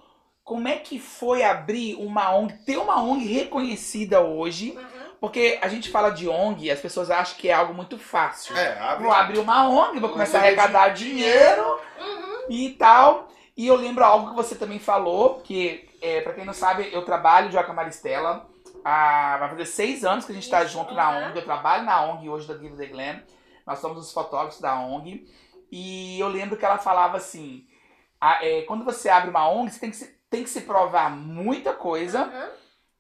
[0.44, 4.97] como é que foi abrir uma ONG, ter uma ONG reconhecida hoje, Aham.
[5.20, 8.56] Porque a gente fala de ONG e as pessoas acham que é algo muito fácil.
[8.56, 9.04] É, abre.
[9.04, 11.62] Vou abrir uma ONG, vou começar a ganhar arrecadar dinheiro
[11.98, 12.44] Uhum.
[12.48, 13.28] e tal.
[13.56, 17.04] E eu lembro algo que você também falou, que é, para quem não sabe, eu
[17.04, 18.46] trabalho já com a Maristela.
[18.84, 21.26] há- vai fazer seis anos que a gente está Isso, junto na aham.
[21.30, 21.38] ONG.
[21.38, 23.20] Eu trabalho na ONG hoje da Give the Glam.
[23.66, 25.26] Nós somos os fotógrafos da ONG.
[25.70, 27.66] E eu lembro que ela falava assim:
[28.20, 31.10] a- é, quando você abre uma ONG, você tem que se, tem que se provar
[31.10, 32.20] muita coisa.
[32.22, 32.48] Aham.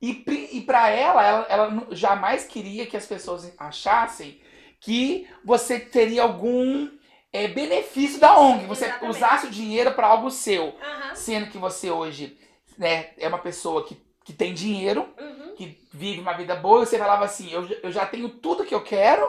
[0.00, 4.40] E, e para ela, ela, ela jamais queria que as pessoas achassem
[4.80, 6.88] que você teria algum
[7.32, 9.16] é, benefício da ONG, você Exatamente.
[9.16, 10.74] usasse o dinheiro para algo seu.
[10.80, 11.14] Aham.
[11.16, 12.38] Sendo que você hoje
[12.76, 15.54] né, é uma pessoa que, que tem dinheiro, Uhum.
[15.56, 18.74] que vive uma vida boa, e você falava assim: eu, eu já tenho tudo que
[18.74, 19.28] eu quero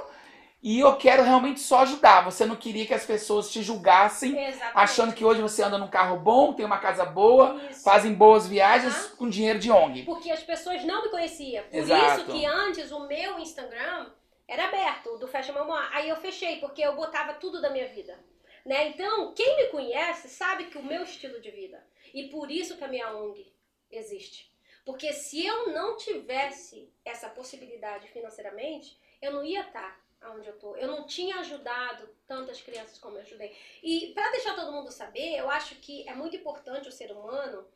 [0.61, 2.21] e eu quero realmente só ajudar.
[2.25, 4.75] Você não queria que as pessoas te julgassem Exatamente.
[4.75, 7.83] achando que hoje você anda num carro bom, tem uma casa boa, Isso.
[7.83, 9.15] fazem boas viagens Aham.
[9.15, 10.03] com dinheiro de ONG.
[10.03, 11.63] Porque as pessoas não me conheciam.
[11.63, 12.21] Por Exato.
[12.21, 14.11] isso que antes o meu Instagram
[14.47, 15.87] era aberto, do Fashion Mamoa.
[15.93, 18.19] Aí eu fechei, porque eu botava tudo da minha vida.
[18.65, 18.89] Né?
[18.89, 21.81] Então, quem me conhece sabe que o meu estilo de vida.
[22.13, 23.53] E por isso que a minha ONG
[23.89, 24.51] existe.
[24.83, 30.75] Porque se eu não tivesse essa possibilidade financeiramente, eu não ia estar onde eu tô.
[30.75, 33.55] Eu não tinha ajudado tantas crianças como eu ajudei.
[33.81, 37.67] E para deixar todo mundo saber, eu acho que é muito importante o ser humano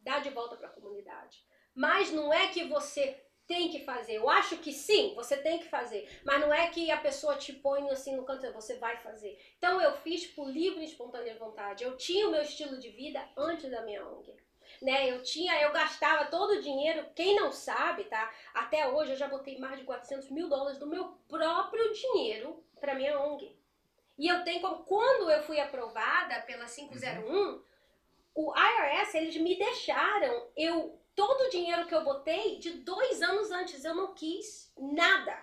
[0.00, 1.44] dar de volta para a comunidade.
[1.74, 4.14] Mas não é que você tem que fazer.
[4.14, 6.08] Eu acho que sim, você tem que fazer.
[6.24, 9.38] Mas não é que a pessoa te põe assim no canto, você vai fazer.
[9.58, 11.84] Então eu fiz por livre e espontânea vontade.
[11.84, 14.34] Eu tinha o meu estilo de vida antes da minha ONG.
[14.82, 18.28] Né, eu tinha, eu gastava todo o dinheiro, quem não sabe, tá?
[18.52, 22.94] Até hoje eu já botei mais de 400 mil dólares do meu próprio dinheiro para
[22.96, 23.56] minha ONG.
[24.18, 27.62] E eu tenho como, quando eu fui aprovada pela 501,
[28.34, 33.52] o IRS, eles me deixaram, eu, todo o dinheiro que eu botei, de dois anos
[33.52, 35.38] antes, eu não quis nada.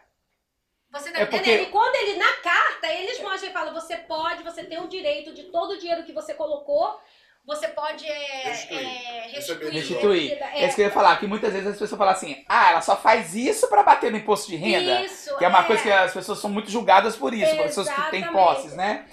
[0.91, 1.43] Você tá É entendendo?
[1.45, 4.87] porque- E quando ele, na carta, eles mostram e falam, você pode, você tem o
[4.87, 6.99] direito de todo o dinheiro que você colocou,
[7.45, 8.79] você pode é, Restituir.
[8.85, 9.71] é, restituir.
[9.71, 10.31] Restituir.
[10.33, 12.71] É, É isso que eu ia falar, que muitas vezes as pessoas falam assim, ah,
[12.71, 15.01] ela só faz isso pra bater no imposto de renda.
[15.03, 15.63] Isso, Que é uma é.
[15.63, 18.31] coisa que as pessoas são muito julgadas por isso, por pessoas que têm Exatamente.
[18.31, 19.05] posses, né?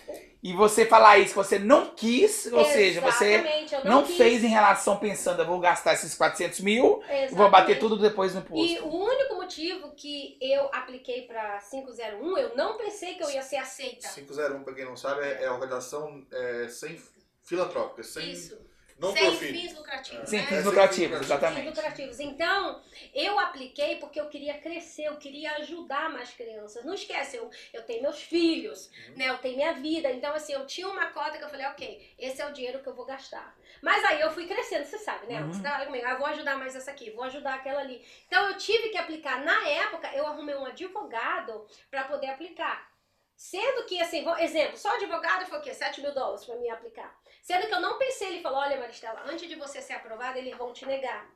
[0.43, 4.16] E você falar isso, que você não quis, ou seja, você Exatamente, não, quis.
[4.16, 7.35] fez em relação pensando, eu vou gastar esses 400 mil, Exatamente.
[7.35, 8.65] vou bater tudo depois no imposto.
[8.73, 13.43] E o único motivo que eu apliquei pra 501, eu não pensei que eu ia
[13.43, 14.09] ser aceita.
[14.09, 17.01] 501, pra quem não sabe, é, é a organização é, sem
[17.47, 18.59] filantrópica, sem Isso.
[18.98, 20.28] não Sem fins lucrativos.
[20.28, 20.47] Sem né?
[20.47, 21.68] fins É, lucrativos, sem exatamente.
[21.68, 22.18] lucrativos.
[22.20, 22.82] Então,
[23.14, 26.85] eu apliquei porque eu queria crescer, eu queria ajudar mais crianças.
[26.85, 29.14] Não esquece, eu, eu tenho meus filhos, Uhum.
[29.16, 29.28] né?
[29.28, 30.10] Eu tenho minha vida.
[30.10, 32.89] Então, assim, eu tinha uma cota que eu falei, ok, esse é o dinheiro que
[32.89, 33.56] eu vou gastar.
[33.82, 35.40] Mas aí eu fui crescendo, você sabe, né?
[35.43, 35.52] Uhum.
[35.52, 38.05] Você trabalha comigo, ah, eu vou ajudar mais essa aqui, vou ajudar aquela ali.
[38.27, 39.44] Então, eu tive que aplicar.
[39.44, 42.90] Na época, eu arrumei um advogado para poder aplicar.
[43.36, 45.74] Sendo que, assim, vou- exemplo, só advogado foi o quê?
[45.74, 47.14] 7 mil dólares para mim aplicar.
[47.47, 50.56] Sendo que eu não pensei, ele falou, olha Maristela, antes de você ser aprovada, eles
[50.56, 51.31] vão te negar.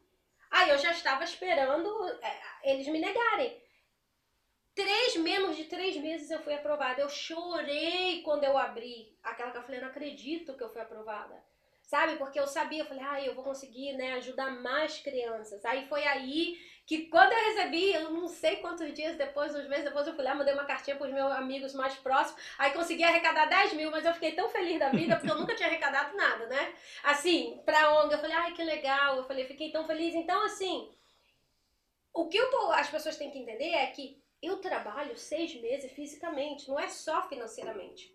[0.51, 1.89] Aí eu já estava esperando
[2.21, 3.63] é, eles me negarem.
[4.75, 7.01] Três, menos de três meses eu fui aprovada.
[7.01, 11.41] Eu chorei quando eu abri aquela que eu falei, não acredito que eu fui aprovada.
[11.81, 12.17] Sabe?
[12.17, 15.65] Porque eu sabia, eu falei, ah, eu vou conseguir, né, ajudar mais crianças.
[15.65, 16.59] Aí foi aí
[16.91, 20.25] que quando eu recebi, eu não sei quantos dias depois, uns meses depois, eu fui
[20.25, 22.43] lá, mandei uma cartinha pros meus amigos mais próximos.
[22.59, 25.55] Aí consegui arrecadar 10 mil, mas eu fiquei tão feliz da vida, porque eu nunca
[25.55, 26.75] tinha arrecadado nada, né?
[27.05, 29.19] Assim, pra ONG, eu falei, ai, que legal.
[29.19, 30.17] Eu falei, fiquei tão feliz.
[30.17, 30.91] Então, assim,
[32.13, 36.69] o que tô- as pessoas têm que entender é que eu trabalho seis meses fisicamente,
[36.69, 38.13] não é só financeiramente.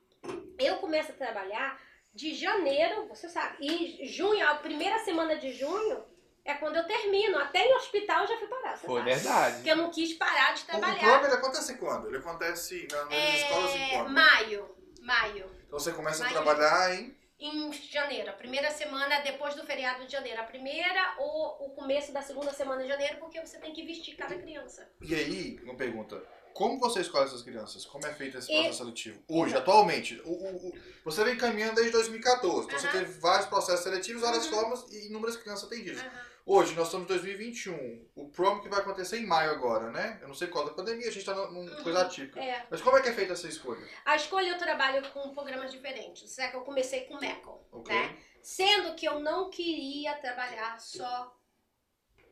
[0.59, 1.81] Eu começo a trabalhar
[2.13, 6.03] de janeiro, você sabe, e junho, a primeira semana de junho
[6.45, 7.37] é quando eu termino.
[7.39, 9.13] Até em hospital eu já fui parar, você Foi sabe.
[9.13, 9.55] verdade.
[9.55, 10.99] Porque eu não quis parar de O trabalhar.
[10.99, 12.07] prom ele acontece quando?
[12.07, 14.09] Ele acontece na- nas escolas em É, quando?
[14.11, 15.51] maio, maio.
[15.67, 16.35] Então você começa a maio.
[16.43, 17.15] trabalhar em...
[17.37, 20.39] Em janeiro, a primeira semana depois do feriado de janeiro.
[20.39, 24.15] A primeira ou o começo da segunda semana de janeiro, porque você tem que vestir
[24.15, 24.87] cada criança.
[25.01, 26.23] E aí, uma pergunta.
[26.53, 27.85] Como você escolhe essas crianças?
[27.85, 29.21] Como é feito esse E- processo seletivo?
[29.27, 30.21] Hoje, atualmente.
[30.23, 30.73] O, o- o-
[31.03, 32.67] você vem caminhando desde 2014.
[32.67, 32.99] Então você Aham.
[32.99, 34.51] teve vários processos seletivos, várias Uhum.
[34.53, 36.01] formas e inúmeras crianças atendidas.
[36.47, 38.07] Hoje, nós estamos em 2021.
[38.15, 40.19] O prom que vai acontecer em maio agora, né?
[40.21, 41.83] Eu não sei qual da pandemia, a gente está numa Uhum.
[41.83, 42.39] coisa atípica.
[42.39, 42.67] É.
[42.69, 43.83] Mas como é que é feita essa escolha?
[44.05, 46.37] A escolha eu trabalho com programas diferentes.
[46.37, 47.93] É que eu comecei com MECO, Ok.
[47.95, 48.15] né?
[48.43, 51.35] Sendo que eu não queria trabalhar só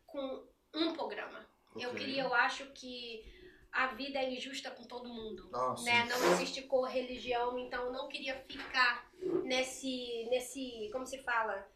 [0.06, 1.50] com um programa.
[1.76, 2.00] Eu Ok.
[2.00, 3.26] queria, eu acho que
[3.72, 5.50] a vida é injusta com todo mundo.
[5.76, 5.86] Sim.
[5.86, 6.06] né?
[6.06, 9.10] Não existe cor, religião, então eu não queria ficar
[9.44, 11.68] nesse, nesse, como se fala?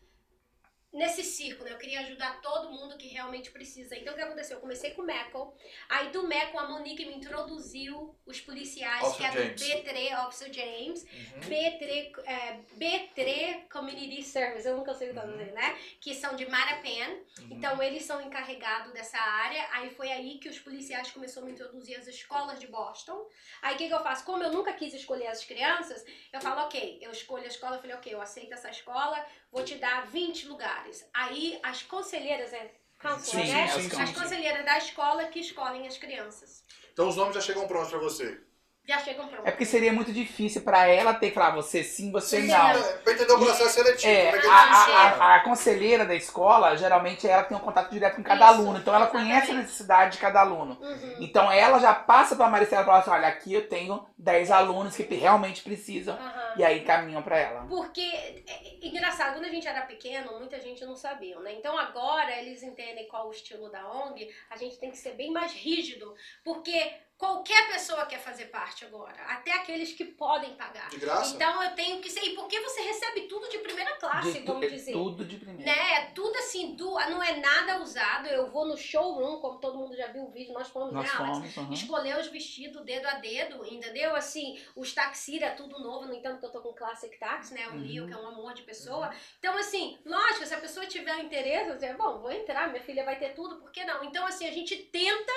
[0.93, 1.73] Nesse círculo, né?
[1.73, 3.95] eu queria ajudar todo mundo que realmente precisa.
[3.95, 4.57] Então o que aconteceu?
[4.57, 5.53] Eu comecei com o MECO,
[5.89, 10.53] aí do MECO a Monique me introduziu os policiais, Officer que é do B3, Officer
[10.53, 11.39] James, Uhum.
[11.41, 15.77] B3, é, B3 Community Service, eu nunca sei traduzir, né?
[15.99, 17.03] Que são de Marapen.
[17.39, 17.47] Uhum.
[17.51, 19.68] Então eles são encarregados dessa área.
[19.73, 23.27] Aí foi aí que os policiais começaram a me introduzir as escolas de Boston.
[23.61, 24.23] Aí o que, que eu faço?
[24.26, 27.81] Como eu nunca quis escolher as crianças, eu falo, ok, eu escolho a escola, eu
[27.81, 30.86] falei, ok, eu aceito essa escola, vou te dar 20 lugares.
[31.14, 33.68] Aí as conselheiras, é counselor, Sim, né?
[33.68, 36.64] sim, as conselheiras da escola que escolhem as crianças.
[36.93, 38.41] Então os nomes já chegam prontos pra você.
[38.88, 39.45] Já chegam prontos.
[39.45, 42.69] É porque seria muito difícil pra ela ter que falar você sim, você Sim, não.
[42.69, 44.07] É, Pra entender o processo seletivo.
[44.07, 48.15] É, é a, a, a, a conselheira da escola, geralmente ela tem um contato direto
[48.15, 49.30] com cada Isso, aluno, então ela exatamente.
[49.30, 50.77] conhece a necessidade de cada aluno.
[50.81, 51.18] Uhum.
[51.19, 54.95] Então ela já passa pra Maricela e fala assim, olha, aqui eu tenho 10 alunos
[54.95, 56.53] que realmente precisam, Aham.
[56.55, 57.65] e aí caminham pra ela.
[57.68, 61.53] Porque, é, é engraçado, quando a gente era pequeno, muita gente não sabia, né?
[61.53, 65.30] Então agora eles entendem qual o estilo da ONG, a gente tem que ser bem
[65.31, 70.89] mais rígido, porque qualquer pessoa quer fazer parte agora, até aqueles que podem pagar.
[70.89, 71.34] De graça?
[71.35, 72.22] Então eu tenho que ser.
[72.22, 74.91] E porque você recebe tudo de primeira classe, De vamos dizer.
[74.91, 75.72] tudo de primeira.
[75.72, 75.94] Né?
[75.94, 78.27] É Tudo assim, do, não é nada usado.
[78.27, 81.11] Eu vou no showroom, como todo mundo já viu o vídeo, nós fomos, Nós né,
[81.18, 81.53] Alex?
[81.53, 81.73] fomos, uhum.
[81.73, 84.15] escolher os vestidos dedo a dedo, entendeu?
[84.15, 87.68] Assim, os taxira, tudo novo, no entanto que eu tô com Classic Tax, né?
[87.69, 87.81] O Uhum.
[87.84, 89.11] Rio, que é um amor de pessoa.
[89.39, 93.03] Então, assim, lógico, se a pessoa tiver interesse, eu dizer, bom, vou entrar, minha filha
[93.03, 94.03] vai ter tudo, por que não?
[94.03, 95.31] Então, assim, a gente tenta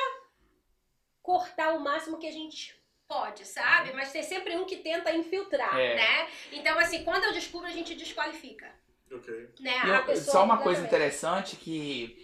[1.23, 2.75] cortar o máximo que a gente
[3.07, 3.93] pode, sabe?
[3.93, 5.97] Mas tem sempre um que tenta infiltrar, É.
[5.97, 6.29] né?
[6.53, 8.69] Então, assim, quando eu descubro, a gente desqualifica,
[9.13, 9.49] Ok.
[9.61, 9.79] né?
[9.79, 12.17] A eu- pessoa só uma coisa interessante que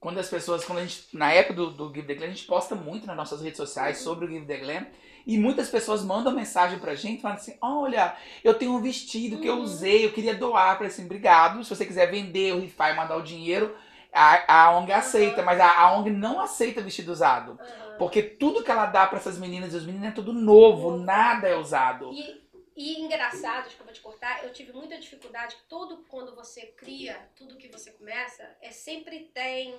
[0.00, 2.46] quando as pessoas, quando a gente, na época do, do Give the Glen, a gente
[2.46, 4.04] posta muito nas nossas redes sociais Uhum.
[4.04, 4.86] sobre o Give the Glen
[5.24, 9.46] e muitas pessoas mandam mensagem pra gente falando assim, olha, eu tenho um vestido que
[9.46, 9.62] eu Uhum.
[9.62, 13.16] usei, eu queria doar para assim, obrigado, se você quiser vender, o rifar e mandar
[13.16, 13.76] o dinheiro,
[14.12, 17.52] a, a ONG aceita, mas a, a ONG não aceita vestido usado.
[17.52, 17.96] Aham.
[17.98, 21.48] Porque tudo que ela dá pra essas meninas e os meninos é tudo novo, nada
[21.48, 22.12] é usado.
[22.12, 22.42] E
[22.74, 27.56] E engraçado, desculpa te cortar, eu tive muita dificuldade que todo quando você cria, tudo
[27.58, 29.78] que você começa, é sempre tem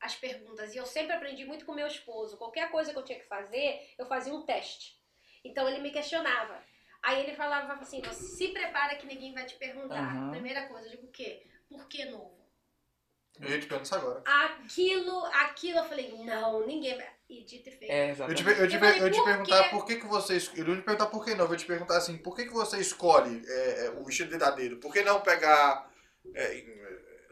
[0.00, 0.74] as perguntas.
[0.74, 2.36] E eu sempre aprendi muito com meu esposo.
[2.36, 4.96] Qualquer coisa que eu tinha que fazer, eu fazia um teste.
[5.44, 6.62] Então ele me questionava.
[7.02, 10.14] Aí ele falava assim: você se prepara que ninguém vai te perguntar.
[10.14, 10.30] Uhum.
[10.30, 11.44] Primeira coisa, eu digo o quê?
[11.68, 12.45] Por que novo?
[13.40, 14.22] Eu ia te perguntar isso agora.
[14.26, 17.10] Aquilo, aquilo, eu falei, não, ninguém vai.
[17.28, 17.90] E dito e feito.
[17.90, 18.38] É, Eu exatamente.
[18.38, 19.70] te, per- eu te, Eu falei, eu te por perguntar quê?
[19.70, 20.36] por que, que você.
[20.54, 22.44] Eu não ia te perguntar por que não, eu vou te perguntar assim, por que,
[22.44, 24.76] que você escolhe é, é, o vestido verdadeiro?
[24.78, 25.90] Por que não pegar
[26.34, 26.76] é, em,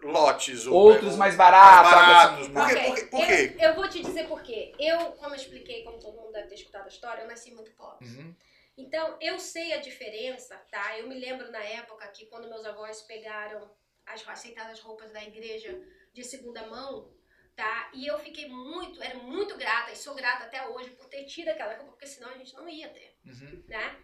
[0.02, 2.48] lotes ou Outros ou- mais baratos, mais baratos?
[2.48, 2.72] Por quê?
[2.74, 3.05] Ok, Por quê?
[3.06, 3.56] Por quê?
[3.59, 4.72] Eu, eu vou te dizer por quê.
[4.81, 7.70] Eu, como eu expliquei, como todo mundo deve ter escutado a história, eu nasci muito
[7.72, 8.06] pobre.
[8.06, 8.35] Uhum.
[8.76, 10.98] Então, eu sei a diferença, tá?
[10.98, 13.70] Eu me lembro na época que quando meus avós pegaram
[14.06, 15.81] as aceitaram as roupas da igreja
[16.12, 17.12] de segunda mão,
[17.56, 17.90] tá?
[17.94, 21.48] E eu fiquei muito, era muito grata e sou grata até hoje por ter tido
[21.48, 23.64] aquela roupa, porque senão a gente não ia ter, Uhum.
[23.68, 23.97] né?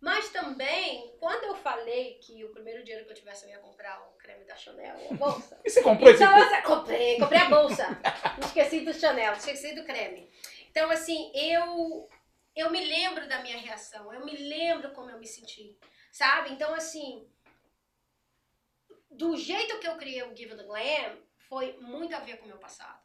[0.00, 4.00] Mas também, quando eu falei que o primeiro dinheiro que eu tivesse eu ia comprar
[4.08, 7.48] o creme da Chanel, a bolsa, E você comprou esse então, assim, comprei, comprei a
[7.48, 8.00] bolsa.
[8.44, 10.30] Esqueci do Chanel, esqueci do creme.
[10.70, 12.08] Então, assim, eu
[12.54, 15.76] eu me lembro da minha reação, eu me lembro como eu me senti,
[16.12, 16.52] sabe?
[16.52, 17.28] Então, assim,
[19.18, 21.18] do jeito que eu criei o Give the Glam,
[21.48, 23.02] foi muito a ver com o meu passado.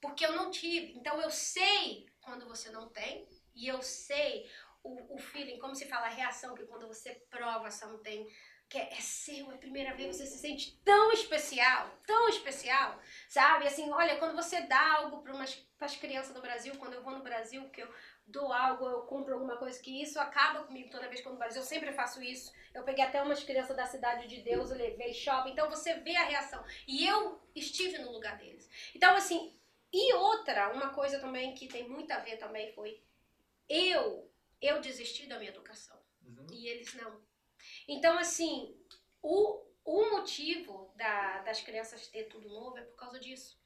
[0.00, 0.92] Porque eu não tive.
[0.98, 4.50] Então, eu sei quando você não tem, e eu sei
[4.82, 8.26] o, o feeling, como se fala, a reação, que quando você prova something
[8.68, 12.98] que é, é seu, é a primeira vez, você se sente tão especial, tão especial,
[13.28, 13.66] sabe?
[13.66, 17.22] Assim, olha, quando você dá algo para as crianças do Brasil, quando eu vou no
[17.22, 17.94] Brasil, que eu
[18.26, 21.38] dou algo, eu compro alguma coisa, que isso acaba comigo toda vez que eu no
[21.38, 22.52] Brasil, eu sempre faço isso.
[22.72, 26.16] Eu peguei até umas crianças da Cidade de Deus, eu levei shopping, então você vê
[26.16, 26.64] a reação.
[26.86, 28.68] E eu estive no lugar deles.
[28.94, 29.54] Então, assim,
[29.92, 33.00] e outra, uma coisa também que tem muito a ver também foi,
[33.68, 34.30] eu,
[34.60, 36.46] eu desisti da minha educação Uhum.
[36.50, 37.20] e eles não.
[37.86, 38.74] Então, assim,
[39.22, 43.58] o, o motivo da, das crianças ter tudo novo é por causa disso.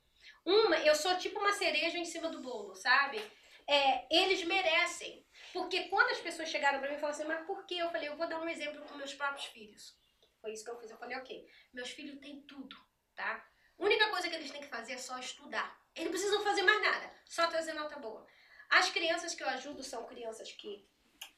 [0.44, 3.22] Uma, eu sou tipo uma cereja em cima do bolo, sabe?
[3.68, 5.26] É, eles merecem.
[5.52, 7.74] Porque quando as pessoas chegaram pra mim e falaram assim, mas por quê?
[7.74, 9.94] Eu falei, eu vou dar um exemplo com meus próprios filhos.
[10.40, 10.90] Foi isso que eu fiz.
[10.90, 12.76] Eu falei, ok, meus filhos têm tudo,
[13.14, 13.46] tá?
[13.78, 15.78] A única coisa que eles têm que fazer é só estudar.
[15.94, 18.26] Eles não precisam fazer mais nada, só trazer nota boa.
[18.70, 20.88] As crianças que eu ajudo são crianças que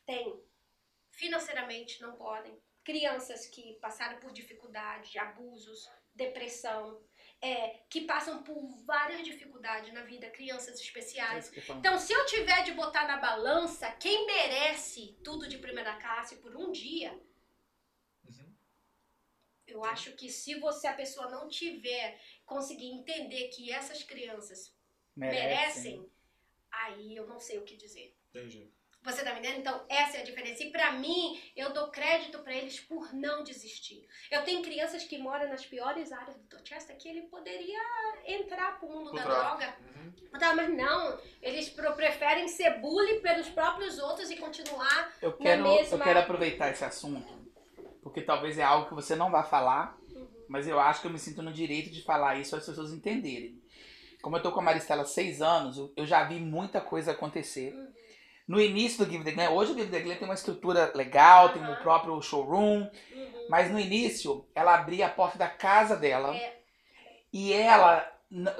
[0.06, 0.42] têm
[1.10, 2.60] financeiramente não podem.
[2.84, 7.02] Crianças que passaram por dificuldade, abusos, depressão,
[7.42, 11.50] é, que passam por várias dificuldades na vida, crianças especiais.
[11.70, 16.54] Então, se eu tiver de botar na balança quem merece tudo de primeira classe por
[16.56, 17.12] um dia,
[18.28, 18.54] Uhum.
[19.66, 24.74] eu acho que se você a pessoa não tiver conseguir entender que essas crianças
[25.16, 26.08] merecem,
[26.70, 28.14] aí eu não sei o que dizer.
[28.30, 28.70] Entendi.
[29.02, 29.60] Você tá me entendendo?
[29.60, 30.62] Então, essa é a diferença.
[30.62, 34.06] E pra mim, eu dou crédito pra eles por não desistir.
[34.30, 37.80] Eu tenho crianças que moram nas piores áreas do Dorchester que ele poderia
[38.26, 39.74] entrar pro mundo da droga.
[39.96, 40.38] Uhum.
[40.38, 41.18] Tá, mas não.
[41.40, 45.12] Eles preferem ser bully pelos próprios outros e continuar.
[45.22, 47.32] Eu quero, mesma- eu quero aproveitar esse assunto,
[48.02, 49.98] porque talvez é algo que você não vai falar,
[50.46, 52.92] mas eu acho que eu me sinto no direito de falar isso para as pessoas
[52.92, 53.58] entenderem.
[54.20, 57.12] Como eu tô com a Maristela há seis anos, eu- eu já vi muita coisa
[57.12, 57.72] acontecer.
[57.74, 57.89] Uhum.
[58.50, 61.50] No início do Give the Glam, hoje o Give the Glam tem uma estrutura legal,
[61.50, 62.80] tem o próprio showroom,
[63.12, 63.46] Uhum.
[63.48, 66.56] mas no início ela abria a porta da casa dela É.
[67.32, 68.04] e ela,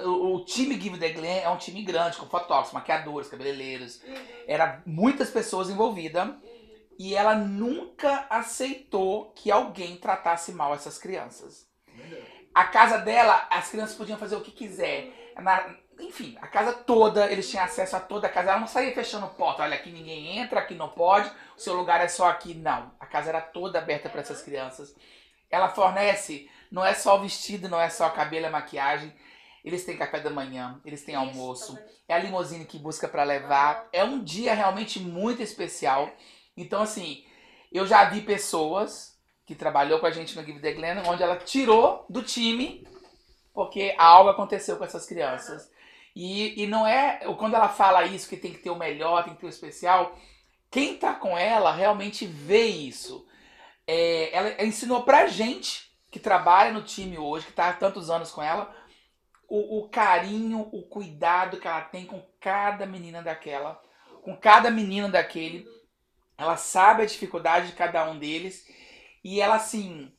[0.05, 4.15] o, time Give the Glam é um time grande, com fotógrafos, maquiadores, cabeleireiros, Uhum.
[4.47, 6.25] era muitas pessoas envolvidas.
[6.29, 6.41] Uhum.
[6.97, 11.67] E ela nunca aceitou que alguém tratasse mal essas crianças.
[12.55, 15.11] A casa dela, as crianças podiam fazer o que quiser.
[15.37, 18.51] Na- enfim, a casa toda, eles tinham acesso a toda a casa.
[18.51, 19.63] Ela não saía fechando porta.
[19.63, 21.31] Olha, aqui ninguém entra, aqui não pode.
[21.57, 22.55] O seu lugar é só aqui.
[22.55, 22.93] Não.
[22.99, 24.95] A casa era toda aberta para essas crianças.
[25.51, 29.13] Ela fornece, não é só o vestido, não é só o cabelo, a maquiagem.
[29.65, 31.79] Eles têm café da manhã, eles têm almoço,
[32.09, 33.89] é a limusine que busca pra levar.
[33.93, 36.11] É um dia realmente muito especial.
[36.57, 37.25] Então, assim,
[37.71, 41.37] eu já vi pessoas que trabalhou com a gente no Give the Glen, onde ela
[41.37, 42.87] tirou do time
[43.53, 45.71] porque algo aconteceu com essas crianças.
[46.15, 47.21] E, e não é.
[47.39, 50.17] Quando ela fala isso, que tem que ter o melhor, tem que ter o especial,
[50.71, 53.27] quem tá com ela realmente vê isso.
[53.87, 58.31] É, ela ensinou pra gente que trabalha no time hoje, que tá há tantos anos
[58.31, 58.75] com ela,
[59.49, 63.81] o, o carinho, o cuidado que ela tem com cada menina daquela,
[64.23, 65.67] com cada menino daquele.
[66.39, 68.67] Ela sabe a dificuldade de cada um deles.
[69.23, 70.13] E ela, assim.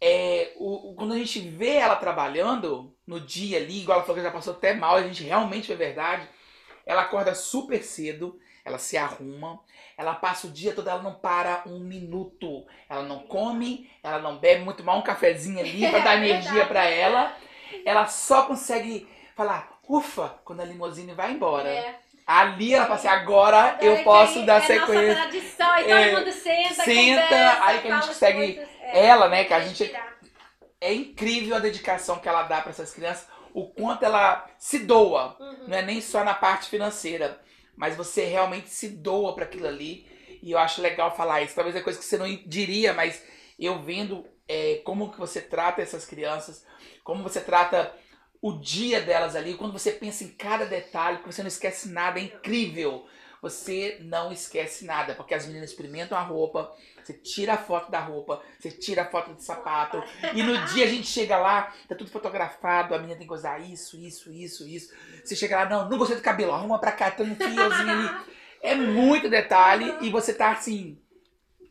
[0.00, 4.16] É, o, o- quando a gente vê ela trabalhando no dia ali, igual ela falou
[4.20, 6.28] que já passou até mal, a gente realmente vê verdade.
[6.84, 9.60] Ela acorda super cedo, ela se arruma,
[9.96, 12.66] ela passa o dia todo, ela não para um minuto.
[12.88, 16.84] Ela não come, ela não bebe, muito mal um cafezinho ali pra dar energia pra
[16.84, 17.36] ela.
[17.84, 21.68] Ela só consegue falar, ufa, quando a limusine vai embora.
[21.68, 22.00] É.
[22.26, 25.14] Ali ela fala assim, agora eu que posso aí dar é sequência.
[25.14, 28.74] Nossa tradição, aí É, todo mundo senta, senta, conversa, aí que a gente consegue- coisas,
[28.82, 29.94] é, Ela, né, que a gente
[30.80, 35.36] é incrível a dedicação que ela dá para essas crianças, o quanto ela se doa.
[35.38, 35.68] Uhum.
[35.68, 37.40] Não é nem só na parte financeira,
[37.76, 40.06] mas você realmente se doa para aquilo ali.
[40.42, 41.54] E eu acho legal falar isso.
[41.54, 43.22] Talvez é coisa que você não diria, mas
[43.58, 46.64] eu vendo é, como que você trata essas crianças,
[47.02, 47.92] como você trata
[48.40, 52.18] o dia delas ali, quando você pensa em cada detalhe, que você não esquece nada,
[52.18, 53.06] é incrível.
[53.42, 58.00] Você não esquece nada, porque as meninas experimentam a roupa, você tira a foto da
[58.00, 60.02] roupa, você tira a foto do sapato,
[60.34, 63.60] e no dia a gente chega lá, tá tudo fotografado, a menina tem que usar
[63.60, 64.92] isso, isso, isso, isso.
[65.22, 68.26] Você chega lá, não, não gostei do cabelo, arruma pra cá, tem um fiozinho ali.
[68.62, 70.98] É muito detalhe e você tá assim,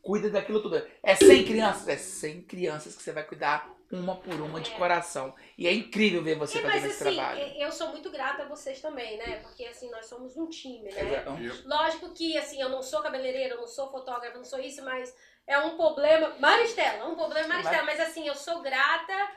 [0.02, 0.82] cuida daquilo tudo.
[1.04, 1.88] É 100 crianças?
[1.90, 4.76] É 100 crianças que você vai cuidar uma por uma de É.
[4.76, 5.34] coração.
[5.58, 7.40] E é incrível ver você É, fazendo mas esse assim, trabalho.
[7.58, 9.38] eu sou muito grata a vocês também, né?
[9.38, 11.02] Porque assim, nós somos um time, né?
[11.02, 11.68] Exato.
[11.68, 14.84] Lógico que, assim, eu não sou cabeleireira, eu não sou fotógrafa, eu não sou isso,
[14.84, 15.16] mas
[15.48, 16.36] é um problema.
[16.40, 19.30] Maristela, é um problema Maristela, mas assim, eu sou grata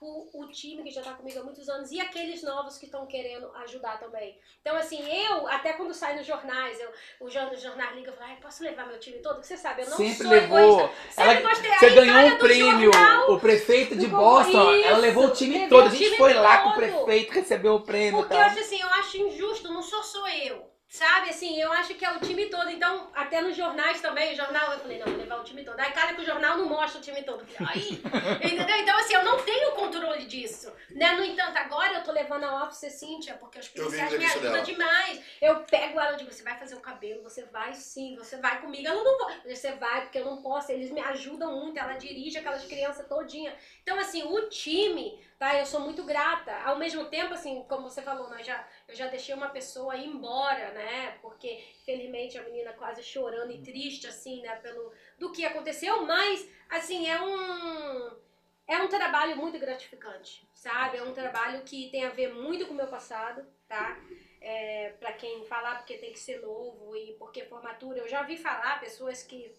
[0.00, 3.06] por o time que já tá comigo há muitos anos e aqueles novos que estão
[3.06, 4.38] querendo ajudar também.
[4.62, 6.90] Então, assim, eu, até quando sai nos jornais, eu,
[7.20, 9.34] o jornal, os jornais ligam e falam, ai, posso levar meu time todo?
[9.34, 10.58] Porque você sabe, eu não Sempre sou levou.
[10.58, 10.90] egoísta.
[11.10, 11.70] Sempre Ela- gostei.
[11.70, 14.72] Você Aí, ganhou um prêmio, jornal, o prefeito de Boston.
[14.72, 15.84] ela levou o time todo.
[15.84, 18.80] o A gente foi lá com o prefeito, recebeu o prêmio Porque eu acho assim,
[18.80, 20.69] eu acho injusto, não sou só eu.
[20.90, 22.68] Sabe, assim, eu acho que é o time todo.
[22.68, 25.78] Então, até nos jornais também, o jornal, eu falei, não, vou levar o time todo.
[25.78, 27.46] Aí, cara, que o jornal não mostra o time todo.
[27.64, 28.02] Aí,
[28.42, 28.76] entendeu?
[28.76, 30.72] Então, assim, eu não tenho controle disso.
[30.90, 31.12] Né?
[31.12, 34.64] No entanto, agora eu tô levando a Office Cíntia, porque os policiais me ajudam dela.
[34.64, 35.20] demais.
[35.40, 38.60] Eu pego ela e digo, você vai fazer o cabelo, você vai sim, você vai
[38.60, 38.88] comigo.
[38.88, 39.30] Eu não vou.
[39.46, 40.72] Você vai, porque eu não posso.
[40.72, 43.54] Eles me ajudam muito, ela dirige aquelas crianças todinha.
[43.84, 45.58] Então, assim, o time, tá?
[45.58, 46.54] Eu sou muito grata.
[46.64, 50.06] Ao mesmo tempo, assim, como você falou, nós já, eu já deixei uma pessoa ir
[50.06, 51.18] embora, né?
[51.22, 54.54] Porque, felizmente, a menina quase chorando e triste, assim, né?
[54.56, 56.04] Pelo, do que aconteceu.
[56.04, 58.30] Mas, assim, é um...
[58.68, 60.98] É um trabalho muito gratificante, sabe?
[60.98, 63.98] É um trabalho que tem a ver muito com o meu passado, tá?
[64.40, 68.36] É, para quem falar porque tem que ser novo e porque formatura, eu já vi
[68.36, 69.52] falar pessoas que,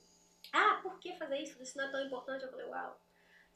[0.54, 1.62] ah, por que fazer isso?
[1.62, 2.46] Isso não é tão importante.
[2.46, 2.98] Eu falei, uau,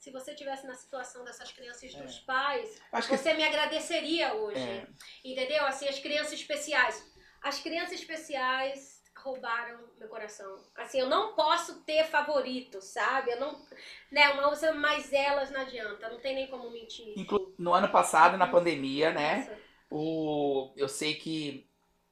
[0.06, 4.36] se você tivesse na situação dessas crianças e dos pais, Acho que você me agradeceria
[4.36, 4.60] hoje.
[4.60, 4.86] É.
[5.23, 5.65] Entendeu?
[5.65, 7.03] Assim, as crianças especiais.
[7.41, 10.60] As crianças especiais roubaram meu coração.
[10.76, 13.32] Assim, eu não posso ter favorito, sabe?
[13.32, 13.65] Eu não.
[14.11, 17.18] Né, uma coisa, mas elas não adianta, não tem nem como mentir.
[17.18, 19.38] Inclu- no ano passado, na pandemia, né?
[19.38, 19.60] Nossa.
[19.90, 21.68] O, eu sei que,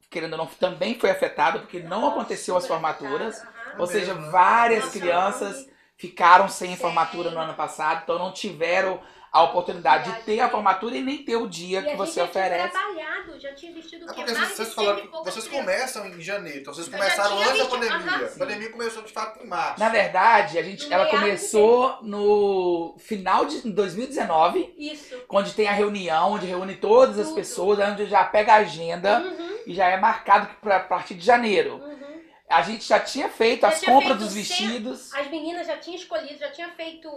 [0.10, 3.40] querendo ou não, também foi afetado, porque não aconteceu as formaturas.
[3.78, 5.73] Ou seja, várias Nossa, crianças
[6.07, 8.99] ficaram sem formatura no ano passado, então não tiveram
[9.31, 12.19] a oportunidade de ter a formatura e nem ter o dia E que a você
[12.19, 12.71] gente já tinha oferece.
[12.71, 14.21] trabalhado, já tinha vestido o É quê?
[14.21, 15.47] porque Mais vocês de falaram vocês crianças.
[15.47, 17.95] começam em janeiro, então vocês começaram antes da pandemia.
[17.95, 18.25] aham.
[18.25, 19.80] A pandemia começou de fato em março.
[19.80, 25.15] Na verdade, a gente, No ela começou no final de 2019, Isso.
[25.30, 27.35] onde tem a reunião, onde reúne todas as Tudo.
[27.35, 31.25] pessoas, onde já pega a agenda Uhum, e já é marcado para a partir de
[31.25, 31.75] janeiro.
[31.84, 32.02] uhum.
[32.53, 35.77] A gente já tinha feito Já as tinha compras feito dos vestidos, As meninas já
[35.77, 37.09] tinham escolhido, já tinha feito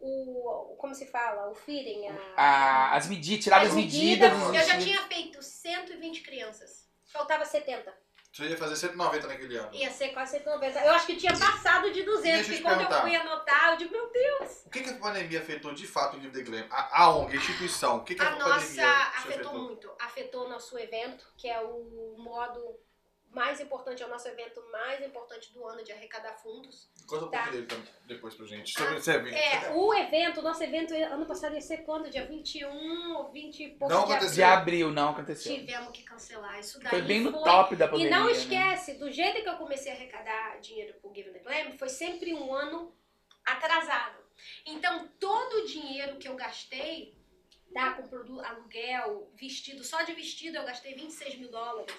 [0.00, 0.76] o.
[0.78, 1.50] Como se fala?
[1.50, 2.08] O fitting.
[2.36, 6.88] A, a- as medidas, tirado as, medidas, dos Eu já tinha feito 120 crianças.
[7.06, 7.92] Faltava 70.
[8.34, 9.72] Você ia fazer 190 naquele ano.
[9.72, 10.80] Ia ser quase 190.
[10.80, 12.22] Eu acho que tinha passado de 200.
[12.22, 14.62] Deixa eu E quando eu fui anotar, eu digo, meu Deus.
[14.66, 16.66] O que, que a pandemia afetou de fato o Livre The Glam?
[16.68, 17.98] A, a ONG, a instituição.
[17.98, 18.82] O que, que a, A pandemia nossa te
[19.18, 19.92] afetou muito.
[20.00, 22.76] Afetou o nosso evento, que é o modo
[23.34, 26.88] mais importante, é o nosso evento mais importante do ano de arrecadar fundos.
[27.06, 27.42] Conta um Tá.
[27.44, 28.72] pouquinho dele também, depois pra gente.
[28.72, 29.34] Sobre esse evento.
[29.36, 32.08] É, o evento, o nosso evento ano passado ia ser quando?
[32.10, 34.34] Dia 21 ou 20 e pouco Não de aconteceu.
[34.36, 35.54] De abril, não aconteceu.
[35.54, 36.90] Tivemos que cancelar isso daí.
[36.90, 38.16] Foi bem no foi- top da E pandemia.
[38.18, 38.32] não né?
[38.32, 42.32] esquece, do jeito que eu comecei a arrecadar dinheiro pro Give the Glam, foi sempre
[42.34, 42.94] um ano
[43.44, 44.22] atrasado.
[44.66, 47.14] Então, todo o dinheiro que eu gastei,
[47.74, 51.92] tá, com produto, aluguel, vestido, só de vestido eu gastei 26 mil dólares.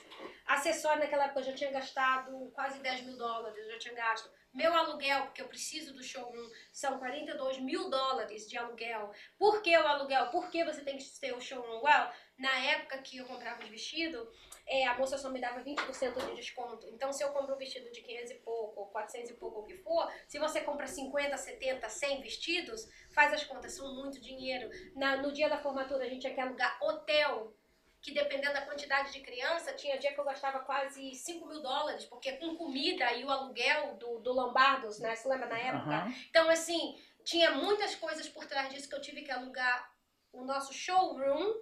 [0.48, 4.32] Acessório naquela época eu já tinha gastado quase 10 mil dólares, eu já tinha gasto.
[4.54, 9.12] Meu aluguel, porque eu preciso do showroom, são 42 mil dólares de aluguel.
[9.38, 10.30] Por que o aluguel?
[10.30, 11.82] Por que você tem que ter o showroom?
[11.82, 14.26] Well, na época que eu comprava os vestidos,
[14.68, 16.88] é, a moça só me dava 20% de desconto.
[16.90, 19.64] Então, se eu compro um vestido de 500 e pouco, ou 400 e pouco, ou
[19.64, 24.20] o que for, se você compra 50, 70, 100 vestidos, faz as contas, são muito
[24.20, 24.70] dinheiro.
[24.96, 27.54] Na- no dia da formatura, a gente que alugar hotel,
[28.02, 32.06] que dependendo da quantidade de criança, tinha dia que eu gastava quase 5 mil dólares,
[32.06, 35.16] porque com comida e o aluguel do, do Lombardos, né?
[35.16, 36.06] Você lembra na época?
[36.06, 36.14] Uhum.
[36.30, 39.92] Então, assim, tinha muitas coisas por trás disso que eu tive que alugar
[40.32, 41.54] o nosso showroom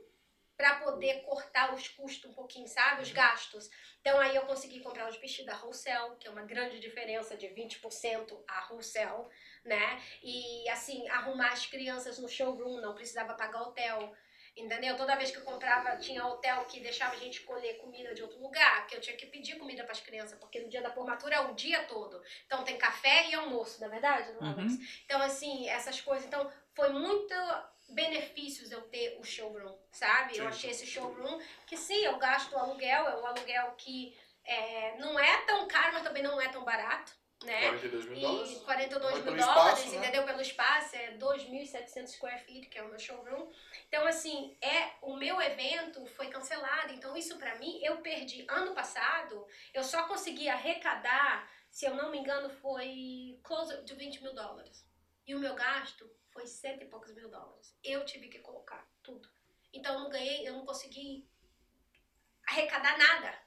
[0.56, 3.02] para poder cortar os custos um pouquinho, sabe?
[3.02, 3.70] Os gastos.
[4.02, 7.48] Então aí eu consegui comprar os vestidos da wholesale, que é uma grande diferença de
[7.48, 9.28] 20% a wholesale,
[9.64, 10.02] né?
[10.22, 14.14] E assim, arrumar as crianças no showroom, não precisava pagar hotel.
[14.56, 14.96] Entendeu?
[14.96, 18.40] Toda vez que eu comprava, tinha hotel que deixava a gente escolher comida de outro
[18.40, 21.36] lugar, que eu tinha que pedir comida para as crianças, porque no dia da formatura
[21.36, 22.22] é o dia todo.
[22.46, 24.32] Então tem café e almoço, na é verdade?
[24.34, 24.68] Não, Uhum.
[25.06, 26.28] Então, assim, essas coisas.
[26.28, 27.34] Então, foi muito
[27.90, 30.38] benefícios eu ter o showroom, sabe?
[30.38, 30.48] Eu Sim.
[30.50, 35.18] achei esse showroom que sim, eu gasto o aluguel, é um aluguel que é, não
[35.20, 37.62] é tão caro, mas também não é tão barato, né?
[37.70, 38.58] 42 mil E dólares.
[38.60, 39.98] 42 Mas mil dólares, espaço, né?
[39.98, 40.24] entendeu?
[40.26, 43.50] Pelo espaço, é 2.700 square feet, que é o meu showroom.
[43.88, 46.94] Então, assim, é o meu evento foi cancelado.
[46.94, 48.46] Então, isso pra mim, eu perdi.
[48.50, 54.24] Ano passado, eu só consegui arrecadar, se eu não me engano, foi close de 20
[54.24, 54.86] mil dólares.
[55.26, 57.78] E o meu gasto foi cento e poucos mil dólares.
[57.84, 59.30] Eu tive que colocar tudo.
[59.72, 61.26] Então, eu não ganhei, eu não consegui
[62.48, 63.40] arrecadar nada.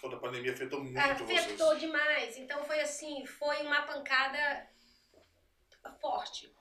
[0.00, 1.80] Toda a pandemia afetou muito Afetou vocês.
[1.80, 2.36] demais.
[2.36, 4.68] Então foi assim, foi uma pancada
[6.00, 6.52] forte.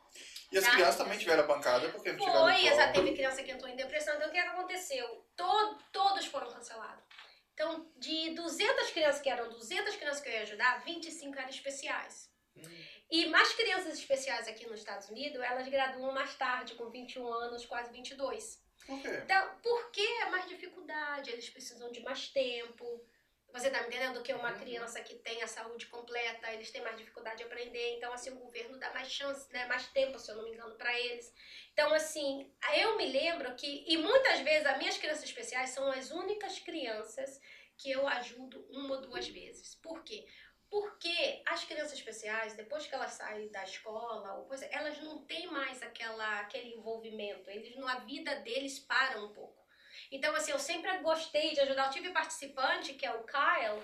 [0.51, 0.71] E as Tá?
[0.71, 3.75] crianças também tiveram a pancada porque não tiveram Foi, já teve criança que entrou em
[3.75, 4.15] depressão.
[4.15, 5.25] Então o que, é aconteceu?
[5.35, 7.03] To- todos foram cancelados.
[7.53, 12.29] Então, de 200 crianças que eram 200 crianças que eu ia ajudar, 25 eram especiais.
[12.55, 12.80] Hum.
[13.11, 17.65] E mais crianças especiais aqui nos Estados Unidos, elas graduam mais tarde, com 21 anos,
[17.65, 18.63] quase 22.
[18.87, 19.09] Por quê?
[19.09, 23.05] Então, porque é mais dificuldade, eles precisam de mais tempo.
[23.51, 24.13] Você tá me entendendo?
[24.13, 27.97] Do que uma criança que tem a saúde completa, eles têm mais dificuldade de aprender.
[27.97, 29.65] Então, assim, o governo dá mais chance, né?
[29.67, 31.33] Mais tempo, se eu não me engano, para eles.
[31.73, 36.11] Então, assim, eu me lembro que, e muitas vezes, as minhas crianças especiais são as
[36.11, 37.41] únicas crianças
[37.77, 39.75] que eu ajudo uma ou duas vezes.
[39.75, 40.25] Por quê?
[40.71, 45.45] Porque as crianças especiais, depois que elas saem da escola ou coisa, elas não têm
[45.47, 47.49] mais aquela, aquele envolvimento.
[47.49, 49.61] Eles, a vida deles para um pouco.
[50.09, 51.87] Então, assim, eu sempre gostei de ajudar.
[51.87, 53.83] Eu tive participante, que é o Kyle,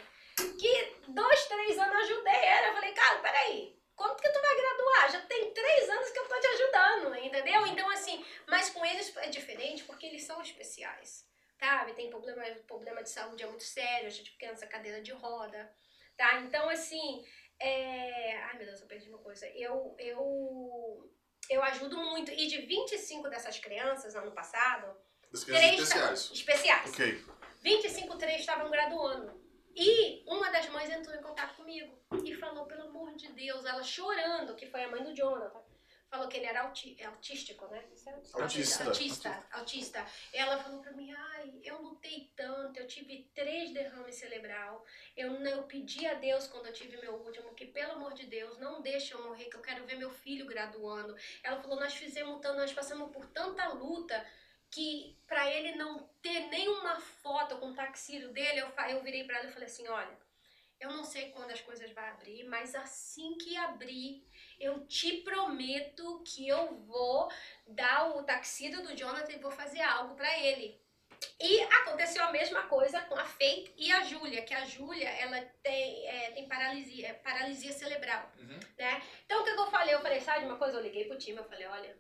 [0.58, 2.68] que dois, três anos eu ajudei ele.
[2.70, 5.12] Eu falei, Kyle, peraí, quando que tu vai graduar?
[5.12, 7.68] Já tem três anos que eu tô te ajudando, entendeu?
[7.68, 11.28] Então, assim, mas com eles é diferente porque eles são especiais,
[11.60, 11.92] sabe?
[11.96, 15.70] Tem problema, problema de saúde é muito sério, a gente nessa cadeira de roda,
[16.18, 16.40] tá?
[16.42, 17.24] Então, assim,
[17.60, 18.38] é...
[18.44, 19.48] Ai, meu Deus, eu perdi uma coisa.
[19.50, 21.10] Eu, eu,
[21.50, 22.32] eu ajudo muito.
[22.32, 24.96] E de 25 dessas crianças, ano passado,
[25.32, 26.32] Das crianças três especiais.
[26.32, 26.90] especiais.
[26.90, 27.26] Ok.
[27.62, 29.40] 25, três estavam graduando.
[29.76, 33.84] E uma das mães entrou em contato comigo e falou, pelo amor de Deus, ela
[33.84, 35.62] chorando, que foi a mãe do Jonathan.
[36.10, 37.84] Falou que ele era auti é autístico, né?
[38.06, 38.86] É- Autista.
[38.86, 39.48] Autista.
[39.52, 40.06] Autista.
[40.32, 44.86] Ela falou pra mim, ai, eu lutei tanto, eu tive três derrames cerebral.
[45.18, 48.58] Eu, eu pedi a Deus quando eu tive meu último, que pelo amor de Deus,
[48.58, 51.16] não deixe eu morrer, que eu quero ver meu filho graduando.
[51.44, 54.26] Ela falou, nós fizemos tanto, nós passamos por tanta luta
[54.70, 59.40] que pra ele não ter nenhuma foto com o taxírio dele, eu, eu virei pra
[59.40, 60.18] ela e falei assim, olha,
[60.80, 64.24] eu não sei quando as coisas vão abrir, mas assim que abrir,
[64.60, 67.30] eu te prometo que eu vou
[67.68, 70.80] dar o taxírio do Jonathan e vou fazer algo pra ele.
[71.40, 75.42] E aconteceu a mesma coisa com a Faith e a Júlia, que a Júlia, ela
[75.64, 78.60] tem, é, tem paralisia, paralisia cerebral Uhum.
[78.78, 79.02] né?
[79.26, 79.96] Então o que, que eu falei?
[79.96, 80.78] Eu falei, sabe uma coisa?
[80.78, 81.98] Eu liguei pro time, eu falei, olha,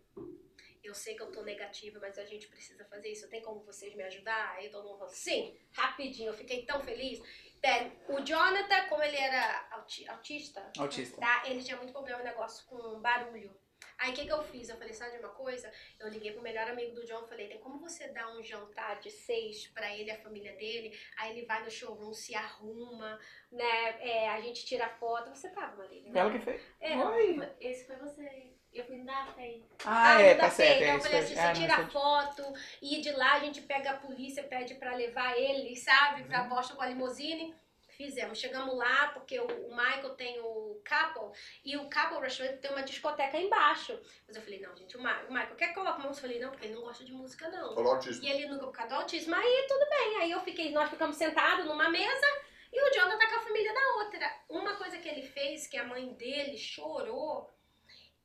[0.83, 3.27] eu sei que eu tô negativa, mas a gente precisa fazer isso.
[3.27, 4.51] Tem como vocês me ajudar?
[4.55, 7.19] Aí todo mundo falou, sim, rapidinho, eu fiquei tão feliz.
[7.63, 11.19] É, o Jonathan, como ele era auti- autista, Autista.
[11.19, 11.43] tá?
[11.45, 13.55] Ele tinha muito problema no negócio com barulho.
[13.99, 14.69] Aí o que, que eu fiz?
[14.69, 15.71] Eu falei, sabe de uma coisa?
[15.99, 19.09] Eu liguei pro melhor amigo do John, falei, tem como você dar um jantar de
[19.09, 20.95] seis pra ele e a família dele?
[21.17, 23.19] Aí ele vai no showroom, se arruma,
[23.51, 23.97] né?
[24.07, 25.29] É, a gente tira foto.
[25.29, 26.11] Você tava, Marília?
[26.11, 26.19] né?
[26.19, 26.61] Ela que fez.
[26.79, 27.55] É, Oi.
[27.59, 28.56] Esse foi você.
[28.79, 29.63] Eu fui da Fei.
[29.85, 30.81] Ah, é, não tá dá certo.
[30.81, 33.39] É, Então eu falei assim, ah, você não, tira foi- foto e de lá a
[33.39, 36.23] gente pega a polícia, pede pra levar ele, sabe?
[36.25, 36.49] Pra Uhum.
[36.49, 37.55] Boston com a limusine.
[37.97, 38.37] Fizemos.
[38.37, 41.35] Chegamos lá, porque o, Michael tem o Couple
[41.65, 43.99] e o Couple Restaurant tem uma discoteca embaixo.
[44.27, 46.27] Mas eu falei, não, gente, o, Ma o Michael quer que coloque música?
[46.27, 47.73] Eu falei, não, porque ele não gosta de música, não.
[47.73, 48.23] Falou autismo.
[48.23, 49.33] E ele nunca por causa do autismo.
[49.33, 50.17] Aí tudo bem.
[50.21, 52.27] Aí eu fiquei, nós ficamos sentados numa mesa
[52.71, 54.31] e o Jonathan tá com a família da outra.
[54.47, 57.49] Uma coisa que ele fez, que a mãe dele chorou,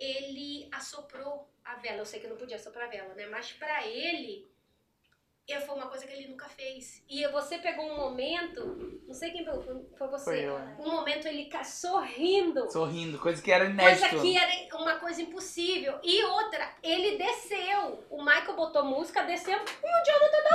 [0.02, 1.98] ele assoprou a vela.
[1.98, 3.26] Eu sei que não podia soprar a vela, né?
[3.26, 4.50] Mas pra ele
[5.46, 7.02] e foi uma coisa que ele nunca fez.
[7.08, 8.64] E você pegou um momento,
[9.06, 9.60] não sei quem pegou,
[9.98, 10.24] foi- você.
[10.24, 10.76] Foi eu, né?
[10.78, 12.70] Um momento ele sorrindo.
[12.70, 14.08] Sorrindo, coisa que era inédito.
[14.08, 15.98] Coisa que era uma coisa impossível.
[16.02, 18.04] E outra, ele desceu.
[18.08, 19.58] O Michael botou música, desceu.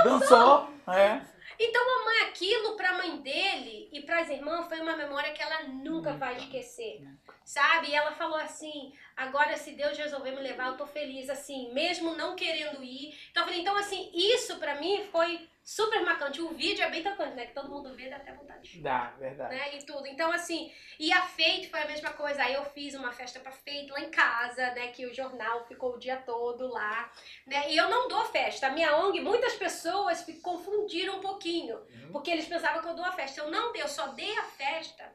[0.04, 1.20] Dançou, é.
[1.60, 5.64] Então, a mãe, aquilo pra mãe dele e pras irmãs foi uma memória que ela
[5.64, 7.02] nunca vai esquecer.
[7.44, 7.88] Sabe?
[7.88, 12.14] E ela falou assim: agora, se Deus resolver me levar, eu tô feliz, assim, mesmo
[12.14, 13.14] não querendo ir.
[13.30, 16.40] Então, eu falei: então, assim, isso pra mim foi super marcante.
[16.40, 17.46] O vídeo é bem tocante, né?
[17.46, 19.54] Que todo mundo vê, dá até vontade de Dá, verdade.
[19.54, 19.76] né?
[19.76, 20.06] E tudo.
[20.06, 22.42] Então, assim, e a Fate foi a mesma coisa.
[22.42, 24.88] Aí eu fiz uma festa pra Fate lá em casa, né?
[24.88, 27.12] Que o jornal ficou o dia todo lá,
[27.46, 27.70] né?
[27.70, 28.68] E eu não dou festa.
[28.68, 31.76] A minha ONG, muitas pessoas confundiram um pouquinho.
[31.76, 32.12] Uhum.
[32.12, 33.42] Porque eles pensavam que eu dou a festa.
[33.42, 35.12] Eu não dei, eu só dei a festa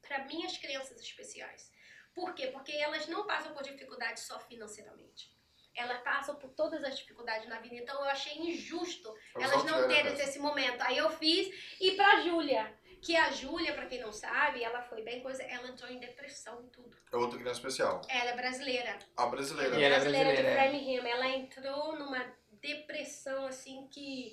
[0.00, 1.73] para minhas crianças especiais.
[2.14, 2.46] Por quê?
[2.48, 5.32] Porque elas não passam por dificuldade só financeiramente.
[5.74, 7.74] Elas passam por todas as dificuldades na vida.
[7.74, 10.22] Então eu achei injusto Elas elas não terem essa.
[10.22, 10.80] esse momento.
[10.82, 11.52] Aí eu fiz.
[11.80, 12.72] E pra Júlia,
[13.02, 15.42] que a Júlia, pra quem não sabe, ela foi bem coisa.
[15.42, 16.96] Ela entrou em depressão e tudo.
[17.12, 18.00] É outra criança especial.
[18.08, 18.98] Ela é brasileira.
[19.16, 19.76] A brasileira.
[19.76, 20.70] E ela é brasileira de brasileira, é.
[20.70, 21.06] Framingham.
[21.06, 24.32] Ela entrou numa depressão assim que.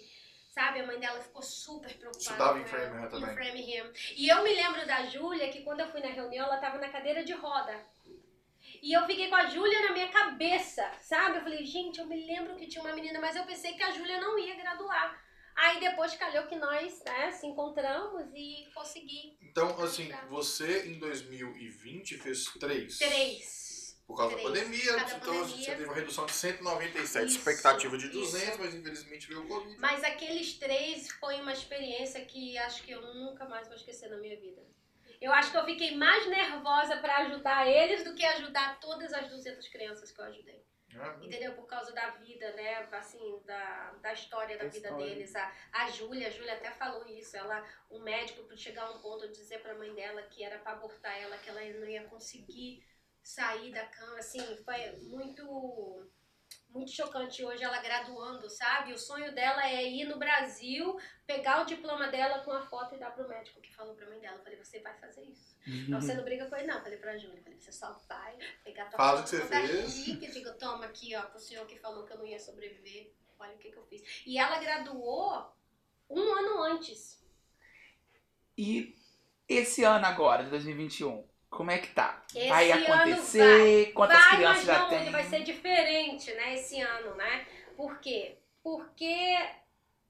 [0.52, 2.20] Sabe, a mãe dela ficou super preocupada.
[2.20, 3.34] Estudava em Framingham Em também.
[3.36, 3.94] Framingham.
[4.18, 6.90] E eu me lembro da Júlia que quando eu fui na reunião, ela tava na
[6.90, 7.74] cadeira de roda.
[8.84, 11.38] E eu fiquei com a Júlia na minha cabeça, sabe?
[11.38, 13.92] Eu falei, gente, eu me lembro que tinha uma menina, mas eu pensei que a
[13.92, 15.24] Júlia não ia graduar.
[15.56, 22.18] Aí depois calhou que nós né, se encontramos e consegui Então, assim, você em 2020
[22.18, 22.98] fez três.
[22.98, 23.61] três.
[24.12, 24.44] Por causa Três.
[24.50, 25.46] da pandemia, então pandemia.
[25.46, 28.20] você teve uma redução de 197, Isso, expectativa de isso.
[28.20, 29.78] 200, mas infelizmente veio o Covid.
[29.80, 34.18] Mas aqueles três foi uma experiência que acho que eu nunca mais vou esquecer na
[34.18, 34.62] minha vida.
[35.22, 39.30] Eu acho que eu fiquei mais nervosa pra ajudar eles do que ajudar todas as
[39.30, 40.62] 200 crianças que eu ajudei.
[40.94, 41.16] né?
[41.22, 41.54] Entendeu?
[41.54, 42.86] Por causa da vida, né?
[42.92, 45.06] Assim, da, da história da Da vida história.
[45.16, 45.34] deles.
[45.38, 47.38] A, a Júlia, a Júlia até falou isso.
[47.38, 50.60] Ela, o médico, por chegar a um ponto de dizer pra mãe dela que era
[50.60, 52.84] pra abortar ela, que ela não ia conseguir
[53.24, 54.20] sair da cama.
[54.20, 56.10] Assim, foi muito.
[56.70, 58.94] Muito chocante hoje ela graduando, sabe?
[58.94, 62.98] O sonho dela é ir no Brasil, pegar o diploma dela com a foto e
[62.98, 64.38] dar pro médico que falou pra mãe dela.
[64.38, 65.58] Eu falei, você vai fazer isso.
[65.90, 66.78] Não, você não briga com ele, não.
[66.78, 67.40] Eu falei pra Júlia.
[67.40, 69.92] eu Falei, você só vai pegar tua que foto, você dar fez.
[69.92, 73.14] chique, e diga, toma aqui, ó, pro senhor que falou que eu não ia sobreviver.
[73.38, 74.02] Olha o que, que eu fiz.
[74.26, 75.54] E ela graduou
[76.10, 77.22] um ano antes.
[78.58, 78.96] E
[79.46, 82.24] esse ano agora, de 2021, como é que tá?
[82.34, 83.92] Esse vai acontecer?
[83.92, 85.12] Quantas vai, crianças mas já não tem?
[85.12, 87.46] vai ser diferente, né, esse ano, né?
[87.76, 88.38] Por quê?
[88.64, 89.38] Porque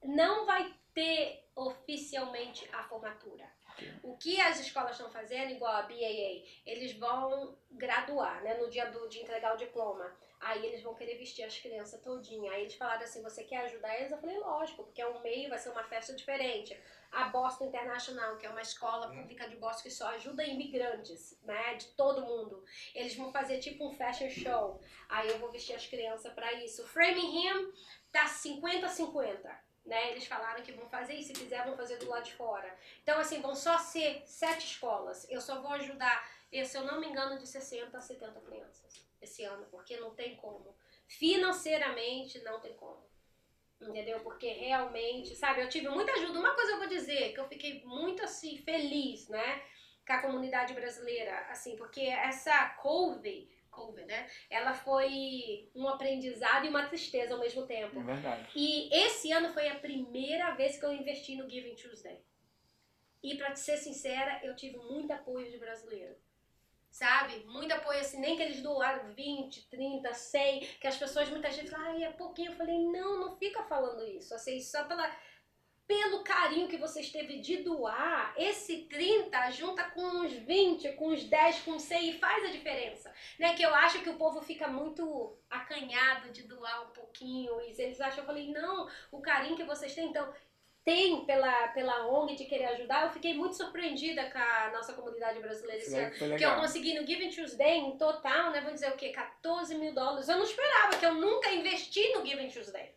[0.03, 3.49] não vai ter oficialmente a formatura.
[4.03, 8.85] O que as escolas estão fazendo, igual a BAA, eles vão graduar, né, no dia
[8.91, 10.15] do, de entregar o diploma.
[10.41, 12.51] Aí eles vão querer vestir as crianças todinha.
[12.51, 14.11] Aí eles falaram assim, você quer ajudar eles?
[14.11, 16.75] Eu falei, lógico, porque é um meio, vai ser uma festa diferente.
[17.11, 21.75] A Boston International, que é uma escola pública de Boston que só ajuda imigrantes, né,
[21.75, 22.65] de todo mundo.
[22.95, 24.81] Eles vão fazer tipo um fashion show.
[25.07, 26.87] Aí eu vou vestir as crianças pra isso.
[26.87, 27.71] Framingham
[28.11, 29.47] tá 50-50.
[29.85, 30.11] Né?
[30.11, 32.75] Eles falaram que vão fazer e se quiser vão fazer do lado de fora.
[33.03, 35.29] Então, assim, vão só ser sete escolas.
[35.29, 39.43] Eu só vou ajudar, se eu não me engano, de 60 a 70 crianças esse
[39.43, 40.75] ano, porque não tem como.
[41.07, 43.09] Financeiramente, não tem como.
[43.79, 44.19] Entendeu?
[44.19, 46.39] Porque realmente, sabe, eu tive muita ajuda.
[46.39, 49.63] Uma coisa eu vou dizer, que eu fiquei muito assim, feliz, né?
[50.05, 54.29] Com a comunidade brasileira, assim, porque essa couve, couve, né?
[54.49, 57.99] Ela foi um aprendizado e uma tristeza ao mesmo tempo.
[57.99, 58.49] É verdade.
[58.55, 62.19] E esse ano foi a primeira vez que eu investi no Giving Tuesday.
[63.23, 66.15] E te ser sincera, eu tive muito apoio de brasileiro.
[66.91, 67.45] Sabe?
[67.45, 71.71] Muito apoio, assim, nem que eles doaram 20, 30, 100, que as pessoas muitas vezes
[71.71, 72.51] falam, ai, é pouquinho.
[72.51, 74.35] Eu falei, não, não fica falando isso.
[74.35, 75.09] Assim, só pela,
[75.87, 81.23] pelo carinho que vocês teve de doar, esse 30 junta com uns 20, com uns
[81.23, 83.13] 10, com 100 e faz a diferença.
[83.39, 83.53] Né?
[83.55, 87.59] Que eu acho que o povo fica muito acanhado de doar um pouquinho.
[87.61, 90.33] E eles acham, eu falei, não, o carinho que vocês têm, então,
[90.83, 93.05] tem pela, pela ONG de querer ajudar.
[93.05, 96.37] Eu fiquei muito surpreendida com a nossa comunidade brasileira esse ano.
[96.37, 98.61] Que eu consegui no Giving Tuesday, em total, né?
[98.61, 99.09] Vou dizer o quê?
[99.09, 100.27] 14 mil dólares.
[100.27, 102.95] Eu não esperava, que eu nunca investi no Giving Tuesday.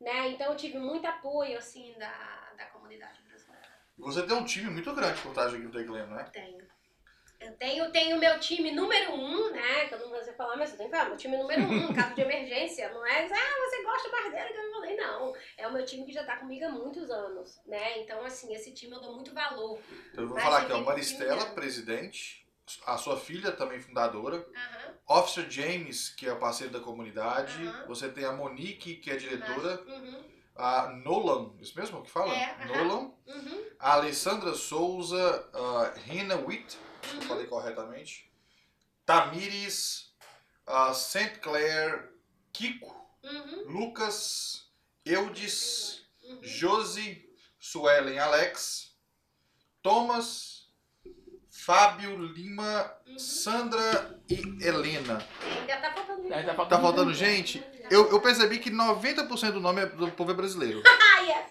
[0.00, 0.30] Né?
[0.30, 3.68] Então eu tive muito apoio, assim, da, da comunidade brasileira.
[3.98, 6.24] Você tem um time muito grande por trás do Give the Glam, não é?
[6.24, 6.71] Tenho.
[7.42, 9.86] Eu tenho, tenho meu time número um, né?
[9.88, 11.92] Que eu não vou fazer falar, mas eu tenho que falar, meu time número um,
[11.92, 12.92] caso de emergência.
[12.92, 15.34] Não é, ah, você gosta mais dele que eu falei, não.
[15.56, 17.98] É o meu time que já tá comigo há muitos anos, né?
[18.00, 19.78] Então, assim, esse time eu dou muito valor.
[20.10, 22.46] Então eu vou Vai falar aqui, ó, Maristela, presidente,
[22.86, 25.18] a sua filha também fundadora, Aham.
[25.20, 27.86] Officer James, que é parceiro da comunidade, Aham.
[27.88, 30.24] você tem a Monique, que é diretora, Uhum.
[30.54, 32.32] a Nolan, isso mesmo que fala?
[32.34, 32.64] É.
[32.66, 37.22] Nolan, Uhum, a Alessandra Souza, a Rina Witt, eu uhum.
[37.22, 38.30] falei corretamente,
[39.04, 40.12] Tamires,
[40.66, 41.38] a St.
[41.40, 42.10] Clair,
[42.52, 44.68] Kiko, Uhum, Lucas,
[45.04, 46.40] Eudes, uhum.
[46.42, 47.24] Josi,
[47.58, 48.96] Suelen Alex,
[49.80, 50.68] Thomas,
[51.50, 53.18] Fábio Lima, Uhum.
[53.18, 55.24] Sandra e Helena.
[55.60, 57.62] Ainda tá faltando Aí tá Tá faltando- faltando gente?
[57.90, 60.82] Eu, eu percebi que 90% do nome é do povo é brasileiro.
[61.14, 61.46] Ah, yes.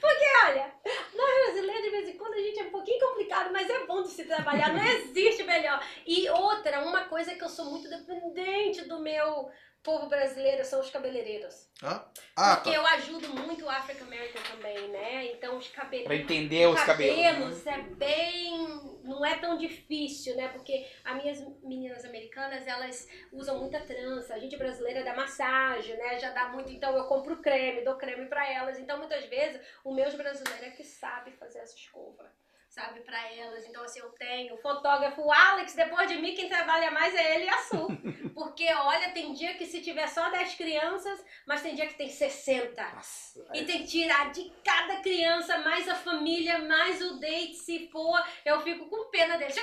[0.00, 0.74] Porque, olha,
[1.16, 3.92] nós brasileiros, de vez em quando, a gente é um pouquinho complicado, mas é bom
[4.04, 5.82] de se trabalhar, não existe melhor.
[6.06, 9.50] E outra, uma coisa que eu sou muito dependente do meu
[9.82, 11.68] povo brasileiro são os cabeleireiros.
[11.82, 12.02] Hã?
[12.34, 12.76] Ah, Porque tá.
[12.76, 15.26] eu ajudo muito o African American também, né?
[15.32, 16.20] Então os Pra cabeleiros.
[16.20, 17.62] entender os cabelos.
[17.64, 17.72] né?
[17.74, 19.00] é bem.
[19.04, 20.48] não é tão difícil, né?
[20.48, 24.32] Porque as minhas meninas americanas, elas usam muita trança.
[24.32, 26.18] A gente brasileira dá massagem, né?
[26.18, 26.72] Já dá muito.
[26.72, 28.78] Então eu compro creme, dou creme pra elas.
[28.78, 32.32] Então muitas vezes o meus brasileiro é que sabe fazer essa escova.
[32.74, 33.64] Sabe, pra elas.
[33.68, 37.36] Então, assim, eu tenho o fotógrafo o Alex, depois de mim, quem trabalha mais é
[37.36, 37.86] ele e a Su.
[38.34, 42.08] Porque, olha, tem dia que se tiver só 10 crianças, mas tem dia que tem
[42.08, 42.82] 60.
[42.82, 47.88] Nossa, E tem que tirar de cada criança, mais a família, mais o date, se
[47.92, 48.20] for.
[48.44, 49.56] Eu fico com pena tic,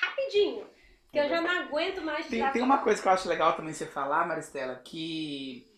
[0.00, 0.66] Rapidinho.
[1.12, 3.74] Que eu já não aguento mais Tem, tem uma coisa que eu acho legal também
[3.74, 5.70] você falar, Maristela, que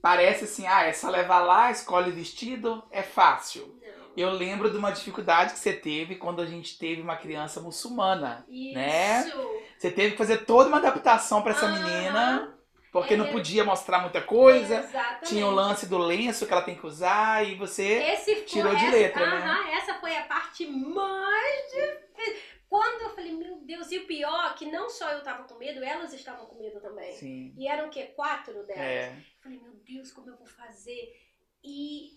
[0.00, 3.77] parece assim, ah, é só levar lá, escolhe o vestido, é fácil.
[4.18, 4.28] Não.
[4.28, 8.44] Eu lembro de uma dificuldade que você teve quando a gente teve uma criança muçulmana.
[8.48, 8.74] Isso.
[8.74, 9.32] Né?
[9.78, 12.58] Você teve que fazer toda uma adaptação pra essa menina,
[12.90, 13.32] porque não É.
[13.32, 14.80] podia mostrar muita coisa.
[14.80, 15.28] Exatamente.
[15.28, 17.84] Tinha o lance do lenço que ela tem que usar e você.
[18.12, 19.72] Esse tirou de essa, letra, né?
[19.74, 22.42] essa foi a parte mais difícil.
[22.68, 25.82] Quando eu falei, meu Deus, e o pior, que não só eu tava com medo,
[25.82, 27.14] elas estavam com medo também.
[27.14, 27.54] Sim.
[27.56, 28.12] E eram o quê?
[28.14, 28.76] Quatro delas.
[28.78, 29.08] É.
[29.08, 31.14] Eu falei, meu Deus, como eu vou fazer?
[31.64, 32.10] E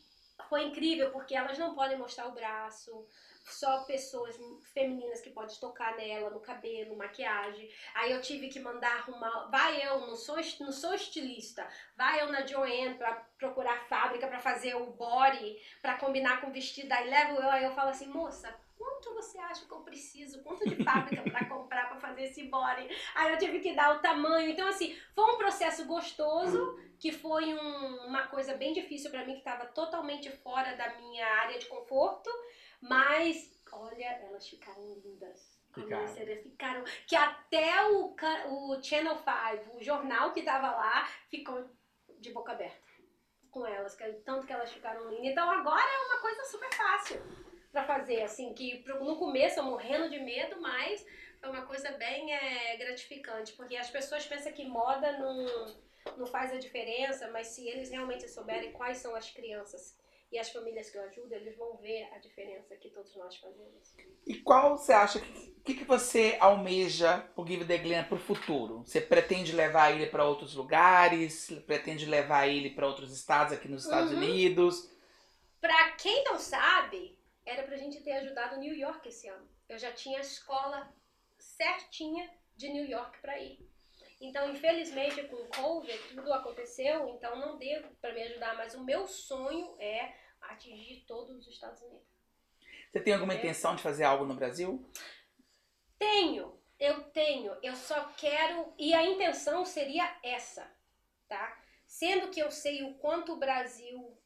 [0.50, 3.08] foi incrível, porque elas não podem mostrar o braço.
[3.44, 4.38] Só pessoas
[4.72, 7.70] femininas que podem tocar nela, no cabelo, maquiagem.
[7.96, 9.50] Aí eu tive que mandar arrumar.
[9.50, 11.68] Vai eu, não sou, não sou estilista.
[11.98, 16.54] Vai eu na Joanne pra procurar fábrica pra fazer o body, pra combinar com o
[16.54, 16.92] vestido.
[16.92, 20.41] Aí levo eu, aí eu falo assim, moça, quanto você acha que eu preciso?
[20.44, 22.88] Quanto de fábrica pra comprar pra fazer esse body?
[23.14, 24.49] Aí eu tive que dar o tamanho.
[24.49, 29.34] Então, assim, foi um processo gostoso, que foi um- uma coisa bem difícil pra mim,
[29.34, 32.30] que estava totalmente fora da minha área de conforto.
[32.82, 35.62] Mas, olha, elas ficaram lindas.
[35.74, 36.08] Ficaram.
[36.44, 36.84] ficaram.
[37.08, 41.70] Que até o, o Channel 5, o jornal que tava lá, ficou
[42.20, 42.82] de boca aberta
[43.52, 43.95] com elas.
[44.26, 45.28] Tanto que elas ficaram lindas.
[45.28, 47.22] Então agora é uma coisa super fácil
[47.72, 48.22] pra fazer.
[48.23, 51.06] Assim, que no começo eu morrendo de medo, mas
[51.39, 53.53] foi uma coisa bem é, gratificante.
[53.53, 55.76] Porque as pessoas pensam que moda não,
[56.18, 59.99] não faz a diferença, mas se eles realmente souberem quais são as crianças
[60.31, 63.93] e as famílias que eu ajudo, eles vão ver a diferença que todos nós fazemos.
[64.26, 65.52] E qual você acha que.
[65.61, 68.80] O que, que você almeja o Give the Glen pro futuro?
[68.80, 71.52] Você pretende levar ele para outros lugares?
[71.68, 74.18] Pretende levar ele para outros estados aqui nos Estados Uhum.
[74.18, 74.89] Unidos?
[75.60, 77.15] Pra quem não sabe,
[77.46, 79.50] era pra gente ter ajudado New York esse ano.
[79.68, 80.94] Eu já tinha a escola
[81.40, 83.60] certinha de New York pra ir.
[84.20, 88.56] Então, infelizmente, com o Covid, tudo aconteceu, então não deu pra me ajudar.
[88.56, 92.08] Mas o meu sonho é atingir todos os Estados Unidos.
[92.92, 93.38] Você tem alguma É.
[93.38, 94.86] intenção de fazer algo no Brasil?
[95.98, 98.74] Tenho, eu tenho, eu só quero.
[98.78, 100.70] E a intenção seria essa,
[101.28, 101.60] tá?
[101.88, 104.18] Sendo que eu sei o quanto o Brasil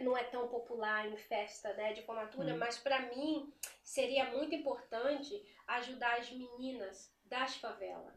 [0.00, 2.58] não é tão popular em festa né, de formatura, Hum.
[2.58, 3.52] mas pra mim
[3.82, 8.14] seria muito importante ajudar as meninas das favelas.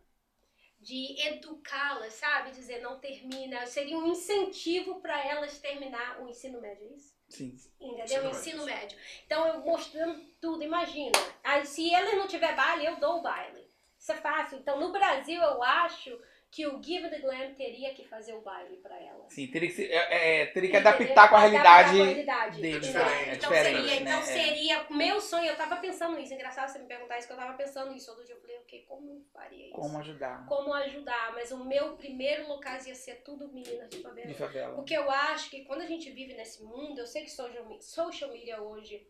[0.79, 2.51] De educá-las, sabe?
[2.51, 3.65] Dizer, não termina.
[3.65, 7.15] Seria um incentivo para elas terminar o ensino médio, é isso?
[7.29, 7.57] Sim.
[7.79, 8.03] Entendeu?
[8.03, 8.97] Ensino Ensino, médio.
[9.25, 11.17] Então eu mostrando tudo, imagina.
[11.43, 13.65] Aí se ele não tiver baile, eu dou o baile.
[13.97, 14.57] Isso é fácil.
[14.59, 16.21] Então no Brasil eu acho
[16.53, 19.25] que o Give the Glam teria que fazer o baile pra ela.
[19.27, 21.97] Sim, teria que, se- é, é, teria que adaptar com a realidade.
[21.97, 22.61] com a realidade.
[22.61, 23.09] dele, É Exato.
[23.09, 24.25] diferente, então é diferente, seria, então né?
[24.25, 26.31] seria meu sonho, eu tava pensando nisso.
[26.35, 28.11] Engraçado você me perguntar isso, que eu tava pensando nisso.
[28.11, 29.73] Outro dia eu falei, ok, como eu faria isso?
[29.75, 31.33] Como ajudar Como ajudar?
[31.33, 34.27] Mas o meu primeiro lugar ia ser tudo meninas de favela.
[34.27, 34.75] de favela.
[34.75, 38.29] Porque eu acho que quando a gente vive nesse mundo, eu sei que social, social
[38.31, 39.07] media hoje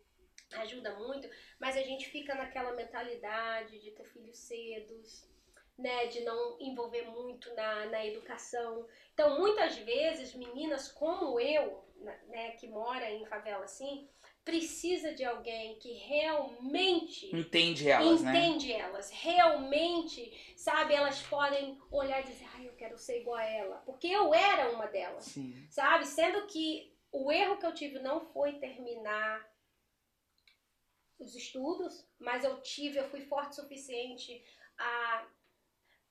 [0.53, 1.27] ajuda muito,
[1.59, 5.27] mas a gente fica naquela mentalidade de ter filhos cedos,
[5.77, 8.87] né, de não envolver muito na, na educação.
[9.13, 11.83] Então, muitas vezes, meninas como eu,
[12.27, 14.07] né, que mora em favela assim,
[14.43, 18.35] precisa de alguém que realmente Entende elas, né?
[18.35, 23.45] entende elas, realmente, sabe, elas podem olhar e dizer, ai, eu quero ser igual a
[23.45, 25.65] ela, porque eu era uma delas, Sim.
[25.69, 26.05] sabe?
[26.05, 29.47] Sendo que o erro que eu tive não foi terminar
[31.17, 34.43] os estudos, mas eu tive, eu fui forte o suficiente
[34.77, 35.25] a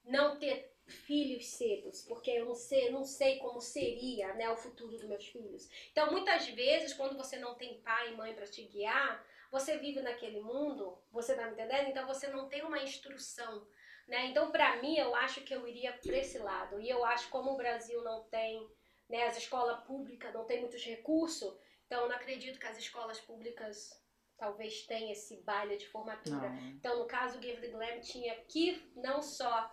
[0.05, 4.93] não ter filhos cedos, porque eu não sei, não sei como seria, né, o futuro
[4.93, 5.69] dos meus filhos.
[5.91, 10.01] Então, muitas vezes, quando você não tem pai e mãe para te guiar, você vive
[10.01, 11.89] naquele mundo, você tá me entendendo?
[11.89, 13.67] Então, você não tem uma instrução,
[14.09, 14.27] né?
[14.27, 16.81] Então, para mim, eu acho que eu iria para esse lado.
[16.81, 18.67] E eu acho como o Brasil não tem,
[19.09, 21.55] né, as escolas públicas não tem muitos recursos,
[21.87, 24.03] então eu não acredito que as escolas públicas
[24.39, 26.49] talvez tenham esse baile de formatura.
[26.49, 26.71] Não.
[26.71, 29.71] Então, no caso, o Give the Glam tinha que não só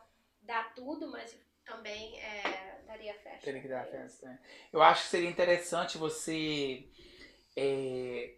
[0.49, 3.39] dar tudo, mas também é, daria festa.
[3.45, 4.25] Teria que dar festa.
[4.27, 4.39] né?
[4.73, 6.85] Eu acho que seria interessante você.
[7.55, 8.31] é,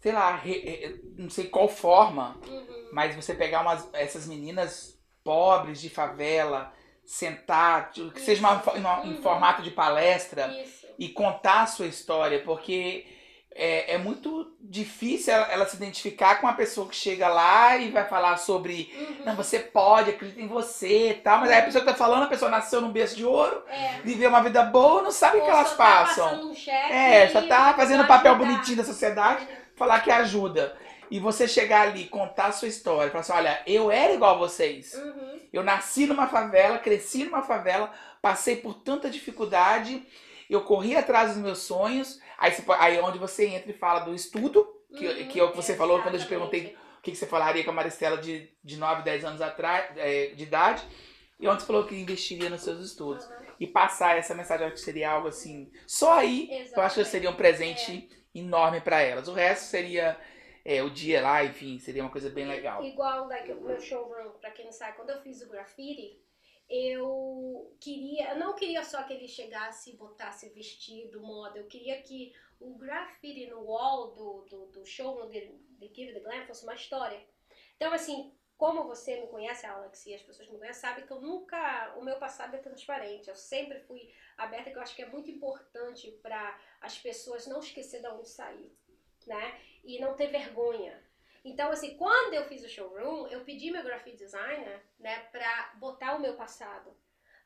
[0.00, 2.88] sei lá, re- re- não sei qual forma, Uhum.
[2.92, 6.72] mas você pegar umas, essas meninas pobres de favela,
[7.04, 9.22] sentar, tipo, que seja uma, uma- em Uhum.
[9.22, 10.86] formato de palestra Isso.
[10.98, 13.06] e contar a sua história, porque
[13.54, 17.90] é, é muito difícil ela, ela se identificar com uma pessoa que chega lá e
[17.90, 18.92] vai falar sobre.
[18.96, 19.24] Uhum.
[19.26, 22.22] Não, você pode, acredita em você e tal, mas aí a pessoa que tá falando,
[22.24, 24.00] a pessoa nasceu num berço de ouro, É.
[24.04, 26.50] viveu uma vida boa, não sabe o que elas tá passam.
[26.50, 28.46] um É, só tá fazendo o pode papel ajudar.
[28.52, 29.46] bonitinho da sociedade,
[29.76, 30.76] falar que ajuda.
[31.10, 34.38] E você chegar ali, contar a sua história, falar assim, olha, eu era igual a
[34.38, 34.92] vocês.
[34.92, 35.38] Uhum.
[35.52, 40.06] Eu nasci numa favela, cresci numa favela, passei por tanta dificuldade,
[40.50, 42.20] eu corri atrás dos meus sonhos.
[42.38, 44.64] Aí, você, aí é onde você entra e fala do estudo,
[44.96, 45.28] que, Uhum.
[45.28, 46.50] que é o que você falou quando eu te Exatamente.
[46.50, 49.90] perguntei o que, que você falaria com a Maristela de, de 9, 10 anos atrás,
[49.96, 50.82] é, de idade,
[51.38, 53.24] e onde você falou que investiria nos seus estudos.
[53.26, 53.36] Uhum.
[53.60, 55.70] E passar essa mensagem, eu acho que seria algo assim.
[55.86, 57.08] Só aí eu acho que Exatamente.
[57.08, 59.26] seria um presente enorme pra elas.
[59.28, 60.16] O resto seria
[60.64, 62.84] é, o dia lá, enfim, seria uma coisa bem legal.
[62.84, 66.20] Igual like, o meu showroom, pra quem não sabe, quando eu fiz o graffiti,
[66.68, 72.02] eu queria, eu não queria só que ele chegasse e botasse vestido, moda, eu queria
[72.02, 76.64] que o graffiti no wall do, do, do showroom de, de Give the Glam fosse
[76.64, 77.24] uma história.
[77.76, 81.20] Então, assim, como você me conhece, Alex, e as pessoas me conhecem, sabem que eu
[81.20, 85.08] nunca, o meu passado é transparente, eu sempre fui aberta, que eu acho que é
[85.08, 88.76] muito importante para as pessoas não esquecer de onde saiu,
[89.26, 89.60] né?
[89.84, 91.07] E não ter vergonha.
[91.44, 96.14] Então, assim, quando eu fiz o showroom, eu pedi meu graphic designer, né, pra botar
[96.14, 96.96] o meu passado,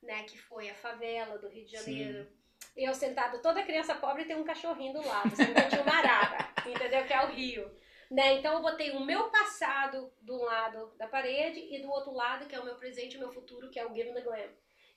[0.03, 2.27] né, que foi a favela do Rio de Janeiro.
[2.77, 7.05] Eu sentado, toda criança pobre tem um cachorrinho do lado, não tinha uma arara, entendeu?
[7.05, 7.71] Que é o Rio.
[8.11, 8.35] Né?
[8.35, 12.55] Então eu botei o meu passado do lado da parede e do outro lado, que
[12.55, 14.51] é o meu presente e o meu futuro, que é o Give the Glam.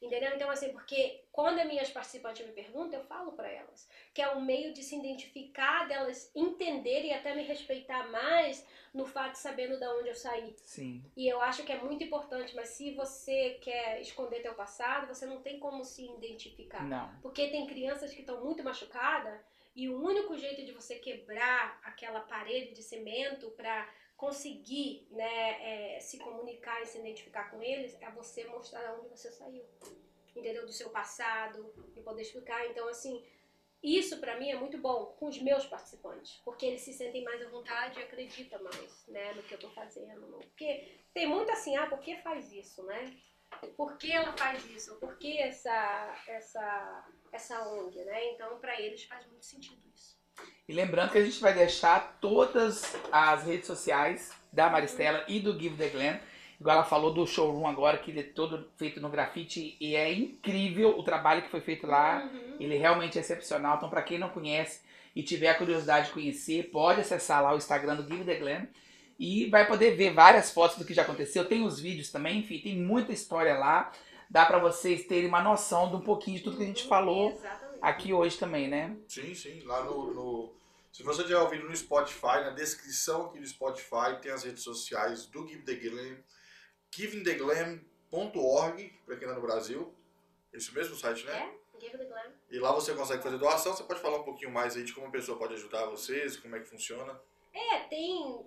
[0.06, 0.32] Entendeu?
[0.36, 4.34] Então, assim, porque quando as minhas participantes me perguntam, eu falo pra elas que é
[4.34, 9.40] um meio de se identificar, delas entenderem e até me respeitar mais no fato de
[9.40, 10.56] sabendo de onde eu saí.
[10.64, 11.04] Sim.
[11.18, 15.26] E eu acho que é muito importante, mas se você quer esconder teu passado, você
[15.26, 16.86] não tem como se identificar.
[16.86, 17.14] Não.
[17.22, 19.38] Porque tem crianças que estão muito machucadas
[19.76, 23.90] e o único jeito de você quebrar aquela parede de cimento para
[24.26, 29.10] conseguir né, é, se comunicar e se identificar com eles é você mostrar de onde
[29.10, 29.64] você saiu.
[30.36, 30.66] Entendeu?
[30.66, 32.66] Do seu passado e poder explicar.
[32.66, 33.24] Então, assim,
[33.84, 37.40] isso pra mim é muito bom com os meus participantes, porque eles se sentem mais
[37.42, 40.40] à vontade e acreditam mais, né, no que eu tô fazendo.
[40.40, 43.16] Porque tem muito assim, ah, por que faz isso, né?
[43.78, 44.96] Por que ela faz isso?
[44.96, 48.34] Por que essa essa essa ONG, né?
[48.34, 50.18] Então, pra eles faz muito sentido isso.
[50.68, 55.58] E lembrando que a gente vai deixar todas as redes sociais da Maristela e do
[55.60, 56.20] Give the Glam.
[56.60, 59.78] Igual ela falou do showroom agora, que ele é todo feito no grafite.
[59.80, 62.24] E é incrível o trabalho que foi feito lá.
[62.24, 62.56] Uhum.
[62.60, 63.78] Ele realmente é excepcional.
[63.78, 64.82] Então, pra quem não conhece
[65.16, 68.68] e tiver a curiosidade de conhecer, pode acessar lá o Instagram do Give the Glam.
[69.20, 71.46] E vai poder ver várias fotos do que já aconteceu.
[71.46, 73.92] Tem os vídeos também, enfim, tem muita história lá.
[74.30, 77.32] Dá pra vocês terem uma noção de um pouquinho de tudo que a gente falou
[77.32, 77.65] Exatamente.
[77.90, 78.96] Aqui hoje também, né?
[79.08, 79.62] Sim, sim.
[79.64, 80.54] Lá no, no-
[80.92, 85.26] Se você tiver ouvido no Spotify, na descrição aqui do Spotify tem as redes sociais
[85.28, 86.18] do Give the Glam,
[86.92, 89.94] givingtheglam.org, pra quem tá no Brasil.
[90.54, 91.34] Esse mesmo site, né?
[91.34, 92.32] É, Give the Glam.
[92.50, 93.74] E lá você consegue fazer doação.
[93.76, 96.56] Você pode falar um pouquinho mais aí de como a pessoa pode ajudar vocês, como
[96.56, 97.20] é que funciona.
[97.54, 98.46] É, tem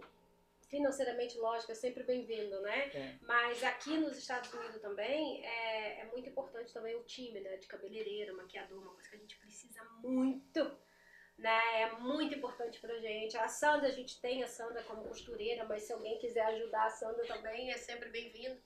[0.68, 2.90] financeiramente, lógico, é sempre bem-vindo, né?
[2.94, 3.14] É.
[3.22, 7.56] Mas aqui nos Estados Unidos também é, é muito importante também o time, né?
[7.56, 10.78] De cabeleireira, maquiador, uma coisa que a gente precisa muito,
[11.38, 11.82] né?
[11.82, 13.36] É muito importante pra gente.
[13.36, 16.90] A Sandra, a gente tem a Sandra como costureira, mas se alguém quiser ajudar a
[16.90, 18.60] Sandra também, é sempre bem-vindo.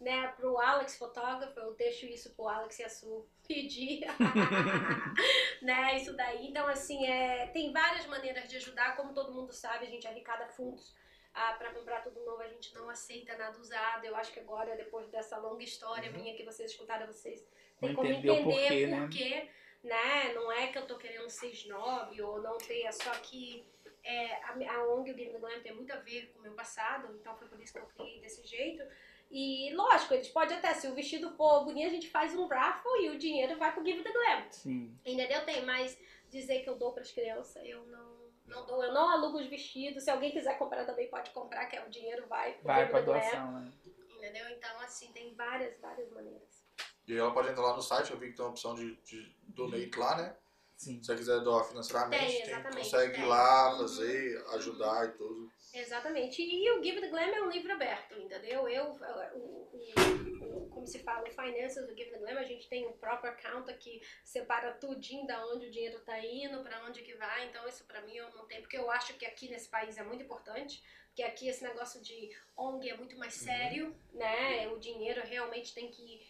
[0.00, 4.00] né, pro Alex fotógrafo, eu deixo isso pro Alex e a Su pedir,
[5.60, 6.48] né, isso daí.
[6.48, 10.48] Então, assim, é, tem várias maneiras de ajudar, como todo mundo sabe, a gente arrecada
[10.48, 10.94] fundos
[11.40, 14.04] ah, para comprar tudo novo, a gente não aceita nada usado.
[14.04, 16.18] Eu acho que agora, depois dessa longa história Uhum.
[16.18, 17.48] minha que vocês escutaram, vocês
[17.80, 19.48] têm como entender porquê, né?
[19.82, 20.34] né?
[20.34, 23.64] Não é que eu tô querendo ser snob ou não ter, é só que
[24.04, 26.52] é, a, a ONG, o Game the Glam, tem muito a ver com o meu
[26.52, 28.82] passado, então foi por isso que eu criei desse jeito.
[29.30, 33.04] E lógico, eles podem até, se o vestido for bonito, a gente faz um raffle
[33.04, 34.50] e o dinheiro vai pro Give the Glam.
[34.50, 34.98] Sim.
[35.06, 35.44] Entendeu?
[35.44, 35.98] Tem, mas
[36.28, 38.09] dizer que eu dou pras crianças, eu não,
[38.50, 38.84] não dou.
[38.84, 40.04] Eu não alugo os vestidos.
[40.04, 43.04] Se alguém quiser comprar também pode comprar, que é o dinheiro vai Vai pra the
[43.06, 43.20] Glam.
[43.20, 43.72] doação, né?
[44.16, 44.48] Entendeu?
[44.50, 46.62] Então, assim, tem várias, várias maneiras.
[47.08, 49.34] E ela pode entrar lá no site, eu vi que tem uma opção de, de
[49.48, 50.36] donate lá, né?
[50.76, 50.98] Sim.
[51.02, 53.22] Se você quiser doar financeiramente, Tem, tem- consegue tem.
[53.24, 53.78] ir lá, Uhum.
[53.80, 55.50] fazer, ajudar e tudo.
[55.74, 56.40] Exatamente.
[56.42, 58.66] E o Give the Glam é um livro aberto, entendeu?
[58.68, 60.39] Eu, o, o- o-
[60.70, 64.00] como se fala, o Finances do Give Glam, a gente tem um próprio account que
[64.24, 67.48] separa tudinho da onde o dinheiro tá indo, pra onde que vai.
[67.48, 70.02] Então, isso pra mim eu não tenho, porque eu acho que aqui nesse país é
[70.02, 70.82] muito importante.
[71.08, 74.68] Porque aqui esse negócio de ONG é muito mais sério, né?
[74.68, 76.26] O dinheiro realmente tem que ir,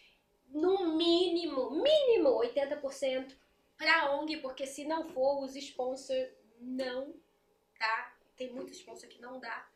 [0.49, 3.37] no mínimo, mínimo 80%
[3.77, 7.13] pra ONG, porque se não for, os sponsors não,
[7.77, 8.17] tá?
[8.35, 9.69] Tem muito sponsor que não dá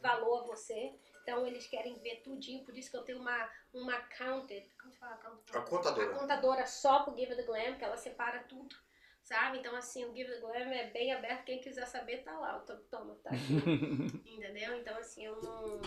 [0.00, 0.94] valor a você.
[1.24, 4.98] Então eles querem ver tudinho, por isso que eu tenho uma, uma counted, como se
[4.98, 5.16] fala?
[5.16, 5.56] Counted?
[5.56, 6.06] A contadora.
[6.06, 8.76] A contadora só pro Give the Glam, que ela separa tudo,
[9.22, 9.58] sabe?
[9.58, 12.76] Então assim, o Give the Glam é bem aberto, quem quiser saber tá lá, o
[12.90, 13.54] toma, tá aqui.
[14.36, 14.78] Entendeu?
[14.78, 15.80] Então assim, eu não...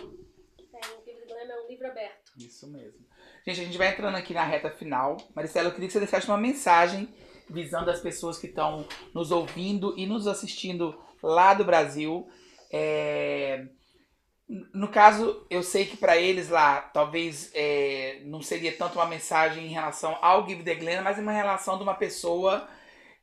[0.74, 2.32] É, o Give the Glam é um livro aberto.
[2.36, 3.06] Isso mesmo.
[3.46, 5.18] Gente, a gente vai entrando aqui na reta final.
[5.36, 7.14] Maricela, eu queria que você deixasse uma mensagem
[7.48, 12.28] visando as pessoas que estão nos ouvindo e nos assistindo lá do Brasil.
[12.72, 13.68] É,
[14.50, 19.66] No caso, eu sei que para eles lá, talvez é, não seria tanto uma mensagem
[19.66, 22.68] em relação ao Give the Glen, mas uma relação de uma pessoa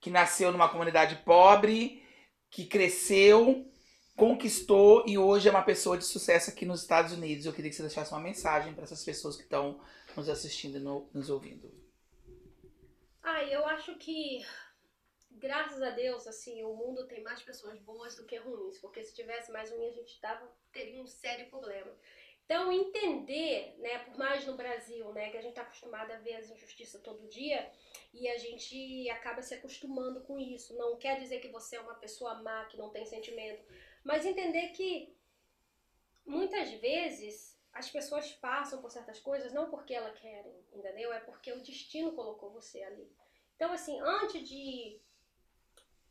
[0.00, 2.02] que nasceu numa comunidade pobre,
[2.50, 3.66] que cresceu,
[4.14, 7.46] conquistou e hoje é uma pessoa de sucesso aqui nos Estados Unidos.
[7.46, 9.80] Eu queria que você deixasse uma mensagem para essas pessoas que estão
[10.14, 11.72] nos assistindo e no- nos ouvindo.
[13.22, 14.44] Ah, eu acho que,
[15.34, 19.14] graças a Deus, assim, o mundo tem mais pessoas boas do que ruins, porque se
[19.14, 21.94] tivesse mais ruim, a gente tava, teria um sério problema.
[22.44, 26.36] Então, entender, né, por mais no Brasil, né, que a gente tá acostumado a ver
[26.36, 27.70] as injustiças todo dia,
[28.12, 30.76] e a gente acaba se acostumando com isso.
[30.76, 33.64] Não quer dizer que você é uma pessoa má, que não tem sentimento,
[34.04, 35.16] mas entender que
[36.26, 41.12] muitas vezes as pessoas passam por certas coisas não porque elas querem, entendeu?
[41.12, 43.10] É porque o destino colocou você ali.
[43.56, 45.00] Então, assim, antes de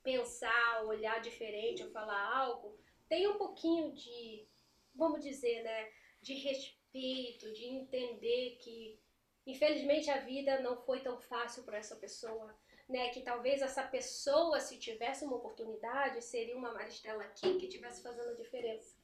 [0.03, 2.77] pensar, olhar diferente ou falar algo,
[3.07, 4.47] tenha um pouquinho de,
[4.93, 8.99] vamos dizer, né, de respeito, de entender que,
[9.47, 12.55] infelizmente, a vida não foi tão fácil para essa pessoa.
[12.87, 18.03] Né, que talvez essa pessoa, se tivesse uma oportunidade, seria uma Maristela aqui que estivesse
[18.03, 18.97] fazendo diferença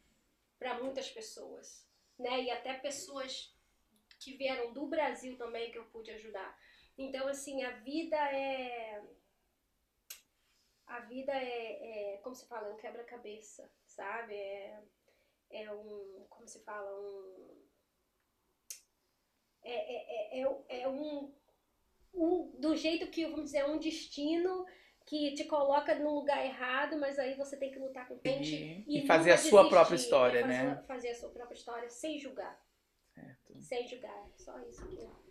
[0.60, 1.90] para muitas pessoas
[2.20, 2.44] né?
[2.44, 3.56] E até pessoas
[4.20, 6.60] que vieram do Brasil também que eu pude ajudar.
[6.98, 9.02] Então, assim, a vida é.
[10.90, 14.34] A vida é, é como se fala, é um quebra-cabeça, sabe?
[14.34, 14.82] É,
[15.52, 16.26] é um.
[16.28, 16.92] Como se fala?
[17.00, 17.60] Um.
[19.64, 21.32] É, é, é, é, é um,
[22.12, 22.52] um.
[22.60, 24.66] Do jeito que, vamos dizer, é um destino
[25.06, 28.84] que te coloca num lugar errado, mas aí você tem que lutar com frente E,
[28.88, 30.84] e nunca fazer a sua desistir, própria história, fazer, né?
[30.88, 32.60] Fazer a sua própria história sem julgar.
[33.14, 33.62] Certo.
[33.62, 34.28] Sem julgar.
[34.38, 35.30] Só isso que eu.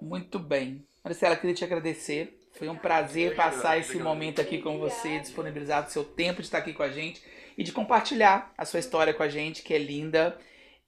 [0.00, 0.86] Muito bem.
[1.02, 2.41] Maricela, queria te agradecer.
[2.54, 6.58] Foi um prazer passar esse momento aqui com você, disponibilizar o seu tempo de estar
[6.58, 7.22] aqui com a gente
[7.56, 10.38] e de compartilhar a sua história com a gente, que é linda.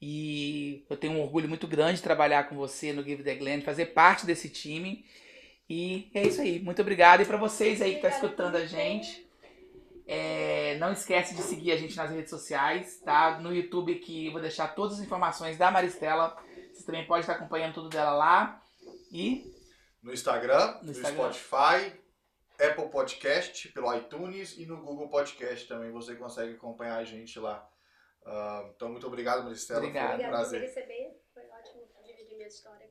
[0.01, 3.61] E eu tenho um orgulho muito grande de trabalhar com você no Give the Glen,
[3.61, 5.05] fazer parte desse time.
[5.69, 6.59] E é isso aí.
[6.59, 7.21] Muito obrigado.
[7.21, 9.25] E para vocês aí que estão Obrigada escutando a gente,
[10.07, 13.39] é, não esquece de seguir a gente nas redes sociais, tá?
[13.39, 16.37] No YouTube que eu vou deixar todas as informações da Maristela.
[16.71, 18.61] Você também pode estar acompanhando tudo dela lá.
[19.11, 19.54] E
[20.05, 21.33] No Instagram, No no, Instagram.
[21.33, 21.99] Spotify,
[22.63, 27.67] Apple Podcast, pelo iTunes e no Google Podcast também você consegue acompanhar a gente lá.
[28.23, 29.79] Ah, então, muito obrigado, Maristela.
[29.79, 30.05] Obrigado.
[30.05, 30.61] Foi um Obrigada por me prazer.
[30.61, 31.21] receber.
[31.33, 32.87] Foi ótimo dividir minha história